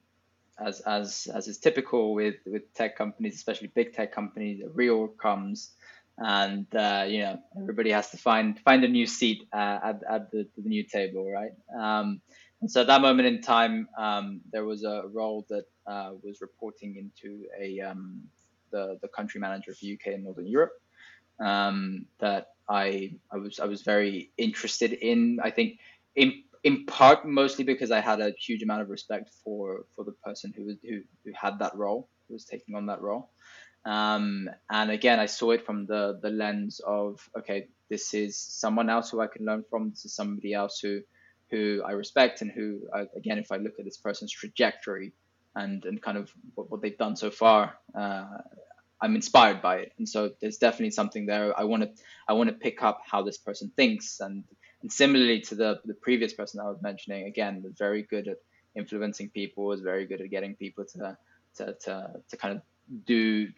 as 0.58 0.80
as 0.80 1.28
as 1.34 1.48
is 1.48 1.58
typical 1.58 2.14
with 2.14 2.36
with 2.46 2.72
tech 2.74 2.96
companies, 2.96 3.34
especially 3.34 3.68
big 3.68 3.92
tech 3.92 4.12
companies, 4.12 4.62
a 4.64 4.68
reorg 4.68 5.16
comes, 5.18 5.72
and 6.18 6.66
uh, 6.74 7.04
you 7.08 7.20
know 7.20 7.38
everybody 7.56 7.90
has 7.90 8.10
to 8.10 8.16
find 8.16 8.58
find 8.60 8.84
a 8.84 8.88
new 8.88 9.06
seat 9.06 9.46
uh, 9.52 9.78
at 9.82 10.02
at 10.08 10.30
the, 10.30 10.46
the 10.56 10.68
new 10.68 10.84
table, 10.84 11.30
right? 11.30 11.52
Um, 11.76 12.20
and 12.60 12.70
so 12.70 12.80
at 12.80 12.86
that 12.86 13.02
moment 13.02 13.28
in 13.28 13.42
time, 13.42 13.88
um, 13.98 14.40
there 14.50 14.64
was 14.64 14.84
a 14.84 15.04
role 15.12 15.44
that 15.50 15.64
uh, 15.86 16.12
was 16.22 16.40
reporting 16.40 16.96
into 16.96 17.44
a 17.60 17.80
um, 17.80 18.22
the 18.70 18.98
the 19.02 19.08
country 19.08 19.40
manager 19.40 19.74
the 19.80 19.94
UK 19.94 20.14
and 20.14 20.24
Northern 20.24 20.46
Europe 20.46 20.72
um, 21.40 22.06
that 22.20 22.48
I 22.68 23.14
I 23.30 23.36
was 23.36 23.60
I 23.60 23.66
was 23.66 23.82
very 23.82 24.30
interested 24.36 24.92
in. 24.92 25.38
I 25.42 25.50
think 25.50 25.78
in 26.14 26.44
in 26.64 26.86
part 26.86 27.26
mostly 27.26 27.62
because 27.64 27.90
I 27.90 28.00
had 28.00 28.20
a 28.20 28.32
huge 28.40 28.62
amount 28.62 28.82
of 28.82 28.88
respect 28.88 29.30
for 29.44 29.84
for 29.94 30.04
the 30.04 30.14
person 30.24 30.52
who 30.56 30.64
was 30.64 30.76
who, 30.82 31.02
who 31.24 31.32
had 31.34 31.58
that 31.60 31.76
role, 31.76 32.08
who 32.26 32.34
was 32.34 32.46
taking 32.46 32.74
on 32.74 32.86
that 32.86 33.02
role. 33.02 33.30
Um, 33.84 34.48
and 34.70 34.90
again, 34.90 35.20
I 35.20 35.26
saw 35.26 35.50
it 35.52 35.66
from 35.66 35.86
the 35.86 36.18
the 36.22 36.30
lens 36.30 36.80
of 36.84 37.20
okay, 37.38 37.68
this 37.90 38.14
is 38.14 38.40
someone 38.40 38.88
else 38.88 39.10
who 39.10 39.20
I 39.20 39.26
can 39.26 39.44
learn 39.44 39.62
from. 39.70 39.90
This 39.90 40.06
is 40.06 40.16
somebody 40.16 40.54
else 40.54 40.80
who 40.82 41.02
who 41.50 41.82
I 41.86 41.92
respect 41.92 42.40
and 42.40 42.50
who 42.50 42.80
I, 42.92 43.04
again, 43.14 43.38
if 43.38 43.52
I 43.52 43.56
look 43.56 43.74
at 43.78 43.84
this 43.84 43.98
person's 43.98 44.32
trajectory 44.32 45.12
and 45.54 45.84
and 45.84 46.00
kind 46.02 46.16
of 46.16 46.32
what, 46.54 46.70
what 46.70 46.80
they've 46.80 46.96
done 46.96 47.14
so 47.16 47.30
far, 47.30 47.74
uh, 47.94 48.24
I'm 49.02 49.14
inspired 49.16 49.60
by 49.60 49.76
it. 49.80 49.92
And 49.98 50.08
so 50.08 50.30
there's 50.40 50.56
definitely 50.56 50.92
something 50.92 51.26
there. 51.26 51.58
I 51.58 51.64
want 51.64 51.82
to 51.82 51.90
I 52.26 52.32
want 52.32 52.48
to 52.48 52.56
pick 52.56 52.82
up 52.82 53.02
how 53.04 53.22
this 53.22 53.36
person 53.36 53.70
thinks 53.76 54.20
and 54.20 54.44
and 54.84 54.92
similarly 54.92 55.40
to 55.40 55.54
the 55.54 55.80
the 55.86 55.94
previous 55.94 56.34
person 56.34 56.60
I 56.60 56.68
was 56.68 56.80
mentioning, 56.82 57.24
again, 57.24 57.62
was 57.62 57.72
very 57.72 58.02
good 58.02 58.28
at 58.28 58.36
influencing 58.76 59.30
people, 59.30 59.64
was 59.64 59.80
very 59.80 60.04
good 60.04 60.20
at 60.20 60.28
getting 60.28 60.54
people 60.54 60.84
to 60.84 61.16
to 61.56 61.74
to, 61.84 62.10
to 62.28 62.36
kind 62.36 62.54
of 62.54 62.62
do 63.06 63.48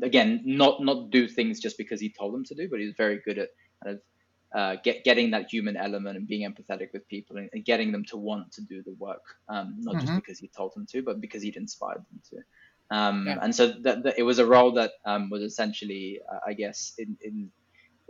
again 0.00 0.42
not 0.44 0.80
not 0.80 1.10
do 1.10 1.26
things 1.26 1.58
just 1.58 1.76
because 1.76 2.00
he 2.00 2.08
told 2.08 2.32
them 2.32 2.44
to 2.44 2.54
do, 2.54 2.68
but 2.68 2.78
he 2.78 2.86
was 2.86 2.94
very 2.96 3.18
good 3.18 3.38
at 3.38 3.48
kind 3.82 3.96
of 3.96 4.02
uh, 4.54 4.76
get 4.84 5.02
getting 5.02 5.32
that 5.32 5.52
human 5.52 5.76
element 5.76 6.16
and 6.16 6.28
being 6.28 6.48
empathetic 6.48 6.92
with 6.92 7.06
people 7.08 7.36
and, 7.36 7.50
and 7.52 7.64
getting 7.64 7.90
them 7.90 8.04
to 8.04 8.16
want 8.16 8.52
to 8.52 8.62
do 8.62 8.80
the 8.84 8.92
work, 8.92 9.24
um, 9.48 9.74
not 9.80 9.96
mm-hmm. 9.96 10.06
just 10.06 10.14
because 10.14 10.38
he 10.38 10.46
told 10.56 10.72
them 10.76 10.86
to, 10.86 11.02
but 11.02 11.20
because 11.20 11.42
he'd 11.42 11.56
inspired 11.56 12.04
them 12.10 12.20
to. 12.30 12.96
Um, 12.96 13.26
yeah. 13.26 13.38
And 13.42 13.54
so 13.54 13.68
that, 13.82 14.02
that, 14.02 14.18
it 14.18 14.24
was 14.24 14.38
a 14.40 14.46
role 14.46 14.72
that 14.72 14.92
um, 15.04 15.30
was 15.30 15.42
essentially, 15.42 16.18
uh, 16.32 16.38
I 16.46 16.54
guess, 16.54 16.94
in, 16.98 17.16
in 17.22 17.50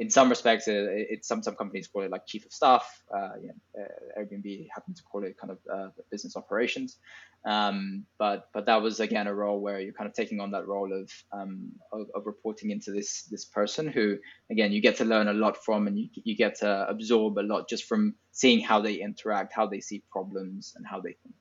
in 0.01 0.09
some 0.09 0.30
respects, 0.30 0.66
uh, 0.66 0.86
it's 0.88 1.28
some 1.28 1.42
some 1.42 1.55
companies 1.55 1.86
call 1.86 2.03
it 2.03 2.11
like 2.11 2.26
chief 2.26 2.46
of 2.46 2.53
staff. 2.53 3.03
Uh, 3.14 3.32
you 3.42 3.48
know, 3.48 3.84
uh, 3.84 4.20
Airbnb 4.20 4.66
happens 4.74 4.96
to 4.96 5.05
call 5.05 5.22
it 5.24 5.36
kind 5.38 5.53
of 5.53 5.59
uh, 5.72 5.88
business 6.11 6.36
operations. 6.36 6.96
Um, 7.44 8.07
but 8.18 8.48
but 8.55 8.64
that 8.64 8.80
was 8.80 9.01
again 9.01 9.26
a 9.26 9.34
role 9.34 9.61
where 9.61 9.78
you're 9.78 9.92
kind 9.92 10.09
of 10.09 10.14
taking 10.14 10.40
on 10.40 10.51
that 10.53 10.66
role 10.66 10.90
of, 10.90 11.11
um, 11.32 11.72
of, 11.92 12.07
of 12.14 12.24
reporting 12.24 12.70
into 12.70 12.92
this 12.92 13.24
this 13.24 13.44
person 13.44 13.88
who 13.88 14.16
again 14.51 14.72
you 14.72 14.80
get 14.80 14.96
to 14.96 15.05
learn 15.05 15.28
a 15.28 15.34
lot 15.34 15.62
from 15.62 15.86
and 15.86 15.98
you 15.98 16.09
you 16.14 16.34
get 16.34 16.59
to 16.61 16.88
absorb 16.88 17.38
a 17.38 17.44
lot 17.44 17.68
just 17.68 17.84
from 17.84 18.14
seeing 18.32 18.61
how 18.61 18.80
they 18.80 18.94
interact, 18.94 19.53
how 19.53 19.66
they 19.66 19.80
see 19.80 20.03
problems, 20.11 20.72
and 20.76 20.86
how 20.86 20.98
they 20.98 21.14
think. 21.22 21.34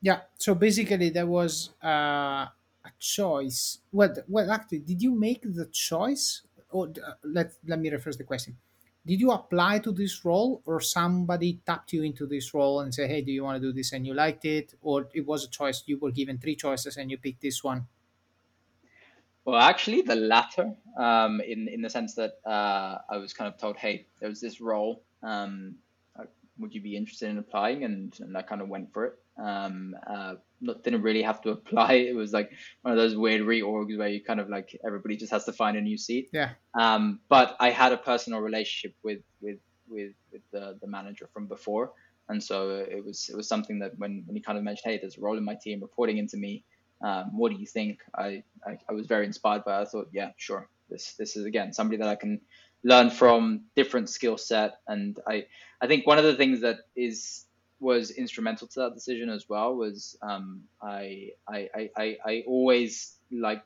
Yeah. 0.00 0.20
So 0.38 0.54
basically, 0.54 1.10
there 1.10 1.26
was 1.26 1.70
uh, 1.82 2.46
a 2.86 2.92
choice. 3.00 3.78
Well, 3.90 4.14
well, 4.28 4.52
actually, 4.52 4.80
did 4.80 5.02
you 5.02 5.18
make 5.18 5.42
the 5.42 5.66
choice? 5.72 6.42
Or 6.70 6.88
uh, 6.88 7.12
let 7.24 7.52
let 7.66 7.78
me 7.78 7.90
rephrase 7.90 8.18
the 8.18 8.24
question. 8.24 8.56
Did 9.06 9.20
you 9.20 9.30
apply 9.30 9.78
to 9.80 9.92
this 9.92 10.24
role, 10.24 10.62
or 10.66 10.80
somebody 10.80 11.60
tapped 11.64 11.92
you 11.92 12.02
into 12.02 12.26
this 12.26 12.52
role 12.52 12.80
and 12.80 12.92
said, 12.92 13.08
"Hey, 13.08 13.22
do 13.22 13.30
you 13.30 13.44
want 13.44 13.62
to 13.62 13.68
do 13.68 13.72
this?" 13.72 13.92
and 13.92 14.06
you 14.06 14.14
liked 14.14 14.44
it, 14.44 14.74
or 14.82 15.08
it 15.14 15.24
was 15.26 15.44
a 15.44 15.48
choice 15.48 15.84
you 15.86 15.98
were 15.98 16.10
given 16.10 16.38
three 16.38 16.56
choices 16.56 16.96
and 16.96 17.10
you 17.10 17.18
picked 17.18 17.40
this 17.40 17.62
one? 17.62 17.86
Well, 19.44 19.60
actually, 19.60 20.02
the 20.02 20.16
latter, 20.16 20.74
um, 20.98 21.40
in 21.40 21.68
in 21.68 21.80
the 21.82 21.88
sense 21.88 22.16
that 22.16 22.32
uh, 22.44 22.98
I 23.08 23.18
was 23.18 23.32
kind 23.32 23.46
of 23.46 23.60
told, 23.60 23.76
"Hey, 23.76 24.06
there's 24.20 24.40
this 24.40 24.60
role. 24.60 25.04
Um, 25.22 25.76
uh, 26.18 26.24
would 26.58 26.74
you 26.74 26.80
be 26.80 26.96
interested 26.96 27.30
in 27.30 27.38
applying?" 27.38 27.84
And 27.84 28.12
and 28.18 28.36
I 28.36 28.42
kind 28.42 28.60
of 28.60 28.68
went 28.68 28.92
for 28.92 29.04
it. 29.04 29.14
Um, 29.38 29.94
uh, 30.04 30.34
not, 30.60 30.82
didn't 30.82 31.02
really 31.02 31.22
have 31.22 31.40
to 31.42 31.50
apply. 31.50 31.92
It 32.10 32.14
was 32.14 32.32
like 32.32 32.50
one 32.82 32.92
of 32.92 32.98
those 32.98 33.16
weird 33.16 33.42
reorgs 33.42 33.96
where 33.96 34.08
you 34.08 34.22
kind 34.22 34.40
of 34.40 34.48
like 34.48 34.78
everybody 34.84 35.16
just 35.16 35.32
has 35.32 35.44
to 35.44 35.52
find 35.52 35.76
a 35.76 35.80
new 35.80 35.98
seat. 35.98 36.30
Yeah. 36.32 36.50
Um, 36.78 37.20
but 37.28 37.56
I 37.60 37.70
had 37.70 37.92
a 37.92 37.96
personal 37.96 38.40
relationship 38.40 38.94
with 39.02 39.20
with 39.40 39.58
with 39.88 40.12
with 40.32 40.42
the 40.52 40.78
the 40.80 40.86
manager 40.86 41.28
from 41.32 41.46
before, 41.46 41.92
and 42.28 42.42
so 42.42 42.70
it 42.70 43.04
was 43.04 43.28
it 43.28 43.36
was 43.36 43.48
something 43.48 43.78
that 43.80 43.98
when 43.98 44.22
when 44.26 44.36
he 44.36 44.42
kind 44.42 44.58
of 44.58 44.64
mentioned, 44.64 44.92
hey, 44.92 44.98
there's 44.98 45.18
a 45.18 45.20
role 45.20 45.38
in 45.38 45.44
my 45.44 45.54
team 45.54 45.80
reporting 45.80 46.18
into 46.18 46.36
me. 46.36 46.64
Um, 47.02 47.36
what 47.36 47.52
do 47.52 47.58
you 47.58 47.66
think? 47.66 48.00
I, 48.14 48.42
I 48.66 48.78
I 48.88 48.92
was 48.92 49.06
very 49.06 49.26
inspired 49.26 49.64
by. 49.64 49.78
It. 49.78 49.82
I 49.82 49.84
thought, 49.84 50.08
yeah, 50.12 50.30
sure. 50.36 50.68
This 50.88 51.14
this 51.14 51.36
is 51.36 51.44
again 51.44 51.72
somebody 51.72 51.98
that 51.98 52.08
I 52.08 52.16
can 52.16 52.40
learn 52.84 53.10
from, 53.10 53.62
different 53.74 54.08
skill 54.08 54.38
set, 54.38 54.78
and 54.86 55.18
I 55.26 55.46
I 55.80 55.86
think 55.86 56.06
one 56.06 56.18
of 56.18 56.24
the 56.24 56.36
things 56.36 56.60
that 56.60 56.78
is 56.94 57.45
was 57.80 58.10
instrumental 58.10 58.66
to 58.68 58.80
that 58.80 58.94
decision 58.94 59.28
as 59.28 59.48
well 59.48 59.74
was 59.74 60.16
um, 60.22 60.62
I, 60.82 61.30
I, 61.48 61.90
I, 61.96 62.16
I 62.24 62.44
always 62.46 63.16
like 63.30 63.62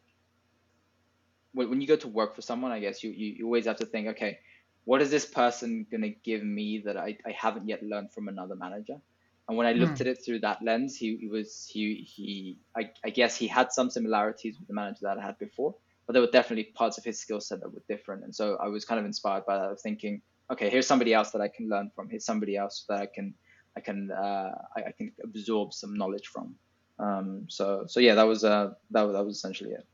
when 1.53 1.81
you 1.81 1.87
go 1.87 1.97
to 1.97 2.09
work 2.09 2.37
for 2.37 2.43
someone, 2.43 2.71
I 2.71 2.79
guess 2.81 3.03
you, 3.03 3.11
you, 3.11 3.35
you 3.39 3.45
always 3.45 3.67
have 3.67 3.79
to 3.79 3.87
think, 3.87 4.09
okay, 4.09 4.39
what 4.85 5.03
is 5.03 5.11
this 5.11 5.27
person 5.27 5.87
going 5.91 6.03
to 6.03 6.11
give 6.11 6.43
me 6.43 6.83
that 6.85 6.97
I, 6.97 7.19
I 7.27 7.33
haven't 7.33 7.69
yet 7.69 7.83
learned 7.83 8.13
from 8.13 8.29
another 8.29 8.55
manager? 8.55 9.01
And 9.49 9.57
when 9.57 9.67
I 9.67 9.73
looked 9.73 9.95
mm. 9.95 10.03
at 10.03 10.07
it 10.07 10.25
through 10.25 10.41
that 10.41 10.63
lens, 10.63 10.97
he, 10.97 11.17
he 11.17 11.27
was, 11.27 11.69
he, 11.69 11.97
he 11.97 12.59
I, 12.77 12.91
I 13.05 13.11
guess 13.11 13.35
he 13.35 13.49
had 13.49 13.73
some 13.73 13.91
similarities 13.91 14.57
with 14.59 14.69
the 14.69 14.75
manager 14.75 15.01
that 15.03 15.19
I 15.19 15.23
had 15.23 15.39
before, 15.39 15.75
but 16.07 16.13
there 16.13 16.23
were 16.23 16.31
definitely 16.31 16.65
parts 16.73 16.99
of 16.99 17.05
his 17.05 17.19
skill 17.19 17.41
set 17.41 17.61
that 17.61 17.73
were 17.73 17.83
different. 17.89 18.23
And 18.23 18.35
so 18.35 18.57
I 18.63 18.69
was 18.69 18.85
kind 18.85 19.01
of 19.01 19.07
inspired 19.07 19.45
by 19.47 19.59
that 19.59 19.71
of 19.71 19.81
thinking, 19.81 20.23
okay, 20.53 20.71
here's 20.71 20.87
somebody 20.87 21.13
else 21.13 21.33
that 21.33 21.41
I 21.41 21.49
can 21.49 21.69
learn 21.69 21.91
from. 21.95 22.09
Here's 22.09 22.25
somebody 22.25 22.57
else 22.57 22.85
that 22.89 23.01
I 23.01 23.07
can 23.07 23.35
I 23.77 23.81
can 23.81 24.11
uh, 24.11 24.51
I, 24.77 24.81
I, 24.81 24.93
can 24.97 25.13
absorb 25.23 25.73
some 25.73 25.97
knowledge 25.97 26.27
from. 26.29 26.57
Um, 26.99 27.47
so 27.49 27.85
so 27.87 28.01
yeah, 28.01 28.15
that 28.15 28.27
was 28.27 28.45
uh, 28.45 28.75
that 28.91 29.05
that 29.05 29.25
was 29.25 29.37
essentially 29.37 29.71
it. 29.71 29.87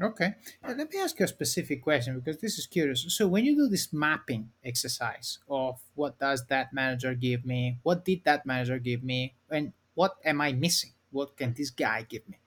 Okay, 0.00 0.34
uh, 0.62 0.74
let 0.78 0.92
me 0.92 1.00
ask 1.00 1.18
you 1.18 1.24
a 1.24 1.28
specific 1.28 1.82
question 1.82 2.18
because 2.18 2.40
this 2.40 2.56
is 2.56 2.66
curious. 2.66 3.04
So 3.08 3.26
when 3.26 3.44
you 3.44 3.56
do 3.56 3.68
this 3.68 3.92
mapping 3.92 4.50
exercise 4.64 5.38
of 5.48 5.80
what 5.94 6.18
does 6.18 6.46
that 6.46 6.72
manager 6.72 7.14
give 7.14 7.44
me, 7.44 7.78
what 7.82 8.04
did 8.04 8.22
that 8.24 8.46
manager 8.46 8.78
give 8.78 9.02
me, 9.02 9.34
and 9.50 9.72
what 9.94 10.16
am 10.24 10.40
I 10.40 10.52
missing? 10.52 10.92
What 11.10 11.36
can 11.36 11.52
this 11.52 11.70
guy 11.70 12.06
give 12.08 12.28
me? 12.28 12.38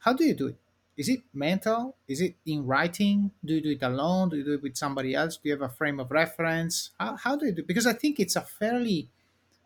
How 0.00 0.12
do 0.12 0.24
you 0.24 0.34
do 0.34 0.48
it? 0.48 0.56
Is 0.98 1.08
it 1.08 1.22
mental? 1.32 1.96
Is 2.08 2.20
it 2.20 2.34
in 2.44 2.66
writing? 2.66 3.30
Do 3.44 3.54
you 3.54 3.62
do 3.62 3.70
it 3.70 3.82
alone? 3.82 4.30
Do 4.30 4.36
you 4.36 4.44
do 4.44 4.54
it 4.54 4.62
with 4.62 4.76
somebody 4.76 5.14
else? 5.14 5.36
Do 5.36 5.48
you 5.48 5.54
have 5.54 5.62
a 5.62 5.72
frame 5.72 6.00
of 6.00 6.10
reference? 6.10 6.90
How, 6.98 7.16
how 7.16 7.36
do 7.36 7.46
you 7.46 7.52
do 7.52 7.60
it? 7.60 7.68
Because 7.68 7.86
I 7.86 7.92
think 7.92 8.18
it's 8.18 8.34
a 8.34 8.40
fairly 8.40 9.08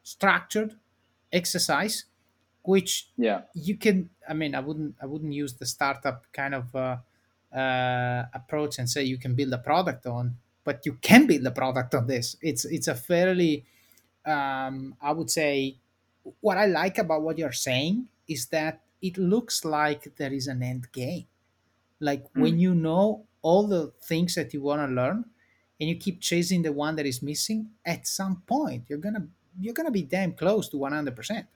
structured 0.02 0.74
exercise 1.32 2.04
which 2.62 3.08
yeah. 3.16 3.42
you 3.54 3.76
can 3.76 4.10
i 4.28 4.34
mean 4.34 4.54
i 4.54 4.60
wouldn't 4.60 4.94
i 5.02 5.06
wouldn't 5.06 5.32
use 5.32 5.54
the 5.54 5.66
startup 5.66 6.24
kind 6.32 6.54
of 6.54 6.74
uh, 6.74 6.96
uh, 7.56 8.24
approach 8.34 8.78
and 8.78 8.88
say 8.88 9.02
you 9.02 9.18
can 9.18 9.34
build 9.34 9.52
a 9.52 9.58
product 9.58 10.06
on 10.06 10.36
but 10.64 10.86
you 10.86 10.94
can 11.00 11.26
build 11.26 11.46
a 11.46 11.50
product 11.50 11.94
on 11.94 12.06
this. 12.06 12.36
It's 12.40 12.64
it's 12.64 12.88
a 12.88 12.94
fairly 12.94 13.64
um, 14.24 14.94
i 15.02 15.10
would 15.10 15.30
say 15.30 15.76
what 16.40 16.56
i 16.56 16.66
like 16.66 16.98
about 16.98 17.22
what 17.22 17.36
you're 17.36 17.50
saying 17.50 18.06
is 18.28 18.46
that 18.46 18.80
it 19.00 19.18
looks 19.18 19.64
like 19.64 20.14
there 20.16 20.32
is 20.32 20.46
an 20.46 20.62
end 20.62 20.92
game. 20.92 21.26
Like 21.98 22.22
mm. 22.32 22.42
when 22.42 22.58
you 22.58 22.74
know 22.74 23.24
all 23.42 23.66
the 23.66 23.92
things 24.00 24.36
that 24.36 24.54
you 24.54 24.62
want 24.62 24.88
to 24.88 24.94
learn 24.94 25.24
and 25.80 25.88
you 25.88 25.96
keep 25.96 26.20
chasing 26.20 26.62
the 26.62 26.72
one 26.72 26.94
that 26.94 27.06
is 27.06 27.22
missing 27.22 27.70
at 27.84 28.06
some 28.06 28.42
point 28.46 28.84
you're 28.88 29.00
gonna 29.00 29.26
you're 29.60 29.74
going 29.74 29.86
to 29.86 29.92
be 29.92 30.02
damn 30.02 30.32
close 30.32 30.68
to 30.70 30.76
100%. 30.76 31.46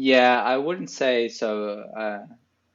Yeah, 0.00 0.42
I 0.42 0.56
wouldn't 0.56 0.90
say 0.90 1.28
so. 1.28 1.84
Uh, 1.96 2.26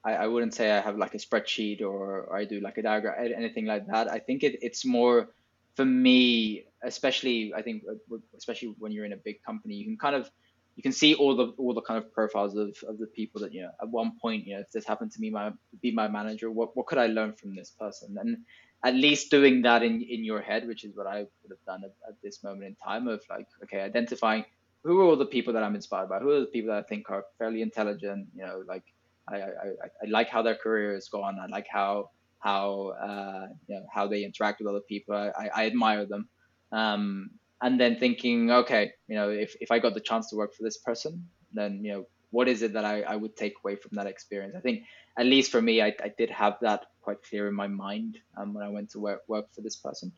I, 0.04 0.14
I 0.14 0.28
wouldn't 0.28 0.54
say 0.54 0.72
I 0.72 0.82
have 0.82 0.98
like 0.98 1.16
a 1.16 1.18
spreadsheet 1.18 1.82
or, 1.82 2.24
or 2.24 2.36
I 2.36 2.46
do 2.46 2.60
like 2.60 2.78
a 2.78 2.82
diagram, 2.82 3.16
anything 3.36 3.66
like 3.66 3.88
that. 3.88 4.12
I 4.12 4.20
think 4.20 4.44
it, 4.44 4.60
it's 4.62 4.86
more 4.86 5.30
for 5.76 5.86
me, 5.86 6.66
especially 6.84 7.54
I 7.56 7.62
think 7.62 7.84
uh, 7.90 8.18
especially 8.38 8.76
when 8.80 8.92
you're 8.92 9.06
in 9.06 9.14
a 9.14 9.18
big 9.18 9.42
company, 9.44 9.76
you 9.76 9.86
can 9.86 9.98
kind 9.98 10.16
of 10.16 10.30
you 10.76 10.84
can 10.84 10.92
see 10.92 11.14
all 11.14 11.36
the 11.36 11.48
all 11.58 11.74
the 11.74 11.82
kind 11.82 12.04
of 12.04 12.12
profiles 12.14 12.56
of, 12.56 12.76
of 12.88 12.98
the 12.98 13.08
people 13.08 13.42
that 13.42 13.54
you 13.54 13.62
know 13.62 13.70
at 13.82 13.90
one 13.90 14.14
point 14.20 14.46
you 14.46 14.56
know 14.56 14.62
if 14.62 14.72
this 14.72 14.86
happened 14.86 15.12
to 15.12 15.22
me 15.22 15.30
my 15.30 15.52
be 15.82 15.92
my 15.92 16.08
manager 16.08 16.50
what 16.50 16.76
what 16.76 16.88
could 16.88 16.98
I 16.98 17.08
learn 17.08 17.34
from 17.34 17.56
this 17.56 17.70
person 17.70 18.18
and 18.20 18.38
at 18.84 18.96
least 18.96 19.32
doing 19.32 19.62
that 19.62 19.82
in, 19.84 20.02
in 20.02 20.24
your 20.24 20.42
head, 20.42 20.68
which 20.68 20.84
is 20.84 20.96
what 20.96 21.08
I 21.08 21.20
would 21.20 21.52
have 21.52 21.66
done 21.66 21.84
at, 21.84 21.94
at 22.08 22.16
this 22.22 22.44
moment 22.44 22.66
in 22.66 22.76
time 22.76 23.08
of 23.08 23.22
like, 23.30 23.48
okay, 23.64 23.80
identifying 23.82 24.44
who 24.84 25.00
are 25.00 25.06
all 25.06 25.16
the 25.16 25.26
people 25.26 25.54
that 25.54 25.64
I'm 25.64 25.76
inspired 25.76 26.10
by, 26.10 26.20
who 26.20 26.32
are 26.32 26.42
the 26.42 26.48
people 26.48 26.74
that 26.74 26.84
I 26.84 26.88
think 26.88 27.10
are 27.10 27.24
fairly 27.40 27.62
intelligent, 27.62 28.28
you 28.36 28.44
know, 28.46 28.64
like 28.68 28.84
I, 29.30 29.36
I, 29.36 29.68
I 30.04 30.06
like 30.10 30.30
how 30.30 30.42
their 30.42 30.56
career 30.56 30.94
has 30.94 31.08
gone. 31.08 31.40
I 31.40 31.46
like 31.46 31.68
how, 31.72 32.10
how, 32.40 32.90
uh, 33.02 33.48
you 33.68 33.76
know, 33.76 33.86
how 33.94 34.08
they 34.08 34.26
interact 34.26 34.60
with 34.60 34.68
other 34.68 34.82
people. 34.82 35.16
I, 35.16 35.50
I 35.56 35.66
admire 35.66 36.06
them. 36.06 36.28
Um, 36.74 37.30
and 37.62 37.80
then 37.80 37.98
thinking, 37.98 38.52
okay, 38.52 38.92
you 39.08 39.16
know, 39.16 39.30
if, 39.30 39.56
if 39.62 39.72
I 39.72 39.80
got 39.80 39.94
the 39.94 40.02
chance 40.02 40.30
to 40.32 40.36
work 40.36 40.54
for 40.54 40.64
this 40.64 40.78
person, 40.78 41.26
then, 41.54 41.82
you 41.82 41.94
know, 41.94 42.08
what 42.32 42.50
is 42.50 42.64
it 42.64 42.74
that 42.74 42.84
I, 42.84 43.04
I 43.04 43.16
would 43.16 43.38
take 43.38 43.54
away 43.64 43.78
from 43.78 43.92
that 43.94 44.08
experience? 44.08 44.56
I 44.58 44.60
think, 44.60 44.84
at 45.18 45.26
least 45.26 45.52
for 45.52 45.62
me, 45.62 45.82
I, 45.82 45.96
I 46.04 46.12
did 46.18 46.30
have 46.32 46.58
that 46.62 46.88
quite 47.04 47.22
clear 47.24 47.48
in 47.48 47.54
my 47.54 47.68
mind 47.68 48.18
um, 48.38 48.54
when 48.54 48.66
I 48.66 48.70
went 48.70 48.92
to 48.92 49.00
work, 49.00 49.22
work 49.28 49.54
for 49.54 49.62
this 49.62 49.76
person. 49.76 50.12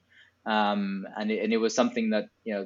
Um, 0.45 1.07
and, 1.17 1.31
it, 1.31 1.43
and 1.43 1.51
it 1.51 1.57
was 1.57 1.73
something 1.73 2.11
that, 2.11 2.29
you 2.43 2.53
know, 2.53 2.65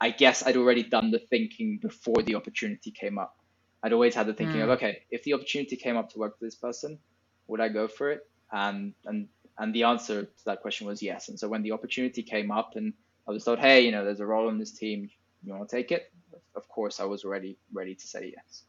I 0.00 0.10
guess 0.10 0.46
I'd 0.46 0.56
already 0.56 0.82
done 0.82 1.10
the 1.10 1.18
thinking 1.18 1.78
before 1.78 2.22
the 2.22 2.36
opportunity 2.36 2.90
came 2.90 3.18
up. 3.18 3.36
I'd 3.82 3.92
always 3.92 4.14
had 4.14 4.26
the 4.26 4.34
thinking 4.34 4.60
mm. 4.60 4.64
of, 4.64 4.70
okay, 4.70 5.02
if 5.10 5.22
the 5.24 5.34
opportunity 5.34 5.76
came 5.76 5.96
up 5.96 6.10
to 6.12 6.18
work 6.18 6.38
for 6.38 6.44
this 6.44 6.54
person, 6.54 6.98
would 7.46 7.60
I 7.60 7.68
go 7.68 7.88
for 7.88 8.10
it? 8.10 8.28
And, 8.50 8.94
and, 9.04 9.28
and 9.58 9.74
the 9.74 9.84
answer 9.84 10.22
to 10.24 10.44
that 10.46 10.62
question 10.62 10.86
was 10.86 11.02
yes. 11.02 11.28
And 11.28 11.38
so 11.38 11.48
when 11.48 11.62
the 11.62 11.72
opportunity 11.72 12.22
came 12.22 12.50
up 12.50 12.76
and 12.76 12.92
I 13.28 13.32
was 13.32 13.44
told, 13.44 13.58
hey, 13.58 13.82
you 13.82 13.92
know, 13.92 14.04
there's 14.04 14.20
a 14.20 14.26
role 14.26 14.48
in 14.48 14.58
this 14.58 14.72
team, 14.72 15.10
you 15.44 15.52
want 15.52 15.68
to 15.68 15.76
take 15.76 15.92
it? 15.92 16.10
Of 16.54 16.68
course, 16.68 16.98
I 17.00 17.04
was 17.04 17.24
ready, 17.24 17.58
ready 17.72 17.94
to 17.94 18.06
say 18.06 18.32
yes. 18.36 18.62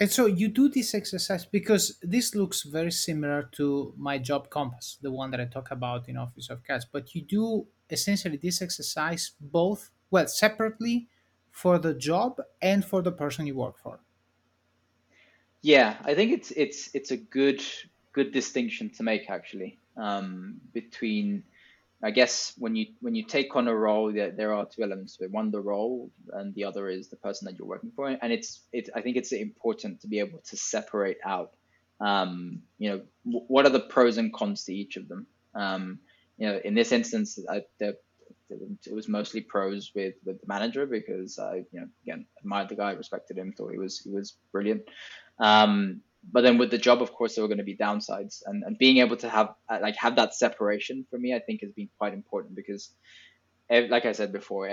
And 0.00 0.10
so 0.10 0.26
you 0.26 0.48
do 0.48 0.68
this 0.68 0.94
exercise 0.94 1.44
because 1.44 1.98
this 2.02 2.34
looks 2.34 2.62
very 2.62 2.92
similar 2.92 3.48
to 3.52 3.94
my 3.96 4.18
job 4.18 4.48
compass, 4.48 4.98
the 5.02 5.10
one 5.10 5.30
that 5.32 5.40
I 5.40 5.46
talk 5.46 5.70
about 5.72 6.08
in 6.08 6.16
Office 6.16 6.50
of 6.50 6.62
Cards. 6.62 6.86
But 6.90 7.14
you 7.14 7.22
do 7.22 7.66
essentially 7.90 8.36
this 8.36 8.62
exercise 8.62 9.32
both, 9.40 9.90
well, 10.10 10.28
separately 10.28 11.08
for 11.50 11.78
the 11.78 11.94
job 11.94 12.40
and 12.62 12.84
for 12.84 13.02
the 13.02 13.10
person 13.10 13.46
you 13.46 13.56
work 13.56 13.76
for. 13.78 14.00
Yeah, 15.62 15.96
I 16.04 16.14
think 16.14 16.32
it's 16.32 16.52
it's 16.52 16.94
it's 16.94 17.10
a 17.10 17.16
good 17.16 17.60
good 18.12 18.30
distinction 18.32 18.90
to 18.90 19.02
make 19.02 19.28
actually 19.28 19.80
um, 19.96 20.60
between 20.72 21.42
I 22.02 22.12
guess 22.12 22.52
when 22.58 22.76
you 22.76 22.86
when 23.00 23.14
you 23.16 23.24
take 23.24 23.56
on 23.56 23.66
a 23.66 23.74
role, 23.74 24.12
there, 24.12 24.30
there 24.30 24.54
are 24.54 24.64
two 24.66 24.82
elements 24.82 25.16
to 25.16 25.24
it. 25.24 25.32
One, 25.32 25.50
the 25.50 25.60
role, 25.60 26.10
and 26.32 26.54
the 26.54 26.64
other 26.64 26.88
is 26.88 27.08
the 27.08 27.16
person 27.16 27.46
that 27.46 27.58
you're 27.58 27.66
working 27.66 27.90
for. 27.94 28.06
And 28.08 28.32
it's 28.32 28.60
it. 28.72 28.88
I 28.94 29.00
think 29.00 29.16
it's 29.16 29.32
important 29.32 30.00
to 30.02 30.06
be 30.08 30.20
able 30.20 30.38
to 30.38 30.56
separate 30.56 31.18
out. 31.24 31.54
Um, 32.00 32.62
you 32.78 32.90
know, 32.90 33.00
w- 33.24 33.44
what 33.48 33.66
are 33.66 33.70
the 33.70 33.80
pros 33.80 34.16
and 34.16 34.32
cons 34.32 34.64
to 34.64 34.74
each 34.74 34.96
of 34.96 35.08
them? 35.08 35.26
Um, 35.54 35.98
you 36.36 36.46
know, 36.46 36.60
in 36.64 36.74
this 36.74 36.92
instance, 36.92 37.36
I, 37.50 37.62
the, 37.80 37.96
it 38.48 38.94
was 38.94 39.08
mostly 39.08 39.40
pros 39.40 39.90
with 39.92 40.14
with 40.24 40.40
the 40.40 40.46
manager 40.46 40.86
because 40.86 41.38
I, 41.40 41.64
you 41.72 41.80
know, 41.80 41.88
again 42.04 42.26
admired 42.40 42.68
the 42.68 42.76
guy, 42.76 42.92
respected 42.92 43.36
him, 43.36 43.52
thought 43.52 43.72
he 43.72 43.78
was 43.78 43.98
he 43.98 44.10
was 44.10 44.36
brilliant. 44.52 44.82
Um, 45.40 46.02
but 46.32 46.42
then 46.42 46.58
with 46.58 46.70
the 46.70 46.78
job, 46.78 47.02
of 47.02 47.12
course, 47.12 47.34
there 47.34 47.42
were 47.42 47.48
going 47.48 47.58
to 47.58 47.64
be 47.64 47.76
downsides, 47.76 48.42
and, 48.46 48.62
and 48.64 48.78
being 48.78 48.98
able 48.98 49.16
to 49.16 49.28
have 49.28 49.54
uh, 49.68 49.78
like 49.80 49.96
have 49.96 50.16
that 50.16 50.34
separation 50.34 51.06
for 51.10 51.18
me, 51.18 51.34
I 51.34 51.38
think, 51.40 51.62
has 51.62 51.72
been 51.72 51.88
quite 51.98 52.12
important 52.12 52.56
because, 52.56 52.90
like 53.70 54.04
I 54.04 54.12
said 54.12 54.32
before, 54.32 54.68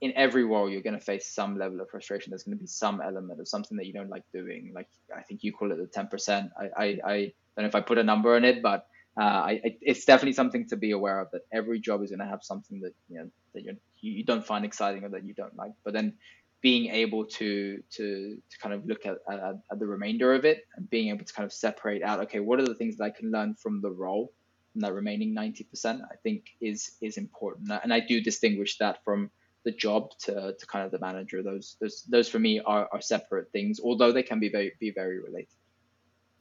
in 0.00 0.12
every 0.14 0.44
role 0.44 0.68
you're 0.68 0.82
going 0.82 0.98
to 0.98 1.04
face 1.04 1.26
some 1.34 1.58
level 1.58 1.80
of 1.80 1.88
frustration. 1.88 2.30
There's 2.30 2.42
going 2.42 2.56
to 2.56 2.60
be 2.60 2.66
some 2.66 3.00
element 3.00 3.40
of 3.40 3.48
something 3.48 3.76
that 3.78 3.86
you 3.86 3.92
don't 3.92 4.10
like 4.10 4.24
doing. 4.32 4.72
Like 4.74 4.88
I 5.16 5.22
think 5.22 5.42
you 5.42 5.52
call 5.52 5.72
it 5.72 5.78
the 5.78 5.86
ten 5.86 6.08
percent. 6.08 6.50
I, 6.58 6.68
I 6.76 6.84
I 7.04 7.32
don't 7.56 7.64
know 7.64 7.66
if 7.66 7.74
I 7.74 7.80
put 7.80 7.98
a 7.98 8.04
number 8.04 8.36
on 8.36 8.44
it, 8.44 8.62
but 8.62 8.86
uh, 9.18 9.24
I, 9.24 9.60
it's 9.80 10.04
definitely 10.04 10.34
something 10.34 10.68
to 10.68 10.76
be 10.76 10.90
aware 10.90 11.20
of. 11.20 11.30
That 11.32 11.42
every 11.52 11.80
job 11.80 12.02
is 12.02 12.10
going 12.10 12.20
to 12.20 12.26
have 12.26 12.42
something 12.42 12.80
that 12.80 12.92
you 13.08 13.18
know 13.18 13.30
that 13.54 13.64
you 13.64 13.76
you 14.00 14.24
don't 14.24 14.46
find 14.46 14.64
exciting 14.64 15.04
or 15.04 15.08
that 15.10 15.24
you 15.24 15.34
don't 15.34 15.56
like. 15.56 15.72
But 15.84 15.94
then 15.94 16.14
being 16.62 16.90
able 16.90 17.24
to 17.24 17.82
to 17.90 18.36
to 18.50 18.58
kind 18.58 18.74
of 18.74 18.86
look 18.86 19.06
at, 19.06 19.16
at, 19.30 19.40
at 19.70 19.78
the 19.78 19.86
remainder 19.86 20.34
of 20.34 20.44
it 20.44 20.66
and 20.76 20.88
being 20.90 21.08
able 21.08 21.24
to 21.24 21.32
kind 21.32 21.44
of 21.44 21.52
separate 21.52 22.02
out 22.02 22.20
okay 22.20 22.40
what 22.40 22.58
are 22.58 22.64
the 22.64 22.74
things 22.74 22.96
that 22.96 23.04
i 23.04 23.10
can 23.10 23.30
learn 23.30 23.54
from 23.54 23.80
the 23.80 23.90
role 23.90 24.32
and 24.74 24.82
that 24.82 24.92
remaining 24.92 25.34
90% 25.34 26.00
i 26.02 26.16
think 26.22 26.44
is 26.60 26.92
is 27.00 27.16
important. 27.16 27.70
And 27.82 27.92
i 27.92 28.00
do 28.00 28.20
distinguish 28.20 28.78
that 28.78 29.04
from 29.04 29.30
the 29.64 29.72
job 29.72 30.10
to, 30.20 30.54
to 30.56 30.66
kind 30.68 30.84
of 30.84 30.92
the 30.92 31.00
manager. 31.00 31.42
Those 31.42 31.76
those 31.80 32.04
those 32.08 32.28
for 32.28 32.38
me 32.38 32.60
are, 32.60 32.88
are 32.92 33.00
separate 33.00 33.50
things 33.50 33.80
although 33.82 34.12
they 34.12 34.22
can 34.22 34.38
be 34.38 34.48
very 34.48 34.72
be 34.78 34.92
very 34.92 35.18
related. 35.18 35.56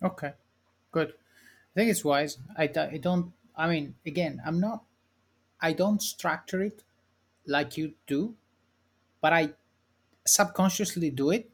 Okay 0.04 0.34
good. 0.92 1.10
I 1.10 1.74
think 1.80 1.92
it's 1.92 2.06
wise. 2.06 2.38
I, 2.58 2.64
I 2.64 2.98
don't 2.98 3.34
i 3.58 3.68
mean 3.70 3.96
again 4.06 4.42
i'm 4.46 4.60
not 4.60 4.84
i 5.62 5.72
don't 5.72 6.02
structure 6.02 6.62
it 6.62 6.84
like 7.48 7.78
you 7.78 7.94
do 8.08 8.36
but 9.22 9.32
i 9.34 9.50
subconsciously 10.26 11.10
do 11.12 11.32
it. 11.32 11.50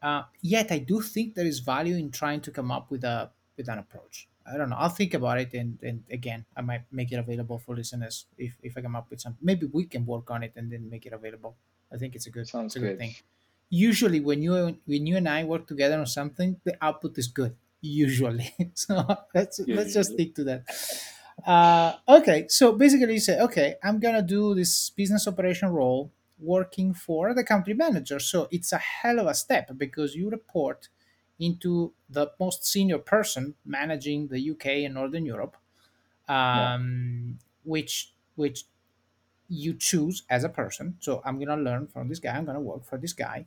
Uh, 0.00 0.24
yet 0.40 0.72
I 0.72 0.78
do 0.78 1.00
think 1.00 1.34
there 1.34 1.46
is 1.46 1.60
value 1.60 1.96
in 1.96 2.10
trying 2.10 2.40
to 2.42 2.50
come 2.50 2.70
up 2.70 2.90
with 2.90 3.04
a 3.04 3.30
with 3.56 3.68
an 3.68 3.78
approach. 3.78 4.28
I 4.44 4.56
don't 4.56 4.70
know. 4.70 4.76
I'll 4.76 4.88
think 4.88 5.14
about 5.14 5.38
it, 5.38 5.54
and, 5.54 5.78
and 5.82 6.02
again, 6.10 6.44
I 6.56 6.62
might 6.62 6.82
make 6.90 7.12
it 7.12 7.16
available 7.16 7.58
for 7.58 7.76
listeners 7.76 8.26
if, 8.36 8.56
if 8.60 8.76
I 8.76 8.80
come 8.80 8.96
up 8.96 9.08
with 9.08 9.20
some. 9.20 9.36
Maybe 9.40 9.66
we 9.66 9.84
can 9.84 10.04
work 10.04 10.32
on 10.32 10.42
it 10.42 10.52
and 10.56 10.72
then 10.72 10.90
make 10.90 11.06
it 11.06 11.12
available. 11.12 11.56
I 11.92 11.96
think 11.96 12.16
it's 12.16 12.26
a 12.26 12.30
good, 12.30 12.48
Sounds 12.48 12.74
it's 12.74 12.76
a 12.76 12.80
good. 12.80 12.98
good 12.98 12.98
thing. 12.98 13.14
Usually, 13.70 14.20
when 14.20 14.42
you 14.42 14.78
when 14.84 15.06
you 15.06 15.16
and 15.16 15.28
I 15.28 15.44
work 15.44 15.66
together 15.68 15.98
on 15.98 16.06
something, 16.06 16.60
the 16.64 16.76
output 16.84 17.16
is 17.18 17.28
good. 17.28 17.56
Usually, 17.80 18.52
so 18.74 19.06
let's 19.34 19.60
let's 19.60 19.94
just 19.94 20.12
stick 20.12 20.34
to 20.36 20.44
that. 20.44 20.62
Uh, 21.46 21.96
okay, 22.08 22.46
so 22.48 22.72
basically, 22.72 23.14
you 23.14 23.20
say, 23.20 23.40
okay, 23.40 23.76
I'm 23.82 23.98
gonna 24.00 24.22
do 24.22 24.54
this 24.54 24.90
business 24.90 25.26
operation 25.26 25.68
role 25.70 26.10
working 26.42 26.94
for 26.94 27.34
the 27.34 27.44
country 27.44 27.74
manager. 27.74 28.18
So 28.18 28.48
it's 28.50 28.72
a 28.72 28.78
hell 28.78 29.20
of 29.20 29.26
a 29.26 29.34
step 29.34 29.70
because 29.76 30.14
you 30.14 30.30
report 30.30 30.88
into 31.38 31.92
the 32.08 32.32
most 32.38 32.64
senior 32.66 32.98
person 32.98 33.54
managing 33.64 34.28
the 34.28 34.50
UK 34.50 34.66
and 34.84 34.94
Northern 34.94 35.24
Europe, 35.24 35.56
um, 36.28 37.38
yeah. 37.38 37.46
which 37.64 38.14
which 38.36 38.64
you 39.48 39.74
choose 39.74 40.22
as 40.30 40.44
a 40.44 40.48
person. 40.48 40.96
So 41.00 41.22
I'm 41.24 41.38
gonna 41.38 41.60
learn 41.62 41.86
from 41.86 42.08
this 42.08 42.18
guy. 42.18 42.36
I'm 42.36 42.44
gonna 42.44 42.60
work 42.60 42.84
for 42.84 42.98
this 42.98 43.12
guy. 43.12 43.46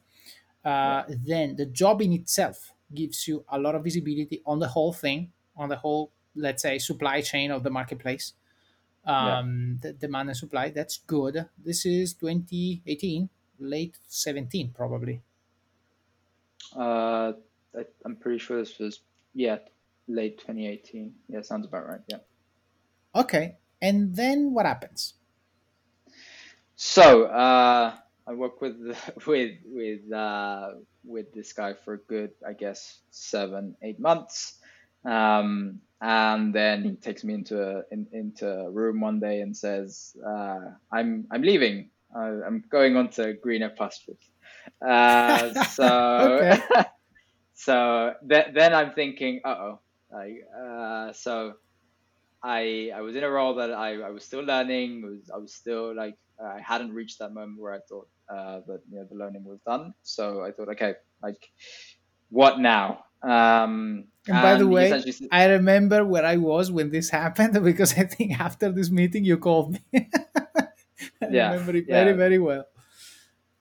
Uh, 0.64 1.04
yeah. 1.08 1.16
Then 1.26 1.56
the 1.56 1.66
job 1.66 2.02
in 2.02 2.14
itself 2.14 2.74
gives 2.93 3.28
you 3.28 3.46
a 3.50 3.60
lot 3.60 3.76
of 3.76 3.84
visibility 3.84 4.41
on 4.46 4.60
the 4.60 4.68
whole 4.68 4.93
thing, 4.93 5.32
on 5.56 5.70
the 5.70 5.78
whole, 5.78 6.12
let's 6.36 6.62
say, 6.62 6.78
supply 6.80 7.22
chain 7.22 7.52
of 7.52 7.64
the 7.64 7.70
marketplace 7.70 8.34
um, 9.06 9.80
yeah. 9.84 9.91
the 9.91 9.93
demand 9.93 10.30
and 10.30 10.38
supply. 10.38 10.70
That's 10.70 10.97
good. 10.97 11.45
This 11.58 11.86
is 11.86 12.14
2018, 12.14 13.30
late 13.60 13.97
17 14.08 14.72
probably. 14.76 15.22
Uh, 16.76 17.34
I, 17.78 17.86
am 18.06 18.16
pretty 18.16 18.39
sure 18.39 18.60
this 18.60 18.80
was 18.80 18.99
yeah, 19.34 19.58
late 20.08 20.39
2018. 20.39 21.14
Yeah, 21.30 21.41
sounds 21.41 21.66
about 21.66 21.88
right. 21.88 22.01
Yeah. 22.08 22.18
Okay, 23.16 23.56
and 23.82 24.16
then 24.16 24.53
what 24.53 24.66
happens? 24.66 25.14
So 26.76 27.26
uh, 27.26 27.93
I 28.28 28.34
work 28.34 28.62
with 28.62 28.76
with 29.28 29.51
with 29.66 30.12
uh, 30.12 30.72
with 31.03 31.34
this 31.34 31.53
guy 31.53 31.74
for 31.74 31.93
a 31.93 31.97
good, 31.97 32.32
I 32.45 32.53
guess, 32.53 32.99
seven 33.12 33.76
eight 33.82 33.99
months. 33.99 34.60
Um, 35.06 35.82
and 36.06 36.53
then 36.53 36.84
he 36.84 36.91
takes 36.93 37.24
me 37.24 37.34
into 37.34 37.60
a 37.60 37.82
in, 37.89 38.06
into 38.14 38.47
a 38.47 38.70
room 38.70 39.01
one 39.01 39.20
day 39.20 39.41
and 39.41 39.58
says, 39.58 40.16
uh, 40.24 40.60
"I'm 40.93 41.26
I'm 41.32 41.41
leaving. 41.41 41.89
I'm 42.16 42.64
going 42.70 42.95
on 42.95 43.10
to 43.18 43.34
greener 43.34 43.72
pastures." 43.72 44.22
Uh, 44.88 45.51
so 45.74 46.60
so 47.56 48.14
th- 48.30 48.53
then 48.53 48.76
I'm 48.76 48.93
thinking, 48.93 49.41
"Uh 49.43 49.58
oh." 49.58 49.80
Like, 50.12 50.45
uh, 50.56 51.12
so 51.14 51.53
I 52.43 52.91
I 52.93 53.01
was 53.01 53.16
in 53.16 53.24
a 53.24 53.30
role 53.30 53.56
that 53.56 53.74
I, 53.74 54.01
I 54.01 54.12
was 54.12 54.24
still 54.24 54.43
learning. 54.43 55.01
Was 55.01 55.32
I 55.34 55.38
was 55.38 55.56
still 55.56 55.95
like 55.95 56.18
I 56.39 56.62
hadn't 56.62 56.93
reached 56.93 57.18
that 57.18 57.34
moment 57.34 57.60
where 57.60 57.74
I 57.74 57.80
thought 57.89 58.08
uh, 58.30 58.62
that 58.68 58.82
you 58.91 58.99
know 58.99 59.08
the 59.10 59.18
learning 59.18 59.43
was 59.43 59.60
done. 59.66 59.95
So 60.03 60.43
I 60.43 60.51
thought, 60.51 60.70
okay, 60.70 60.93
like 61.24 61.49
what 62.30 62.60
now? 62.60 63.06
Um, 63.26 64.05
and 64.28 64.41
by 64.41 64.55
the 64.55 64.67
way, 64.67 65.03
I 65.32 65.45
remember 65.45 66.05
where 66.05 66.26
I 66.26 66.38
was 66.38 66.71
when 66.71 66.91
this 66.91 67.09
happened 67.21 67.61
because 67.63 67.97
I 67.97 68.03
think 68.03 68.39
after 68.39 68.71
this 68.71 68.91
meeting 68.91 69.26
you 69.26 69.38
called 69.38 69.73
me. 69.73 69.80
I 71.21 71.28
yeah, 71.30 71.51
remember 71.51 71.76
it 71.76 71.88
very, 71.88 72.13
very 72.13 72.39
well. 72.39 72.65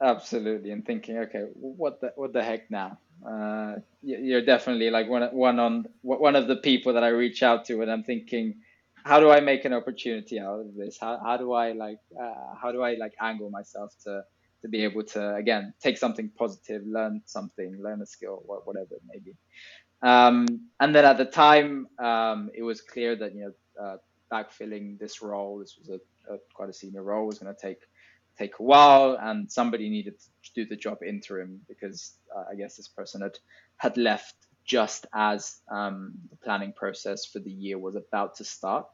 Absolutely, 0.01 0.71
and 0.71 0.85
thinking, 0.85 1.19
okay, 1.19 1.47
what 1.55 2.01
the 2.01 2.13
what 2.17 2.33
the 2.33 2.43
heck 2.43 2.71
now? 2.71 2.99
Uh, 3.27 3.77
you're 4.03 4.45
definitely 4.45 4.91
like 4.91 5.09
one 5.09 5.23
one 5.35 5.59
on 5.59 5.87
one 6.03 6.37
of 6.37 6.47
the 6.47 6.57
people 6.57 6.93
that 6.93 7.05
I 7.05 7.09
reach 7.09 7.43
out 7.43 7.65
to, 7.67 7.81
and 7.81 7.91
I'm 7.91 8.05
thinking, 8.05 8.61
how 9.05 9.21
do 9.21 9.31
I 9.31 9.41
make 9.41 9.65
an 9.65 9.73
opportunity 9.73 10.39
out 10.39 10.61
of 10.61 10.75
this? 10.75 10.99
How 11.01 11.19
how 11.19 11.37
do 11.37 11.53
I 11.53 11.73
like 11.73 12.01
uh, 12.21 12.55
how 12.61 12.71
do 12.71 12.83
I 12.83 12.95
like 12.95 13.15
angle 13.21 13.51
myself 13.51 13.95
to 14.05 14.25
to 14.65 14.69
be 14.69 14.83
able 14.83 15.03
to 15.03 15.35
again 15.35 15.75
take 15.79 15.99
something 15.99 16.31
positive, 16.31 16.83
learn 16.87 17.21
something, 17.27 17.77
learn 17.83 18.01
a 18.01 18.07
skill, 18.07 18.43
whatever 18.47 18.95
it 18.95 19.03
may 19.07 19.19
be. 19.19 19.35
Um, 20.01 20.71
and 20.81 20.95
then 20.95 21.05
at 21.05 21.19
the 21.19 21.27
time, 21.27 21.87
um, 21.99 22.51
it 22.55 22.63
was 22.63 22.81
clear 22.81 23.15
that 23.15 23.35
you 23.35 23.43
know 23.45 23.85
uh, 23.85 23.97
backfilling 24.33 24.99
this 24.99 25.21
role, 25.21 25.59
this 25.59 25.77
was 25.79 25.91
a, 25.91 26.35
a 26.35 26.39
quite 26.55 26.71
a 26.71 26.73
senior 26.73 27.03
role, 27.03 27.27
was 27.27 27.39
going 27.39 27.55
to 27.55 27.61
take 27.61 27.83
take 28.39 28.59
a 28.59 28.63
while, 28.63 29.19
and 29.21 29.53
somebody 29.53 29.91
needed 29.91 30.15
to 30.19 30.51
do 30.55 30.65
the 30.65 30.77
job 30.77 31.03
interim 31.07 31.61
because 31.69 32.15
uh, 32.35 32.45
I 32.51 32.55
guess 32.55 32.77
this 32.77 32.89
person 32.89 33.21
had 33.21 33.39
had 33.77 33.99
left 33.99 34.35
just 34.65 35.05
as 35.13 35.61
um, 35.71 36.15
the 36.31 36.37
planning 36.37 36.73
process 36.73 37.27
for 37.27 37.39
the 37.39 37.53
year 37.53 37.79
was 37.79 37.97
about 37.97 38.37
to 38.37 38.45
start. 38.45 38.87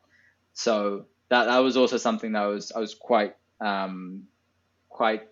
So 0.52 1.06
that 1.28 1.44
that 1.44 1.58
was 1.58 1.76
also 1.76 1.96
something 1.96 2.32
that 2.32 2.46
was 2.46 2.72
I 2.72 2.80
was 2.80 2.96
quite 2.96 3.36
um, 3.60 4.24
quite 4.88 5.22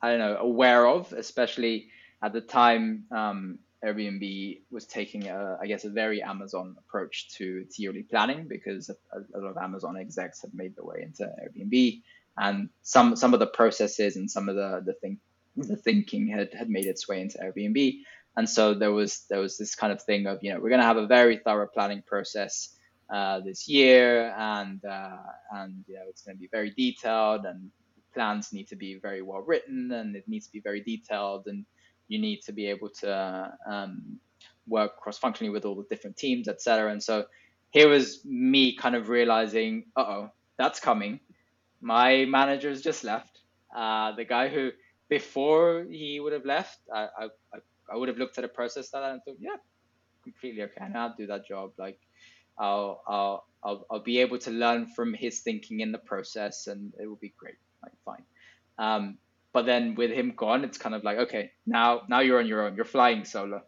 I 0.00 0.10
don't 0.10 0.18
know 0.18 0.36
aware 0.36 0.86
of, 0.86 1.12
especially 1.12 1.88
at 2.22 2.32
the 2.32 2.40
time. 2.40 3.04
Um, 3.10 3.58
Airbnb 3.84 4.60
was 4.72 4.86
taking, 4.86 5.28
a, 5.28 5.56
I 5.60 5.66
guess, 5.66 5.84
a 5.84 5.90
very 5.90 6.20
Amazon 6.20 6.74
approach 6.78 7.28
to 7.36 7.62
its 7.64 7.78
yearly 7.78 8.02
planning 8.02 8.48
because 8.48 8.90
a, 8.90 9.18
a, 9.36 9.38
lot 9.38 9.50
of 9.50 9.56
Amazon 9.56 9.96
execs 9.96 10.42
had 10.42 10.52
made 10.52 10.74
their 10.74 10.84
way 10.84 11.02
into 11.02 11.22
Airbnb, 11.22 12.02
and 12.36 12.70
some 12.82 13.14
some 13.14 13.34
of 13.34 13.40
the 13.40 13.46
processes 13.46 14.16
and 14.16 14.28
some 14.28 14.48
of 14.48 14.56
the 14.56 14.82
the 14.84 14.94
think 14.94 15.20
the 15.56 15.76
thinking 15.76 16.26
had 16.26 16.52
had 16.54 16.68
made 16.68 16.86
its 16.86 17.06
way 17.08 17.20
into 17.20 17.38
Airbnb, 17.38 18.00
and 18.36 18.50
so 18.50 18.74
there 18.74 18.92
was 18.92 19.26
there 19.30 19.40
was 19.40 19.56
this 19.58 19.76
kind 19.76 19.92
of 19.92 20.02
thing 20.02 20.26
of 20.26 20.42
you 20.42 20.52
know 20.52 20.58
we're 20.60 20.70
going 20.70 20.80
to 20.80 20.86
have 20.86 20.96
a 20.96 21.06
very 21.06 21.36
thorough 21.36 21.68
planning 21.68 22.02
process 22.02 22.74
uh, 23.10 23.38
this 23.40 23.68
year, 23.68 24.34
and 24.36 24.84
uh, 24.84 25.18
and 25.52 25.84
you 25.86 25.94
know 25.94 26.02
it's 26.08 26.22
going 26.22 26.36
to 26.36 26.40
be 26.40 26.48
very 26.48 26.70
detailed, 26.70 27.44
and 27.44 27.70
plans 28.14 28.52
need 28.52 28.68
to 28.68 28.76
be 28.76 28.98
very 29.00 29.22
well 29.22 29.40
written, 29.40 29.92
and 29.92 30.16
it 30.16 30.28
needs 30.28 30.46
to 30.46 30.52
be 30.52 30.60
very 30.60 30.82
detailed 30.82 31.46
and 31.46 31.64
you 32.08 32.18
need 32.18 32.40
to 32.42 32.52
be 32.52 32.66
able 32.66 32.88
to 32.88 33.52
um, 33.70 34.18
work 34.66 34.96
cross-functionally 34.96 35.50
with 35.50 35.64
all 35.64 35.74
the 35.74 35.84
different 35.90 36.16
teams, 36.16 36.48
etc. 36.48 36.90
And 36.90 37.02
so 37.02 37.26
here 37.70 37.88
was 37.88 38.24
me 38.24 38.74
kind 38.74 38.94
of 38.94 39.08
realizing, 39.08 39.84
oh, 39.96 40.30
that's 40.56 40.80
coming. 40.80 41.20
My 41.80 42.24
manager 42.24 42.70
has 42.70 42.82
just 42.82 43.04
left. 43.04 43.40
Uh, 43.74 44.12
the 44.16 44.24
guy 44.24 44.48
who 44.48 44.70
before 45.08 45.86
he 45.90 46.20
would 46.20 46.32
have 46.32 46.44
left, 46.44 46.78
I, 46.92 47.08
I, 47.18 47.28
I 47.92 47.96
would 47.96 48.08
have 48.08 48.18
looked 48.18 48.38
at 48.38 48.44
a 48.44 48.48
process 48.48 48.90
that 48.90 49.02
and 49.02 49.22
thought, 49.24 49.36
yeah, 49.38 49.56
completely 50.22 50.62
okay. 50.62 50.80
And 50.80 50.96
I'll 50.96 51.14
do 51.16 51.26
that 51.26 51.46
job. 51.46 51.72
Like 51.78 51.98
I'll, 52.58 53.02
I'll, 53.06 53.46
I'll, 53.62 53.86
I'll 53.90 54.02
be 54.02 54.18
able 54.20 54.38
to 54.38 54.50
learn 54.50 54.86
from 54.86 55.14
his 55.14 55.40
thinking 55.40 55.80
in 55.80 55.92
the 55.92 55.98
process 55.98 56.66
and 56.66 56.92
it 57.00 57.06
will 57.06 57.16
be 57.16 57.34
great. 57.38 57.56
Like 57.82 57.92
fine. 58.04 58.24
Um, 58.78 59.18
but 59.52 59.66
then 59.66 59.94
with 59.94 60.10
him 60.10 60.34
gone, 60.36 60.64
it's 60.64 60.78
kind 60.78 60.94
of 60.94 61.04
like, 61.04 61.18
okay, 61.18 61.52
now 61.66 62.02
now 62.08 62.20
you're 62.20 62.38
on 62.38 62.46
your 62.46 62.66
own. 62.66 62.76
You're 62.76 62.84
flying 62.84 63.24
solo. 63.24 63.62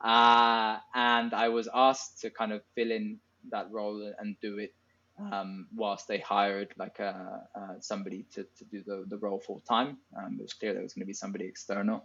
Uh, 0.00 0.78
and 0.94 1.32
I 1.32 1.48
was 1.48 1.68
asked 1.74 2.20
to 2.20 2.30
kind 2.30 2.52
of 2.52 2.62
fill 2.74 2.90
in 2.90 3.18
that 3.50 3.70
role 3.70 4.12
and 4.18 4.36
do 4.40 4.58
it 4.58 4.74
um, 5.18 5.66
whilst 5.74 6.08
they 6.08 6.18
hired 6.18 6.74
like 6.76 7.00
uh, 7.00 7.38
uh, 7.54 7.74
somebody 7.80 8.24
to, 8.32 8.44
to 8.58 8.64
do 8.64 8.82
the, 8.86 9.04
the 9.08 9.16
role 9.16 9.38
full 9.38 9.60
time. 9.60 9.98
Um, 10.16 10.36
it 10.38 10.42
was 10.42 10.52
clear 10.52 10.72
there 10.72 10.82
was 10.82 10.92
going 10.92 11.02
to 11.02 11.06
be 11.06 11.14
somebody 11.14 11.46
external 11.46 12.04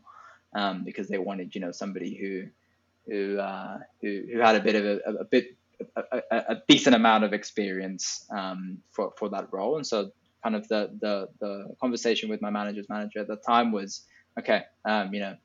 um, 0.53 0.83
because 0.83 1.07
they 1.07 1.17
wanted, 1.17 1.55
you 1.55 1.61
know, 1.61 1.71
somebody 1.71 2.15
who 2.15 2.47
who 3.07 3.39
uh, 3.39 3.79
who, 4.01 4.23
who 4.31 4.39
had 4.39 4.55
a 4.55 4.61
bit 4.61 4.75
of 4.75 4.85
a, 4.85 4.97
a 5.21 5.25
bit 5.25 5.55
a, 5.95 6.21
a, 6.31 6.37
a, 6.49 6.61
decent 6.67 6.95
amount 6.95 7.23
of 7.23 7.33
experience 7.33 8.25
um, 8.29 8.79
for 8.91 9.13
for 9.17 9.29
that 9.29 9.51
role, 9.51 9.77
and 9.77 9.87
so 9.87 10.11
kind 10.43 10.55
of 10.55 10.67
the 10.67 10.97
the 11.01 11.29
the 11.39 11.75
conversation 11.81 12.29
with 12.29 12.41
my 12.41 12.49
manager's 12.49 12.89
manager 12.89 13.19
at 13.19 13.27
the 13.27 13.37
time 13.37 13.71
was 13.71 14.05
okay, 14.37 14.63
um, 14.85 15.13
you 15.13 15.19
know. 15.19 15.35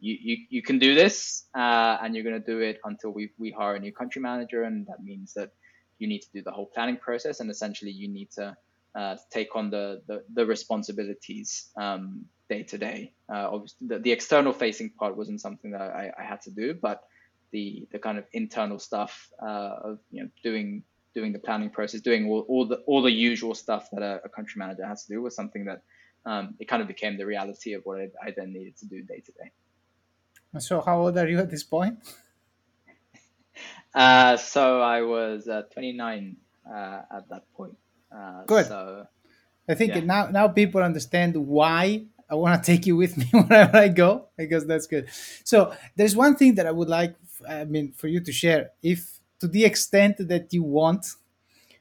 You, 0.00 0.18
you, 0.20 0.36
you 0.50 0.62
can 0.62 0.78
do 0.78 0.94
this 0.94 1.44
uh, 1.54 1.96
and 2.02 2.14
you're 2.14 2.24
going 2.24 2.38
to 2.38 2.46
do 2.46 2.58
it 2.58 2.78
until 2.84 3.10
we, 3.10 3.30
we 3.38 3.50
hire 3.50 3.76
a 3.76 3.80
new 3.80 3.92
country 3.92 4.20
manager 4.20 4.64
and 4.64 4.86
that 4.86 5.02
means 5.02 5.32
that 5.32 5.52
you 5.98 6.06
need 6.06 6.18
to 6.18 6.28
do 6.30 6.42
the 6.42 6.50
whole 6.50 6.66
planning 6.66 6.98
process 6.98 7.40
and 7.40 7.50
essentially 7.50 7.90
you 7.90 8.08
need 8.08 8.30
to 8.32 8.54
uh, 8.94 9.16
take 9.30 9.56
on 9.56 9.70
the 9.70 10.02
the, 10.06 10.22
the 10.34 10.46
responsibilities 10.46 11.70
um, 11.76 12.24
day 12.48 12.62
to 12.62 12.78
day. 12.78 13.12
Uh, 13.28 13.48
obviously, 13.52 13.88
the, 13.88 13.98
the, 13.98 14.12
external 14.12 14.52
facing 14.52 14.90
part 14.90 15.16
wasn't 15.16 15.40
something 15.40 15.72
that 15.72 15.80
I, 15.80 16.12
I, 16.18 16.22
had 16.22 16.42
to 16.42 16.50
do, 16.50 16.74
but 16.74 17.04
the 17.50 17.86
the 17.90 17.98
kind 17.98 18.18
of 18.18 18.24
internal 18.32 18.78
stuff 18.78 19.30
uh, 19.42 19.76
of 19.82 19.98
you 20.10 20.22
know 20.22 20.28
doing 20.42 20.84
doing 21.14 21.32
the 21.32 21.38
planning 21.38 21.70
process, 21.70 22.00
doing 22.00 22.28
all, 22.28 22.44
all 22.48 22.66
the 22.66 22.76
all 22.86 23.02
the 23.02 23.10
usual 23.10 23.54
stuff 23.54 23.88
that 23.92 24.02
a, 24.02 24.20
a 24.24 24.28
country 24.28 24.58
manager 24.58 24.86
has 24.86 25.04
to 25.04 25.14
do 25.14 25.22
was 25.22 25.34
something 25.34 25.64
that 25.64 25.82
um, 26.26 26.54
it 26.58 26.68
kind 26.68 26.82
of 26.82 26.88
became 26.88 27.16
the 27.16 27.26
reality 27.26 27.74
of 27.74 27.82
what 27.84 28.00
I, 28.00 28.08
I 28.26 28.32
then 28.36 28.52
needed 28.52 28.76
to 28.78 28.86
do 28.86 29.02
day 29.02 29.20
to 29.20 29.32
day. 29.32 29.50
So, 30.58 30.80
how 30.80 31.00
old 31.00 31.18
are 31.18 31.28
you 31.28 31.38
at 31.38 31.50
this 31.50 31.64
point? 31.64 31.98
Uh, 33.94 34.36
so 34.36 34.80
I 34.80 35.02
was 35.02 35.46
uh, 35.46 35.62
29 35.72 36.36
uh, 36.68 37.02
at 37.16 37.28
that 37.28 37.44
point. 37.54 37.76
Uh, 38.10 38.42
Good. 38.44 38.66
So, 38.66 39.06
I 39.68 39.74
think 39.74 39.94
yeah. 39.94 40.00
now 40.00 40.26
now 40.26 40.48
people 40.48 40.82
understand 40.82 41.36
why 41.36 42.06
I 42.28 42.34
want 42.34 42.60
to 42.60 42.66
take 42.72 42.86
you 42.86 42.96
with 42.96 43.16
me 43.16 43.26
wherever 43.32 43.76
I 43.76 43.88
go 43.88 44.26
because 44.36 44.66
that's 44.66 44.88
good. 44.88 45.08
So 45.44 45.74
there's 45.94 46.16
one 46.16 46.34
thing 46.34 46.56
that 46.56 46.66
I 46.66 46.72
would 46.72 46.88
like, 46.88 47.14
I 47.48 47.64
mean, 47.64 47.92
for 47.92 48.08
you 48.08 48.20
to 48.20 48.32
share, 48.32 48.70
if 48.82 49.20
to 49.44 49.48
the 49.48 49.66
extent 49.66 50.16
that 50.26 50.54
you 50.54 50.62
want, 50.62 51.04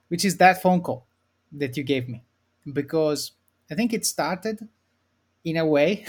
which 0.09 0.25
is 0.25 0.35
that 0.35 0.61
phone 0.61 0.81
call 0.81 1.07
that 1.53 1.77
you 1.77 1.83
gave 1.83 2.09
me, 2.09 2.21
because 2.73 3.31
I 3.71 3.75
think 3.75 3.93
it 3.93 4.05
started 4.05 4.67
in 5.45 5.55
a 5.55 5.65
way. 5.65 6.05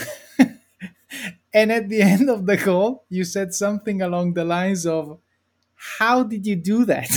and 1.55 1.71
at 1.71 1.89
the 1.89 2.03
end 2.03 2.29
of 2.29 2.45
the 2.45 2.57
call, 2.57 3.05
you 3.09 3.23
said 3.23 3.55
something 3.55 4.03
along 4.03 4.35
the 4.35 4.45
lines 4.45 4.85
of, 4.85 5.21
How 5.99 6.25
did 6.25 6.45
you 6.45 6.57
do 6.57 6.85
that? 6.87 7.13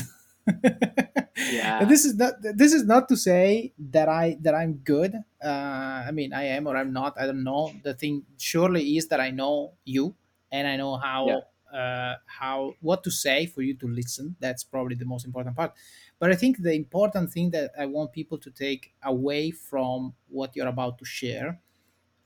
yeah. 1.35 1.83
this 1.91 2.05
is 2.05 2.13
not 2.15 2.33
this 2.39 2.73
is 2.73 2.85
not 2.85 3.09
to 3.09 3.17
say 3.17 3.73
that 3.89 4.07
I 4.07 4.38
that 4.41 4.53
I'm 4.53 4.73
good. 4.85 5.15
Uh, 5.43 6.05
I 6.05 6.11
mean, 6.11 6.31
I 6.31 6.43
am 6.53 6.67
or 6.67 6.77
I'm 6.77 6.93
not. 6.93 7.17
I 7.19 7.25
don't 7.25 7.43
know. 7.43 7.73
The 7.81 7.95
thing 7.95 8.21
surely 8.38 8.97
is 8.97 9.07
that 9.07 9.19
I 9.19 9.31
know 9.31 9.73
you 9.83 10.13
and 10.51 10.67
I 10.67 10.75
know 10.77 10.95
how 10.97 11.25
yeah. 11.27 11.39
Uh, 11.78 12.15
how 12.25 12.75
what 12.82 13.03
to 13.05 13.11
say 13.11 13.45
for 13.47 13.61
you 13.61 13.75
to 13.75 13.88
listen. 13.88 14.36
That's 14.39 14.63
probably 14.63 14.95
the 14.95 15.05
most 15.05 15.25
important 15.25 15.55
part. 15.55 15.73
But 16.19 16.32
I 16.32 16.36
think 16.36 16.61
the 16.61 16.73
important 16.73 17.32
thing 17.32 17.51
that 17.51 17.71
I 17.80 17.86
want 17.88 18.13
people 18.13 18.39
to 18.39 18.51
take 18.51 18.93
away 19.03 19.51
from 19.51 20.15
what 20.30 20.55
you're 20.55 20.67
about 20.67 20.99
to 20.99 21.05
share 21.05 21.61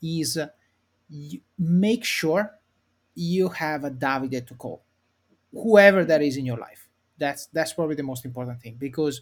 is 0.02 0.38
uh, 0.38 0.47
make 1.58 2.04
sure 2.04 2.58
you 3.16 3.49
have 3.49 3.84
a 3.84 3.91
Davide 3.91 4.47
to 4.47 4.56
call, 4.56 4.84
whoever 5.54 6.06
that 6.06 6.22
is 6.22 6.38
in 6.38 6.45
your 6.45 6.58
life 6.58 6.89
that's 7.18 7.47
that's 7.47 7.74
probably 7.74 7.95
the 7.95 8.04
most 8.04 8.26
important 8.26 8.62
thing 8.62 8.76
because 8.80 9.22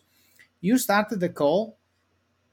you 0.61 0.77
started 0.77 1.19
the 1.19 1.29
call 1.29 1.77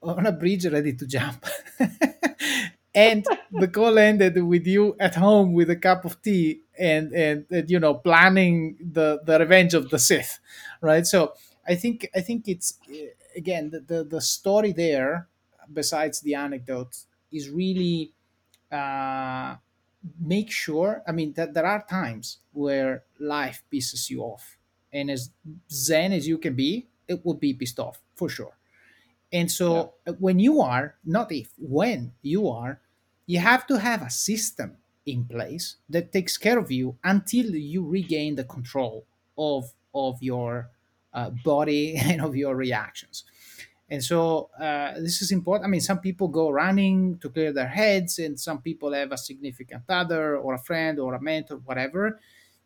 on 0.03 0.25
a 0.27 0.31
bridge 0.31 0.65
ready 0.67 0.93
to 0.93 1.07
jump. 1.07 1.45
and 2.97 3.25
the 3.51 3.67
call 3.67 3.99
ended 3.99 4.41
with 4.43 4.65
you 4.65 4.95
at 4.99 5.13
home 5.15 5.53
with 5.53 5.69
a 5.69 5.75
cup 5.75 6.03
of 6.03 6.19
tea 6.21 6.61
and, 6.77 7.13
and, 7.13 7.45
and 7.51 7.69
you 7.69 7.79
know 7.79 7.93
planning 7.93 8.75
the 8.81 9.21
the 9.23 9.37
revenge 9.37 9.73
of 9.75 9.89
the 9.91 9.99
Sith, 9.99 10.39
right? 10.81 11.05
So 11.05 11.33
I 11.67 11.75
think 11.75 12.09
I 12.15 12.21
think 12.21 12.47
it's 12.47 12.79
again 13.35 13.69
the 13.69 13.81
the, 13.81 14.03
the 14.03 14.21
story 14.21 14.71
there, 14.71 15.27
besides 15.71 16.21
the 16.21 16.33
anecdote, 16.33 16.97
is 17.31 17.49
really 17.49 18.13
uh, 18.71 19.55
make 20.19 20.49
sure. 20.49 21.03
I 21.07 21.11
mean 21.11 21.33
that 21.33 21.53
there 21.53 21.65
are 21.65 21.85
times 21.87 22.39
where 22.51 23.03
life 23.19 23.63
pisses 23.71 24.09
you 24.09 24.21
off, 24.21 24.57
and 24.91 25.11
as 25.11 25.29
zen 25.69 26.13
as 26.13 26.27
you 26.27 26.39
can 26.39 26.55
be, 26.55 26.87
it 27.07 27.23
will 27.23 27.35
be 27.35 27.53
pissed 27.53 27.79
off 27.79 28.01
for 28.15 28.27
sure. 28.27 28.57
And 29.31 29.51
so 29.51 29.93
yeah. 30.05 30.13
when 30.19 30.39
you 30.39 30.61
are, 30.61 30.95
not 31.05 31.31
if, 31.31 31.51
when 31.59 32.13
you 32.21 32.47
are, 32.47 32.79
you 33.27 33.39
have 33.39 33.67
to 33.67 33.79
have 33.79 34.01
a 34.01 34.09
system 34.09 34.77
in 35.05 35.25
place 35.25 35.77
that 35.89 36.11
takes 36.11 36.37
care 36.37 36.57
of 36.57 36.71
you 36.71 36.97
until 37.03 37.55
you 37.55 37.85
regain 37.87 38.35
the 38.35 38.43
control 38.43 39.05
of 39.37 39.71
of 39.93 40.21
your 40.21 40.69
uh, 41.13 41.29
body 41.43 41.95
and 42.09 42.21
of 42.21 42.35
your 42.35 42.55
reactions. 42.55 43.23
And 43.89 44.03
so 44.03 44.49
uh, 44.59 44.95
this 44.95 45.21
is 45.21 45.31
important. 45.31 45.65
I 45.65 45.69
mean, 45.69 45.81
some 45.81 45.99
people 45.99 46.27
go 46.27 46.49
running 46.49 47.19
to 47.19 47.29
clear 47.29 47.53
their 47.53 47.69
heads, 47.69 48.19
and 48.19 48.37
some 48.37 48.61
people 48.61 48.91
have 48.93 49.13
a 49.13 49.17
significant 49.17 49.83
other 49.87 50.37
or 50.37 50.55
a 50.55 50.59
friend 50.59 50.99
or 50.99 51.13
a 51.13 51.21
mentor, 51.21 51.57
whatever. 51.57 52.19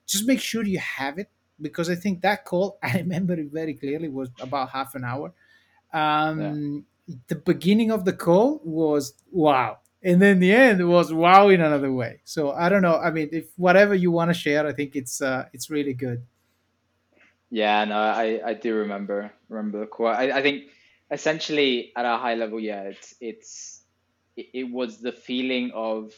Just 0.08 0.26
make 0.26 0.40
sure 0.40 0.64
you 0.66 0.80
have 0.80 1.20
it 1.20 1.30
because 1.62 1.90
I 1.90 1.96
think 1.96 2.22
that 2.22 2.44
call 2.44 2.80
I 2.84 2.98
remember 2.98 3.34
it 3.34 3.52
very 3.52 3.76
clearly 3.76 4.10
was 4.10 4.30
about 4.40 4.70
half 4.70 4.96
an 4.96 5.04
hour. 5.04 5.34
Um, 5.94 6.86
yeah. 7.08 7.16
The 7.28 7.36
beginning 7.36 7.92
of 7.92 8.06
the 8.06 8.14
call 8.14 8.62
was 8.64 9.14
wow, 9.32 9.80
and 10.04 10.22
then 10.22 10.40
the 10.40 10.52
end 10.52 10.88
was 10.88 11.14
wow 11.14 11.50
in 11.50 11.62
another 11.62 11.92
way. 11.92 12.22
So 12.24 12.52
I 12.52 12.70
don't 12.70 12.82
know. 12.82 12.98
I 12.98 13.12
mean, 13.12 13.30
if 13.32 13.48
whatever 13.58 13.94
you 13.94 14.12
want 14.12 14.30
to 14.30 14.34
share, 14.34 14.66
I 14.66 14.74
think 14.74 14.96
it's 14.96 15.22
uh, 15.22 15.46
it's 15.54 15.70
really 15.70 15.94
good. 15.94 16.24
Yeah, 17.50 17.84
no, 17.86 17.98
I, 17.98 18.42
I 18.46 18.54
do 18.54 18.76
remember 18.76 19.32
remember 19.50 19.82
the 19.82 19.86
quote 19.86 20.16
I, 20.16 20.40
I 20.40 20.42
think 20.42 20.70
essentially 21.12 21.92
at 21.96 22.06
a 22.06 22.18
high 22.18 22.36
level, 22.36 22.60
yeah, 22.60 22.84
it's 22.84 23.16
it's 23.20 23.82
it, 24.36 24.48
it 24.54 24.72
was 24.72 25.00
the 25.00 25.12
feeling 25.12 25.72
of 25.74 26.14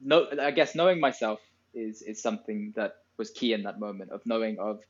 no, 0.00 0.26
I 0.40 0.50
guess 0.50 0.74
knowing 0.74 1.00
myself 1.00 1.40
is 1.74 2.02
is 2.02 2.20
something 2.20 2.72
that 2.76 2.96
was 3.16 3.30
key 3.30 3.52
in 3.52 3.62
that 3.64 3.78
moment 3.78 4.10
of 4.10 4.24
knowing 4.24 4.58
of 4.58 4.80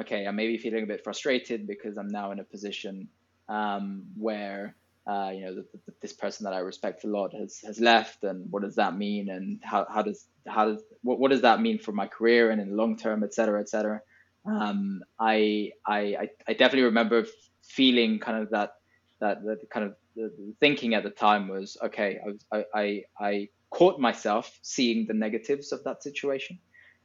okay 0.00 0.26
i 0.26 0.30
may 0.30 0.46
be 0.46 0.56
feeling 0.56 0.84
a 0.84 0.86
bit 0.86 1.02
frustrated 1.02 1.66
because 1.66 1.96
i'm 1.96 2.08
now 2.08 2.30
in 2.30 2.38
a 2.38 2.44
position 2.44 3.08
um, 3.48 4.04
where 4.16 4.76
uh, 5.06 5.30
you 5.34 5.42
know 5.42 5.54
the, 5.54 5.66
the, 5.86 5.92
this 6.00 6.12
person 6.12 6.44
that 6.44 6.52
i 6.52 6.58
respect 6.58 7.04
a 7.04 7.06
lot 7.06 7.32
has 7.34 7.60
has 7.64 7.80
left 7.80 8.22
and 8.24 8.50
what 8.50 8.62
does 8.62 8.76
that 8.76 8.96
mean? 8.96 9.30
And 9.30 9.60
how, 9.62 9.86
how 9.92 10.02
does 10.02 10.26
how 10.46 10.66
does 10.66 10.82
what, 11.02 11.18
what 11.18 11.30
does 11.30 11.42
that 11.42 11.60
mean 11.60 11.78
for 11.78 11.92
my 11.92 12.06
career 12.06 12.50
and 12.50 12.60
in 12.60 12.70
the 12.70 12.76
long 12.76 12.96
term 12.96 13.24
et 13.24 13.34
cetera 13.34 13.60
et 13.60 13.68
cetera? 13.68 14.00
Um, 14.46 15.02
I, 15.18 15.72
I 15.86 16.28
i 16.48 16.52
definitely 16.52 16.84
remember 16.84 17.26
feeling 17.62 18.18
kind 18.18 18.42
of 18.42 18.50
that 18.50 18.74
that 19.20 19.44
that 19.44 19.68
kind 19.70 19.86
of 19.86 19.96
the 20.16 20.32
thinking 20.60 20.94
at 20.94 21.02
the 21.04 21.10
time 21.10 21.48
was 21.48 21.76
okay 21.82 22.18
I, 22.24 22.26
was, 22.28 22.44
I, 22.52 22.64
I 22.74 23.02
I 23.20 23.48
caught 23.70 24.00
myself 24.00 24.58
seeing 24.62 25.06
the 25.06 25.14
negatives 25.14 25.72
of 25.72 25.82
that 25.84 26.02
situation. 26.02 26.58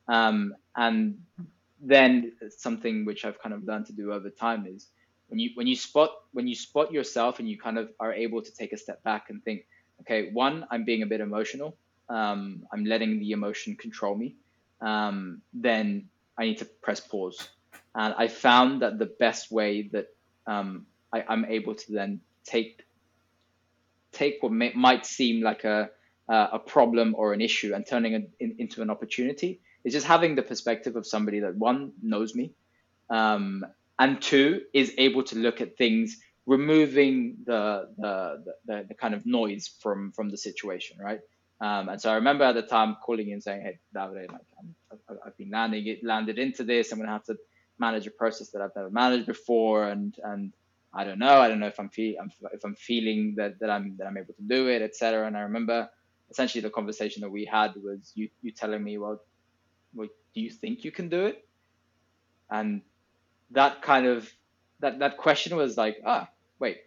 Um, 0.07 0.55
and 0.75 1.19
then 1.79 2.33
something 2.57 3.05
which 3.05 3.25
I've 3.25 3.39
kind 3.39 3.53
of 3.53 3.63
learned 3.63 3.85
to 3.87 3.93
do 3.93 4.11
over 4.11 4.29
time 4.29 4.65
is 4.67 4.89
when 5.27 5.39
you 5.39 5.49
when 5.55 5.67
you 5.67 5.75
spot 5.75 6.11
when 6.33 6.47
you 6.47 6.55
spot 6.55 6.91
yourself 6.91 7.39
and 7.39 7.49
you 7.49 7.57
kind 7.57 7.77
of 7.77 7.89
are 7.99 8.13
able 8.13 8.41
to 8.41 8.51
take 8.53 8.73
a 8.73 8.77
step 8.77 9.03
back 9.03 9.29
and 9.29 9.43
think, 9.43 9.65
okay, 10.01 10.31
one, 10.31 10.65
I'm 10.71 10.83
being 10.85 11.03
a 11.03 11.05
bit 11.05 11.21
emotional. 11.21 11.77
Um, 12.09 12.63
I'm 12.71 12.85
letting 12.85 13.19
the 13.19 13.31
emotion 13.31 13.75
control 13.75 14.15
me. 14.15 14.35
Um, 14.81 15.41
then 15.53 16.09
I 16.37 16.45
need 16.45 16.59
to 16.59 16.65
press 16.65 16.99
pause. 16.99 17.49
And 17.95 18.13
I 18.17 18.27
found 18.27 18.81
that 18.81 18.99
the 18.99 19.05
best 19.05 19.51
way 19.51 19.89
that 19.93 20.07
um, 20.45 20.85
I, 21.11 21.23
am 21.33 21.45
able 21.45 21.75
to 21.75 21.91
then 21.91 22.21
take 22.43 22.83
take 24.11 24.43
what 24.43 24.51
may, 24.51 24.73
might 24.73 25.05
seem 25.05 25.41
like 25.41 25.63
a 25.63 25.89
uh, 26.27 26.47
a 26.53 26.59
problem 26.59 27.15
or 27.17 27.33
an 27.33 27.41
issue 27.41 27.73
and 27.73 27.85
turning 27.85 28.13
it 28.13 28.29
in, 28.39 28.55
into 28.57 28.81
an 28.81 28.89
opportunity 28.89 29.61
is 29.83 29.93
just 29.93 30.05
having 30.05 30.35
the 30.35 30.41
perspective 30.41 30.95
of 30.95 31.05
somebody 31.05 31.39
that 31.39 31.55
one 31.55 31.93
knows 32.01 32.33
me, 32.33 32.51
um, 33.09 33.63
and 33.99 34.21
two 34.21 34.61
is 34.73 34.93
able 34.97 35.23
to 35.23 35.37
look 35.37 35.61
at 35.61 35.77
things, 35.77 36.17
removing 36.45 37.37
the 37.45 37.89
the, 37.97 38.43
the, 38.65 38.85
the 38.89 38.93
kind 38.95 39.13
of 39.13 39.25
noise 39.25 39.67
from 39.81 40.11
from 40.11 40.29
the 40.29 40.37
situation, 40.37 40.97
right? 40.99 41.19
Um, 41.61 41.89
and 41.89 42.01
so 42.01 42.11
I 42.11 42.15
remember 42.15 42.43
at 42.43 42.55
the 42.55 42.63
time 42.63 42.97
calling 43.05 43.29
in 43.29 43.41
saying, 43.41 43.61
"Hey, 43.61 43.79
David, 43.93 44.31
like 44.31 44.41
i 45.09 45.13
have 45.25 45.37
been 45.37 45.51
landing 45.51 45.87
it, 45.87 46.03
landed 46.03 46.37
into 46.39 46.63
this. 46.63 46.91
I'm 46.91 46.99
going 46.99 47.07
to 47.07 47.13
have 47.13 47.25
to 47.25 47.37
manage 47.79 48.07
a 48.07 48.11
process 48.11 48.49
that 48.51 48.61
I've 48.61 48.75
never 48.75 48.89
managed 48.89 49.25
before, 49.27 49.87
and 49.87 50.15
and 50.23 50.53
I 50.93 51.03
don't 51.03 51.19
know. 51.19 51.39
I 51.39 51.47
don't 51.49 51.59
know 51.59 51.67
if 51.67 51.79
I'm, 51.79 51.89
if 52.53 52.63
I'm 52.65 52.75
feeling 52.75 53.35
that, 53.37 53.59
that 53.59 53.69
I'm 53.69 53.95
that 53.97 54.07
I'm 54.07 54.17
able 54.17 54.33
to 54.33 54.41
do 54.43 54.67
it, 54.69 54.81
etc. 54.81 55.27
And 55.27 55.37
I 55.37 55.41
remember 55.41 55.89
essentially 56.29 56.61
the 56.61 56.69
conversation 56.69 57.21
that 57.21 57.29
we 57.29 57.45
had 57.45 57.73
was 57.77 58.11
you 58.15 58.29
you 58.41 58.51
telling 58.51 58.83
me, 58.83 58.97
well, 58.97 59.21
well, 59.93 60.07
do 60.33 60.41
you 60.41 60.49
think 60.51 60.83
you 60.83 60.91
can 60.91 61.09
do 61.09 61.25
it? 61.25 61.47
And 62.49 62.81
that 63.51 63.81
kind 63.81 64.05
of 64.05 64.29
that 64.79 64.99
that 64.99 65.17
question 65.17 65.55
was 65.55 65.77
like, 65.77 65.97
ah, 66.05 66.29
wait, 66.59 66.77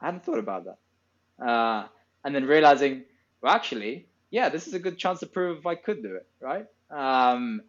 I 0.00 0.06
hadn't 0.06 0.24
thought 0.24 0.38
about 0.38 0.64
that. 0.66 1.44
Uh, 1.44 1.88
and 2.24 2.34
then 2.34 2.46
realizing, 2.46 3.04
well, 3.40 3.54
actually, 3.54 4.06
yeah, 4.30 4.48
this 4.48 4.66
is 4.66 4.74
a 4.74 4.78
good 4.78 4.98
chance 4.98 5.20
to 5.20 5.26
prove 5.26 5.66
I 5.66 5.74
could 5.74 6.02
do 6.02 6.16
it, 6.16 6.26
right? 6.40 6.66
Um, 6.90 7.62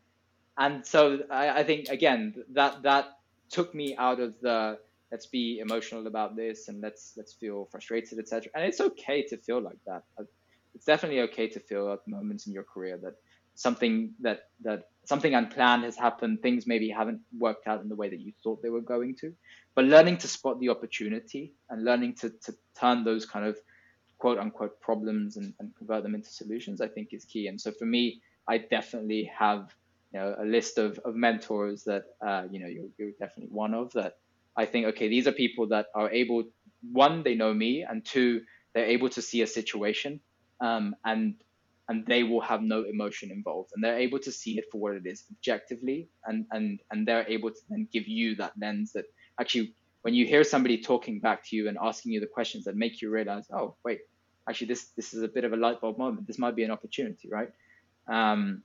and 0.57 0.85
so 0.85 1.19
I, 1.29 1.59
I 1.59 1.63
think 1.63 1.89
again 1.89 2.35
that 2.53 2.83
that 2.83 3.17
took 3.49 3.73
me 3.73 3.95
out 3.97 4.19
of 4.19 4.33
the 4.41 4.77
let's 5.11 5.25
be 5.25 5.59
emotional 5.59 6.07
about 6.07 6.35
this 6.35 6.67
and 6.67 6.81
let's 6.81 7.13
let's 7.17 7.33
feel 7.33 7.67
frustrated 7.71 8.19
etc 8.19 8.51
and 8.55 8.63
it's 8.65 8.81
okay 8.81 9.23
to 9.23 9.37
feel 9.37 9.61
like 9.61 9.77
that 9.85 10.03
it's 10.73 10.85
definitely 10.85 11.21
okay 11.21 11.47
to 11.47 11.59
feel 11.59 11.91
at 11.93 12.05
moments 12.07 12.47
in 12.47 12.53
your 12.53 12.63
career 12.63 12.97
that 12.97 13.15
something 13.55 14.13
that 14.19 14.49
that 14.61 14.89
something 15.05 15.33
unplanned 15.33 15.83
has 15.83 15.95
happened 15.95 16.41
things 16.41 16.67
maybe 16.67 16.89
haven't 16.89 17.21
worked 17.37 17.67
out 17.67 17.81
in 17.81 17.89
the 17.89 17.95
way 17.95 18.09
that 18.09 18.19
you 18.19 18.33
thought 18.43 18.61
they 18.61 18.69
were 18.69 18.81
going 18.81 19.15
to. 19.21 19.33
But 19.75 19.85
learning 19.85 20.17
to 20.19 20.27
spot 20.27 20.59
the 20.59 20.69
opportunity 20.69 21.53
and 21.69 21.83
learning 21.83 22.15
to, 22.15 22.29
to 22.29 22.55
turn 22.79 23.03
those 23.03 23.25
kind 23.25 23.45
of 23.45 23.57
quote 24.17 24.39
unquote 24.39 24.79
problems 24.81 25.37
and, 25.37 25.53
and 25.59 25.75
convert 25.75 26.03
them 26.03 26.15
into 26.15 26.29
solutions 26.29 26.81
i 26.81 26.87
think 26.87 27.09
is 27.11 27.25
key. 27.25 27.47
And 27.47 27.59
so 27.59 27.71
for 27.71 27.85
me 27.85 28.21
i 28.47 28.57
definitely 28.57 29.31
have 29.37 29.73
you 30.13 30.19
know 30.19 30.35
a 30.39 30.45
list 30.45 30.77
of, 30.77 30.99
of 30.99 31.15
mentors 31.15 31.83
that 31.83 32.05
uh, 32.25 32.43
you 32.49 32.59
know 32.59 32.67
you're, 32.67 32.87
you're 32.97 33.11
definitely 33.19 33.53
one 33.53 33.73
of 33.73 33.91
that 33.93 34.17
I 34.55 34.65
think 34.65 34.87
okay 34.87 35.09
these 35.09 35.27
are 35.27 35.33
people 35.33 35.67
that 35.67 35.87
are 35.93 36.09
able 36.09 36.43
one 36.91 37.23
they 37.23 37.35
know 37.35 37.53
me 37.53 37.83
and 37.83 38.05
two 38.05 38.41
they're 38.73 38.85
able 38.85 39.09
to 39.09 39.21
see 39.21 39.41
a 39.41 39.47
situation 39.47 40.21
um, 40.61 40.95
and 41.03 41.35
and 41.87 42.05
they 42.05 42.23
will 42.23 42.41
have 42.41 42.61
no 42.61 42.83
emotion 42.83 43.31
involved. 43.31 43.71
And 43.73 43.83
they're 43.83 43.97
able 43.97 44.19
to 44.19 44.31
see 44.31 44.57
it 44.57 44.65
for 44.71 44.79
what 44.79 44.95
it 44.95 45.05
is 45.05 45.25
objectively 45.31 46.09
and 46.25 46.45
and 46.51 46.79
and 46.91 47.07
they're 47.07 47.25
able 47.27 47.51
to 47.51 47.59
then 47.69 47.87
give 47.91 48.07
you 48.07 48.35
that 48.35 48.53
lens 48.59 48.93
that 48.93 49.05
actually 49.39 49.73
when 50.01 50.13
you 50.13 50.25
hear 50.25 50.43
somebody 50.43 50.81
talking 50.81 51.19
back 51.19 51.43
to 51.45 51.55
you 51.55 51.67
and 51.67 51.77
asking 51.81 52.11
you 52.11 52.19
the 52.19 52.27
questions 52.27 52.65
that 52.65 52.75
make 52.75 53.01
you 53.01 53.09
realize 53.09 53.47
oh 53.51 53.75
wait 53.83 54.01
actually 54.47 54.67
this 54.67 54.85
this 54.95 55.13
is 55.13 55.23
a 55.23 55.27
bit 55.27 55.43
of 55.43 55.53
a 55.53 55.57
light 55.57 55.81
bulb 55.81 55.97
moment. 55.97 56.27
This 56.27 56.39
might 56.39 56.55
be 56.55 56.63
an 56.63 56.71
opportunity 56.71 57.29
right? 57.29 57.49
Um, 58.07 58.63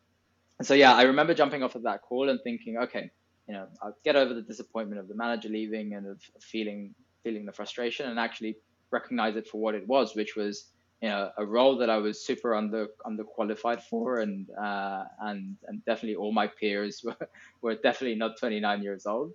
so 0.62 0.74
yeah, 0.74 0.94
I 0.94 1.02
remember 1.02 1.34
jumping 1.34 1.62
off 1.62 1.74
of 1.74 1.84
that 1.84 2.02
call 2.02 2.28
and 2.28 2.38
thinking, 2.42 2.76
okay, 2.76 3.10
you 3.48 3.54
know, 3.54 3.66
I'll 3.82 3.96
get 4.04 4.14
over 4.16 4.34
the 4.34 4.42
disappointment 4.42 5.00
of 5.00 5.08
the 5.08 5.14
manager 5.14 5.48
leaving 5.48 5.94
and 5.94 6.06
of 6.06 6.20
feeling 6.40 6.94
feeling 7.24 7.44
the 7.44 7.52
frustration 7.52 8.08
and 8.08 8.18
actually 8.18 8.56
recognize 8.90 9.36
it 9.36 9.46
for 9.46 9.60
what 9.60 9.74
it 9.74 9.86
was, 9.86 10.14
which 10.14 10.36
was 10.36 10.66
you 11.02 11.08
know 11.08 11.30
a 11.36 11.44
role 11.44 11.78
that 11.78 11.90
I 11.90 11.96
was 11.96 12.24
super 12.24 12.54
under 12.54 12.88
underqualified 13.06 13.82
for, 13.82 14.20
and 14.20 14.48
uh, 14.50 15.04
and 15.20 15.56
and 15.66 15.84
definitely 15.84 16.16
all 16.16 16.32
my 16.32 16.46
peers 16.46 17.02
were, 17.04 17.28
were 17.62 17.74
definitely 17.74 18.16
not 18.16 18.38
29 18.38 18.82
years 18.82 19.06
old. 19.06 19.32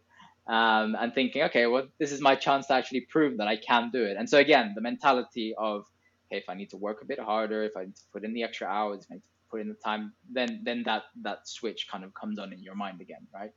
Um, 0.47 0.95
and 0.99 1.11
thinking, 1.11 1.41
okay, 1.43 1.65
well, 1.65 1.87
this 1.97 2.11
is 2.11 2.21
my 2.21 2.35
chance 2.35 2.67
to 2.67 2.75
actually 2.75 3.01
prove 3.01 3.37
that 3.37 3.47
I 3.47 3.57
can 3.57 3.89
do 3.89 4.03
it. 4.03 4.15
And 4.15 4.29
so 4.29 4.37
again, 4.37 4.73
the 4.75 4.81
mentality 4.81 5.55
of, 5.57 5.87
okay, 6.27 6.37
if 6.37 6.47
I 6.47 6.53
need 6.53 6.69
to 6.69 6.77
work 6.77 7.01
a 7.01 7.05
bit 7.05 7.19
harder, 7.19 7.63
if 7.63 7.75
I 7.75 7.85
need 7.85 7.95
to 7.95 8.03
put 8.13 8.23
in 8.23 8.31
the 8.31 8.43
extra 8.43 8.67
hours, 8.67 9.05
if 9.05 9.11
I 9.11 9.15
need 9.15 9.21
to 9.21 9.49
put 9.49 9.61
in 9.61 9.69
the 9.69 9.73
time, 9.73 10.13
then 10.31 10.61
then 10.63 10.83
that 10.85 11.03
that 11.23 11.47
switch 11.47 11.87
kind 11.91 12.03
of 12.03 12.13
comes 12.13 12.37
on 12.37 12.53
in 12.53 12.61
your 12.61 12.75
mind 12.75 13.01
again, 13.01 13.25
right? 13.33 13.51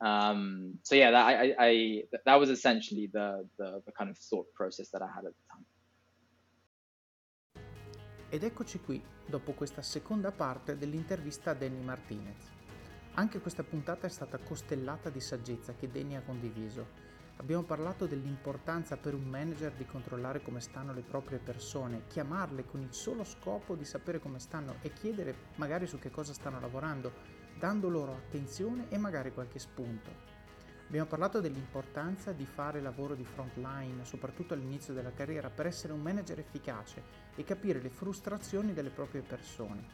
Um, 0.00 0.78
so 0.82 0.94
yeah, 0.94 1.10
that, 1.10 1.26
I, 1.26 1.54
I, 1.58 2.02
that 2.24 2.36
was 2.38 2.50
essentially 2.50 3.10
the, 3.12 3.46
the, 3.58 3.82
the 3.84 3.92
kind 3.92 4.10
of 4.10 4.18
thought 4.18 4.46
process 4.54 4.88
that 4.90 5.02
I 5.02 5.08
had 5.12 5.24
at 5.24 5.32
the. 5.32 5.47
Ed 8.28 8.42
eccoci 8.42 8.80
qui, 8.80 9.02
dopo 9.26 9.52
questa 9.52 9.82
seconda 9.82 10.32
parte 10.32 10.76
dell'intervista 10.76 11.50
a 11.50 11.54
Danny 11.54 11.82
Martinez. 11.82 12.50
Anche 13.14 13.40
questa 13.40 13.64
puntata 13.64 14.06
è 14.06 14.10
stata 14.10 14.38
costellata 14.38 15.10
di 15.10 15.20
saggezza 15.20 15.74
che 15.74 15.90
Danny 15.90 16.14
ha 16.14 16.22
condiviso 16.22 17.08
Abbiamo 17.40 17.62
parlato 17.62 18.06
dell'importanza 18.06 18.96
per 18.96 19.14
un 19.14 19.22
manager 19.22 19.72
di 19.72 19.86
controllare 19.86 20.42
come 20.42 20.60
stanno 20.60 20.92
le 20.92 21.02
proprie 21.02 21.38
persone, 21.38 22.02
chiamarle 22.08 22.64
con 22.64 22.80
il 22.80 22.92
solo 22.92 23.22
scopo 23.22 23.76
di 23.76 23.84
sapere 23.84 24.18
come 24.18 24.40
stanno 24.40 24.76
e 24.80 24.92
chiedere 24.92 25.34
magari 25.54 25.86
su 25.86 26.00
che 26.00 26.10
cosa 26.10 26.32
stanno 26.32 26.58
lavorando, 26.58 27.12
dando 27.56 27.88
loro 27.88 28.12
attenzione 28.12 28.86
e 28.88 28.98
magari 28.98 29.32
qualche 29.32 29.60
spunto. 29.60 30.37
Abbiamo 30.88 31.06
parlato 31.06 31.42
dell'importanza 31.42 32.32
di 32.32 32.46
fare 32.46 32.80
lavoro 32.80 33.14
di 33.14 33.22
frontline, 33.22 34.06
soprattutto 34.06 34.54
all'inizio 34.54 34.94
della 34.94 35.12
carriera, 35.12 35.50
per 35.50 35.66
essere 35.66 35.92
un 35.92 36.00
manager 36.00 36.38
efficace 36.38 37.04
e 37.34 37.44
capire 37.44 37.82
le 37.82 37.90
frustrazioni 37.90 38.72
delle 38.72 38.88
proprie 38.88 39.20
persone. 39.20 39.84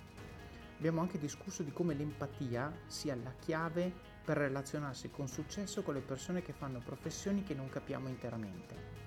Abbiamo 0.78 1.00
anche 1.00 1.18
discusso 1.18 1.64
di 1.64 1.72
come 1.72 1.94
l'empatia 1.94 2.72
sia 2.86 3.16
la 3.16 3.32
chiave 3.40 3.92
per 4.24 4.36
relazionarsi 4.36 5.10
con 5.10 5.26
successo 5.26 5.82
con 5.82 5.94
le 5.94 6.00
persone 6.00 6.42
che 6.42 6.52
fanno 6.52 6.78
professioni 6.78 7.42
che 7.42 7.54
non 7.54 7.68
capiamo 7.68 8.08
interamente. 8.08 9.03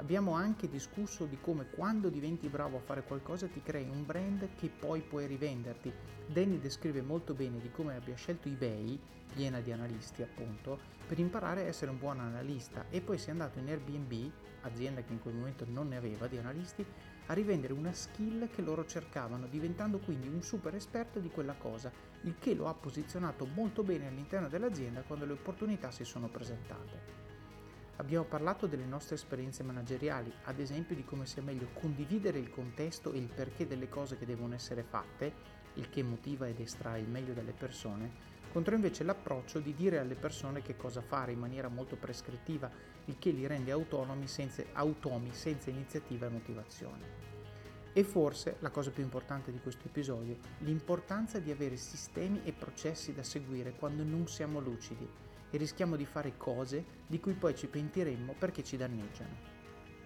Abbiamo 0.00 0.32
anche 0.32 0.66
discusso 0.66 1.26
di 1.26 1.38
come 1.42 1.68
quando 1.68 2.08
diventi 2.08 2.48
bravo 2.48 2.78
a 2.78 2.80
fare 2.80 3.02
qualcosa 3.02 3.48
ti 3.48 3.62
crei 3.62 3.86
un 3.86 4.06
brand 4.06 4.48
che 4.56 4.70
poi 4.70 5.02
puoi 5.02 5.26
rivenderti. 5.26 5.92
Danny 6.26 6.58
descrive 6.58 7.02
molto 7.02 7.34
bene 7.34 7.58
di 7.60 7.70
come 7.70 7.96
abbia 7.96 8.14
scelto 8.14 8.48
eBay, 8.48 8.98
piena 9.34 9.60
di 9.60 9.72
analisti 9.72 10.22
appunto, 10.22 10.78
per 11.06 11.18
imparare 11.18 11.60
a 11.60 11.66
essere 11.66 11.90
un 11.90 11.98
buon 11.98 12.18
analista 12.18 12.86
e 12.88 13.02
poi 13.02 13.18
si 13.18 13.28
è 13.28 13.32
andato 13.32 13.58
in 13.58 13.68
Airbnb, 13.68 14.30
azienda 14.62 15.02
che 15.02 15.12
in 15.12 15.20
quel 15.20 15.34
momento 15.34 15.66
non 15.68 15.88
ne 15.88 15.98
aveva 15.98 16.26
di 16.28 16.38
analisti, 16.38 16.82
a 17.26 17.34
rivendere 17.34 17.74
una 17.74 17.92
skill 17.92 18.48
che 18.48 18.62
loro 18.62 18.86
cercavano, 18.86 19.48
diventando 19.48 19.98
quindi 19.98 20.28
un 20.28 20.40
super 20.42 20.74
esperto 20.74 21.18
di 21.18 21.28
quella 21.28 21.54
cosa, 21.58 21.92
il 22.22 22.36
che 22.38 22.54
lo 22.54 22.68
ha 22.68 22.74
posizionato 22.74 23.44
molto 23.44 23.82
bene 23.82 24.06
all'interno 24.06 24.48
dell'azienda 24.48 25.02
quando 25.02 25.26
le 25.26 25.32
opportunità 25.32 25.90
si 25.90 26.04
sono 26.04 26.28
presentate. 26.28 27.19
Abbiamo 28.00 28.24
parlato 28.24 28.66
delle 28.66 28.86
nostre 28.86 29.16
esperienze 29.16 29.62
manageriali, 29.62 30.32
ad 30.44 30.58
esempio 30.58 30.96
di 30.96 31.04
come 31.04 31.26
sia 31.26 31.42
meglio 31.42 31.68
condividere 31.74 32.38
il 32.38 32.48
contesto 32.48 33.12
e 33.12 33.18
il 33.18 33.28
perché 33.28 33.66
delle 33.66 33.90
cose 33.90 34.16
che 34.16 34.24
devono 34.24 34.54
essere 34.54 34.82
fatte, 34.82 35.30
il 35.74 35.90
che 35.90 36.02
motiva 36.02 36.48
ed 36.48 36.60
estrae 36.60 37.00
il 37.00 37.08
meglio 37.10 37.34
dalle 37.34 37.52
persone, 37.52 38.10
contro 38.50 38.74
invece 38.74 39.04
l'approccio 39.04 39.58
di 39.58 39.74
dire 39.74 39.98
alle 39.98 40.14
persone 40.14 40.62
che 40.62 40.78
cosa 40.78 41.02
fare 41.02 41.32
in 41.32 41.40
maniera 41.40 41.68
molto 41.68 41.96
prescrittiva, 41.96 42.70
il 43.04 43.18
che 43.18 43.32
li 43.32 43.46
rende 43.46 43.70
autonomi 43.70 44.26
senza, 44.26 44.64
automi 44.72 45.34
senza 45.34 45.68
iniziativa 45.68 46.24
e 46.24 46.30
motivazione. 46.30 47.04
E 47.92 48.02
forse 48.02 48.56
la 48.60 48.70
cosa 48.70 48.90
più 48.90 49.02
importante 49.02 49.52
di 49.52 49.60
questo 49.60 49.88
episodio, 49.88 50.38
l'importanza 50.60 51.38
di 51.38 51.50
avere 51.50 51.76
sistemi 51.76 52.40
e 52.44 52.52
processi 52.54 53.12
da 53.12 53.22
seguire 53.22 53.74
quando 53.74 54.02
non 54.04 54.26
siamo 54.26 54.58
lucidi 54.58 55.06
e 55.50 55.56
rischiamo 55.56 55.96
di 55.96 56.04
fare 56.04 56.36
cose 56.36 56.84
di 57.06 57.20
cui 57.20 57.34
poi 57.34 57.54
ci 57.54 57.66
pentiremmo 57.66 58.34
perché 58.38 58.62
ci 58.62 58.76
danneggiano. 58.76 59.58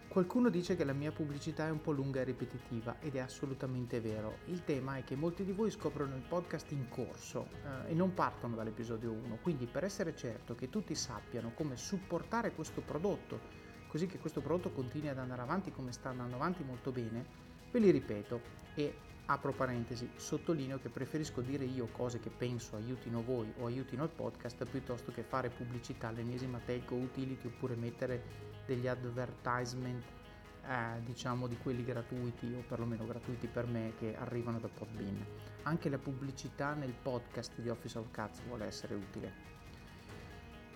Qualcuno 0.09 0.49
dice 0.49 0.77
che 0.77 0.85
la 0.85 0.93
mia 0.93 1.11
pubblicità 1.11 1.67
è 1.67 1.71
un 1.71 1.81
po' 1.81 1.91
lunga 1.91 2.21
e 2.21 2.25
ripetitiva 2.25 2.97
ed 3.01 3.17
è 3.17 3.19
assolutamente 3.19 4.01
vero. 4.01 4.39
Il 4.47 4.63
tema 4.63 4.97
è 4.97 5.05
che 5.05 5.17
molti 5.17 5.45
di 5.45 5.51
voi 5.53 5.73
scoprono 5.73 6.15
il 6.15 6.23
podcast 6.23 6.71
in 6.71 6.89
corso 6.89 7.49
eh, 7.87 7.91
e 7.91 7.95
non 7.95 8.15
partono 8.15 8.55
dall'episodio 8.55 9.11
1, 9.11 9.39
quindi 9.43 9.67
per 9.67 9.83
essere 9.83 10.15
certo 10.15 10.55
che 10.55 10.71
tutti 10.71 10.95
sappiano 10.95 11.53
come 11.53 11.77
supportare 11.77 12.53
questo 12.53 12.81
prodotto, 12.81 13.41
così 13.89 14.07
che 14.07 14.19
questo 14.19 14.41
prodotto 14.41 14.71
continui 14.71 15.09
ad 15.09 15.19
andare 15.19 15.43
avanti 15.43 15.73
come 15.73 15.91
sta 15.91 16.11
andando 16.11 16.37
avanti 16.37 16.63
molto 16.63 16.93
bene, 16.93 17.45
Ve 17.75 17.81
li 17.81 17.91
ripeto 17.91 18.41
e 18.77 18.95
apro 19.27 19.53
parentesi, 19.53 20.11
sottolineo 20.17 20.79
che 20.79 20.91
preferisco 20.91 21.41
dire 21.41 21.65
io 21.65 21.89
cose 21.93 22.21
che 22.21 22.31
penso 22.31 22.77
aiutino 22.77 23.23
voi 23.23 23.53
o 23.59 23.67
aiutino 23.67 24.05
il 24.05 24.11
podcast 24.11 24.65
piuttosto 24.67 25.13
che 25.13 25.23
fare 25.23 25.49
pubblicità 25.49 26.09
all'ennesima 26.09 26.61
telco 26.65 26.95
utility 26.95 27.47
oppure 27.47 27.75
mettere 27.75 28.23
degli 28.67 28.87
advertisement 28.87 30.03
eh, 30.67 31.01
diciamo 31.05 31.47
di 31.47 31.57
quelli 31.57 31.85
gratuiti 31.85 32.55
o 32.55 32.65
perlomeno 32.67 33.07
gratuiti 33.07 33.47
per 33.47 33.67
me 33.67 33.93
che 33.99 34.17
arrivano 34.17 34.59
da 34.59 34.69
Podbean. 34.69 35.25
Anche 35.63 35.89
la 35.89 35.99
pubblicità 35.99 36.75
nel 36.75 36.93
podcast 36.93 37.61
di 37.61 37.69
Office 37.69 37.99
of 37.99 38.11
Cats 38.11 38.43
vuole 38.47 38.67
essere 38.67 38.95
utile. 38.95 39.54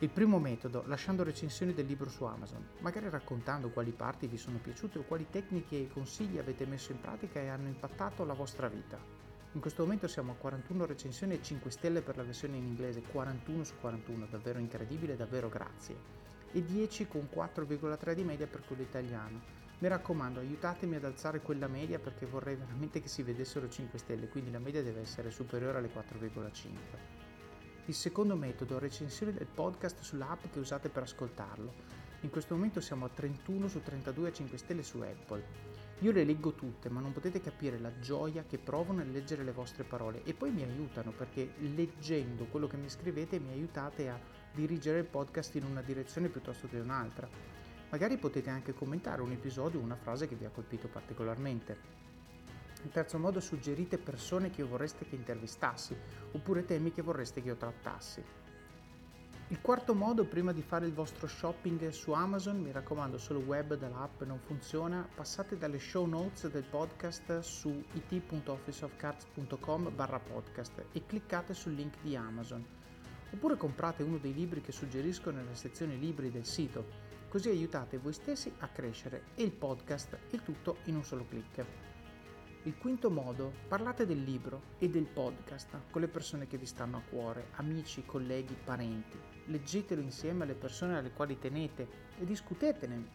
Il 0.01 0.11
primo 0.11 0.39
metodo, 0.39 0.85
lasciando 0.87 1.25
recensioni 1.25 1.75
del 1.75 1.87
libro 1.87 2.09
su 2.09 2.23
Amazon, 2.23 2.65
magari 2.83 3.11
raccontando 3.11 3.71
quali 3.71 3.91
parti 3.91 4.29
vi 4.29 4.37
sono 4.37 4.59
piaciute 4.59 5.01
o 5.01 5.03
quali 5.03 5.27
tecniche 5.29 5.77
e 5.77 5.89
consigli 5.89 6.39
avete 6.39 6.67
messo 6.67 6.93
in 6.93 7.01
pratica 7.01 7.41
e 7.41 7.49
hanno 7.49 7.67
impattato 7.67 8.25
la 8.25 8.33
vostra 8.33 8.69
vita. 8.69 8.97
In 9.55 9.61
questo 9.61 9.83
momento 9.83 10.07
siamo 10.07 10.31
a 10.31 10.37
41 10.37 10.87
recensioni 10.87 11.35
e 11.35 11.43
5 11.43 11.73
stelle 11.73 12.01
per 12.03 12.17
la 12.17 12.23
versione 12.23 12.59
in 12.59 12.67
inglese, 12.67 13.03
41 13.03 13.65
su 13.65 13.75
41, 13.81 14.27
davvero 14.31 14.61
incredibile, 14.61 15.17
davvero 15.17 15.49
grazie. 15.49 15.97
E 16.53 16.65
10 16.65 17.09
con 17.09 17.29
4,3 17.35 18.13
di 18.13 18.23
media 18.23 18.47
per 18.47 18.63
quello 18.65 18.83
italiano. 18.83 19.41
Mi 19.81 19.89
raccomando, 19.89 20.39
aiutatemi 20.39 20.95
ad 20.95 21.07
alzare 21.07 21.41
quella 21.41 21.67
media 21.67 21.99
perché 21.99 22.25
vorrei 22.25 22.55
veramente 22.55 23.01
che 23.01 23.09
si 23.09 23.25
vedessero 23.25 23.69
5 23.69 23.99
stelle, 23.99 24.29
quindi 24.29 24.53
la 24.53 24.61
media 24.61 24.81
deve 24.81 25.01
essere 25.01 25.33
superiore 25.33 25.79
alle 25.79 25.91
4,5. 25.93 27.18
Il 27.89 27.95
secondo 27.95 28.37
metodo, 28.37 28.79
recensioni 28.79 29.33
del 29.33 29.47
podcast 29.47 30.03
sull'app 30.03 30.53
che 30.53 30.59
usate 30.59 30.91
per 30.91 31.05
ascoltarlo. 31.05 31.73
In 32.21 32.29
questo 32.29 32.55
momento 32.55 32.83
siamo 32.83 33.07
a 33.07 33.09
31 33.09 33.67
su 33.67 33.81
32 33.81 34.29
a 34.29 34.33
5 34.33 34.59
stelle 34.59 34.83
su 34.83 34.99
Apple. 35.01 35.43
Io 36.01 36.13
le 36.13 36.25
leggo 36.25 36.53
tutte, 36.53 36.91
ma 36.91 37.01
non 37.01 37.15
potete 37.15 37.41
capire 37.41 37.79
la 37.79 37.99
gioia 37.99 38.45
che 38.47 38.59
provo 38.59 38.93
nel 38.93 39.11
leggere 39.11 39.43
le 39.43 39.53
vostre 39.53 39.85
parole 39.85 40.23
e 40.25 40.35
poi 40.35 40.51
mi 40.51 40.65
aiutano 40.65 41.13
perché 41.13 41.55
leggendo 41.61 42.45
quello 42.45 42.67
che 42.67 42.77
mi 42.77 42.91
scrivete 42.91 43.39
mi 43.39 43.53
aiutate 43.53 44.11
a 44.11 44.21
dirigere 44.53 44.99
il 44.99 45.07
podcast 45.07 45.55
in 45.55 45.65
una 45.65 45.81
direzione 45.81 46.29
piuttosto 46.29 46.69
che 46.69 46.79
un'altra. 46.79 47.27
Magari 47.89 48.19
potete 48.19 48.51
anche 48.51 48.75
commentare 48.75 49.23
un 49.23 49.33
episodio 49.33 49.81
o 49.81 49.83
una 49.83 49.97
frase 49.97 50.29
che 50.29 50.35
vi 50.35 50.45
ha 50.45 50.51
colpito 50.51 50.89
particolarmente. 50.89 52.18
In 52.83 52.91
terzo 52.91 53.19
modo 53.19 53.41
suggerite 53.41 53.99
persone 53.99 54.51
che 54.51 54.63
vorreste 54.63 55.07
che 55.07 55.17
intervistassi 55.17 55.97
oppure 56.33 56.65
temi 56.65 56.93
che 56.93 57.03
vorreste 57.03 57.43
che 57.43 57.49
io 57.49 57.57
trattassi. 57.57 58.23
Il 59.51 59.63
quarto 59.63 59.95
modo, 59.95 60.27
prima 60.27 60.53
di 60.53 60.61
fare 60.61 60.85
il 60.85 60.93
vostro 60.93 61.27
shopping 61.27 61.89
su 61.89 62.13
Amazon, 62.13 62.61
mi 62.61 62.71
raccomando, 62.71 63.17
solo 63.17 63.39
web 63.39 63.77
dall'app 63.77 64.21
non 64.25 64.39
funziona, 64.41 65.09
passate 65.15 65.57
dalle 65.57 65.79
show 65.79 66.05
notes 66.05 66.51
del 66.51 66.65
podcast 66.65 67.39
su 67.39 67.83
it.officeofcards.com 67.95 69.95
barra 69.95 70.19
podcast 70.19 70.85
e 70.93 71.07
cliccate 71.07 71.55
sul 71.55 71.73
link 71.73 71.95
di 72.03 72.15
Amazon. 72.15 72.63
Oppure 73.31 73.57
comprate 73.57 74.03
uno 74.03 74.19
dei 74.19 74.35
libri 74.35 74.61
che 74.61 74.73
suggerisco 74.73 75.31
nella 75.31 75.55
sezione 75.55 75.97
libri 75.97 76.31
del 76.31 76.45
sito, 76.45 76.85
così 77.31 77.49
aiutate 77.49 77.97
voi 77.97 78.13
stessi 78.13 78.53
a 78.59 78.69
crescere 78.69 79.29
e 79.35 79.45
il 79.45 79.53
podcast, 79.53 80.15
il 80.33 80.43
tutto 80.43 80.77
in 80.85 80.97
un 80.97 81.05
solo 81.05 81.25
clic. 81.27 81.88
Il 82.65 82.77
quinto 82.77 83.09
modo, 83.09 83.55
parlate 83.69 84.05
del 84.05 84.23
libro 84.23 84.63
e 84.79 84.91
del 84.91 85.07
podcast 85.07 85.83
con 85.91 86.01
le 86.01 86.09
persone 86.09 86.49
che 86.49 86.59
vi 86.59 86.67
stanno 86.67 86.97
a 86.97 87.03
cuore, 87.09 87.51
amici, 87.53 88.05
colleghi, 88.05 88.57
parenti. 88.63 89.17
Leggetelo 89.45 90.01
insieme 90.01 90.43
alle 90.43 90.57
persone 90.57 90.99
alle 90.99 91.13
quali 91.13 91.39
tenete 91.39 91.89
e 92.19 92.25
discutetene, 92.25 93.07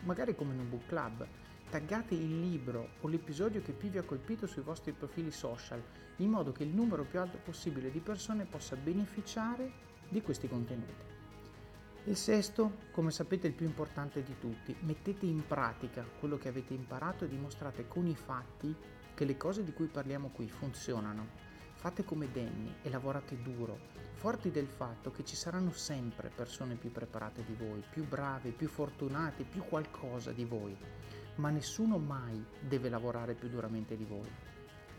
magari 0.00 0.34
come 0.34 0.52
in 0.52 0.60
un 0.60 0.68
book 0.68 0.86
club. 0.86 1.26
Taggate 1.70 2.14
il 2.14 2.38
libro 2.38 2.90
o 3.00 3.08
l'episodio 3.08 3.62
che 3.62 3.72
più 3.72 3.88
vi 3.88 3.96
ha 3.96 4.02
colpito 4.02 4.46
sui 4.46 4.62
vostri 4.62 4.92
profili 4.92 5.30
social, 5.30 5.82
in 6.16 6.28
modo 6.28 6.52
che 6.52 6.64
il 6.64 6.74
numero 6.74 7.04
più 7.04 7.18
alto 7.18 7.38
possibile 7.38 7.90
di 7.90 8.00
persone 8.00 8.44
possa 8.44 8.76
beneficiare 8.76 9.72
di 10.06 10.20
questi 10.20 10.48
contenuti. 10.48 11.11
Il 12.06 12.16
sesto, 12.16 12.78
come 12.90 13.12
sapete, 13.12 13.46
è 13.46 13.50
il 13.50 13.54
più 13.54 13.64
importante 13.64 14.24
di 14.24 14.36
tutti. 14.40 14.74
Mettete 14.80 15.24
in 15.24 15.46
pratica 15.46 16.04
quello 16.18 16.36
che 16.36 16.48
avete 16.48 16.74
imparato 16.74 17.24
e 17.24 17.28
dimostrate 17.28 17.86
con 17.86 18.08
i 18.08 18.16
fatti 18.16 18.74
che 19.14 19.24
le 19.24 19.36
cose 19.36 19.62
di 19.62 19.72
cui 19.72 19.86
parliamo 19.86 20.30
qui 20.30 20.48
funzionano. 20.48 21.28
Fate 21.74 22.04
come 22.04 22.28
Danny 22.32 22.74
e 22.82 22.90
lavorate 22.90 23.40
duro, 23.40 23.78
forti 24.14 24.50
del 24.50 24.66
fatto 24.66 25.12
che 25.12 25.24
ci 25.24 25.36
saranno 25.36 25.72
sempre 25.72 26.28
persone 26.34 26.74
più 26.74 26.90
preparate 26.90 27.44
di 27.44 27.54
voi, 27.54 27.84
più 27.88 28.04
brave, 28.04 28.50
più 28.50 28.66
fortunate, 28.66 29.44
più 29.44 29.62
qualcosa 29.62 30.32
di 30.32 30.44
voi, 30.44 30.76
ma 31.36 31.50
nessuno 31.50 31.98
mai 31.98 32.44
deve 32.60 32.88
lavorare 32.88 33.34
più 33.34 33.48
duramente 33.48 33.96
di 33.96 34.04
voi. 34.04 34.51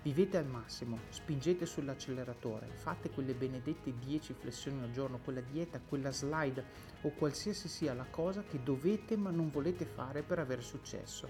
Vivete 0.04 0.36
al 0.36 0.46
massimo, 0.48 1.00
spingete 1.08 1.66
sull'acceleratore, 1.66 2.68
fate 2.76 3.10
quelle 3.10 3.34
benedette 3.34 3.98
10 3.98 4.34
flessioni 4.34 4.84
al 4.84 4.92
giorno, 4.92 5.20
quella 5.24 5.40
dieta, 5.40 5.80
quella 5.80 6.12
slide 6.12 6.66
o 7.04 7.12
qualsiasi 7.12 7.70
sia 7.70 7.94
la 7.94 8.06
cosa 8.10 8.44
che 8.44 8.62
dovete 8.62 9.16
ma 9.16 9.30
non 9.30 9.50
volete 9.50 9.86
fare 9.86 10.22
per 10.22 10.40
avere 10.40 10.62
successo. 10.62 11.30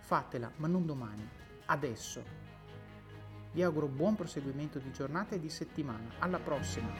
Fatela, 0.00 0.50
ma 0.56 0.66
non 0.66 0.86
domani, 0.86 1.28
adesso. 1.66 2.24
Vi 3.52 3.62
auguro 3.62 3.88
buon 3.88 4.14
proseguimento 4.14 4.78
di 4.78 4.90
giornata 4.90 5.34
e 5.34 5.38
di 5.38 5.50
settimana. 5.50 6.14
Alla 6.18 6.38
prossima! 6.38 6.92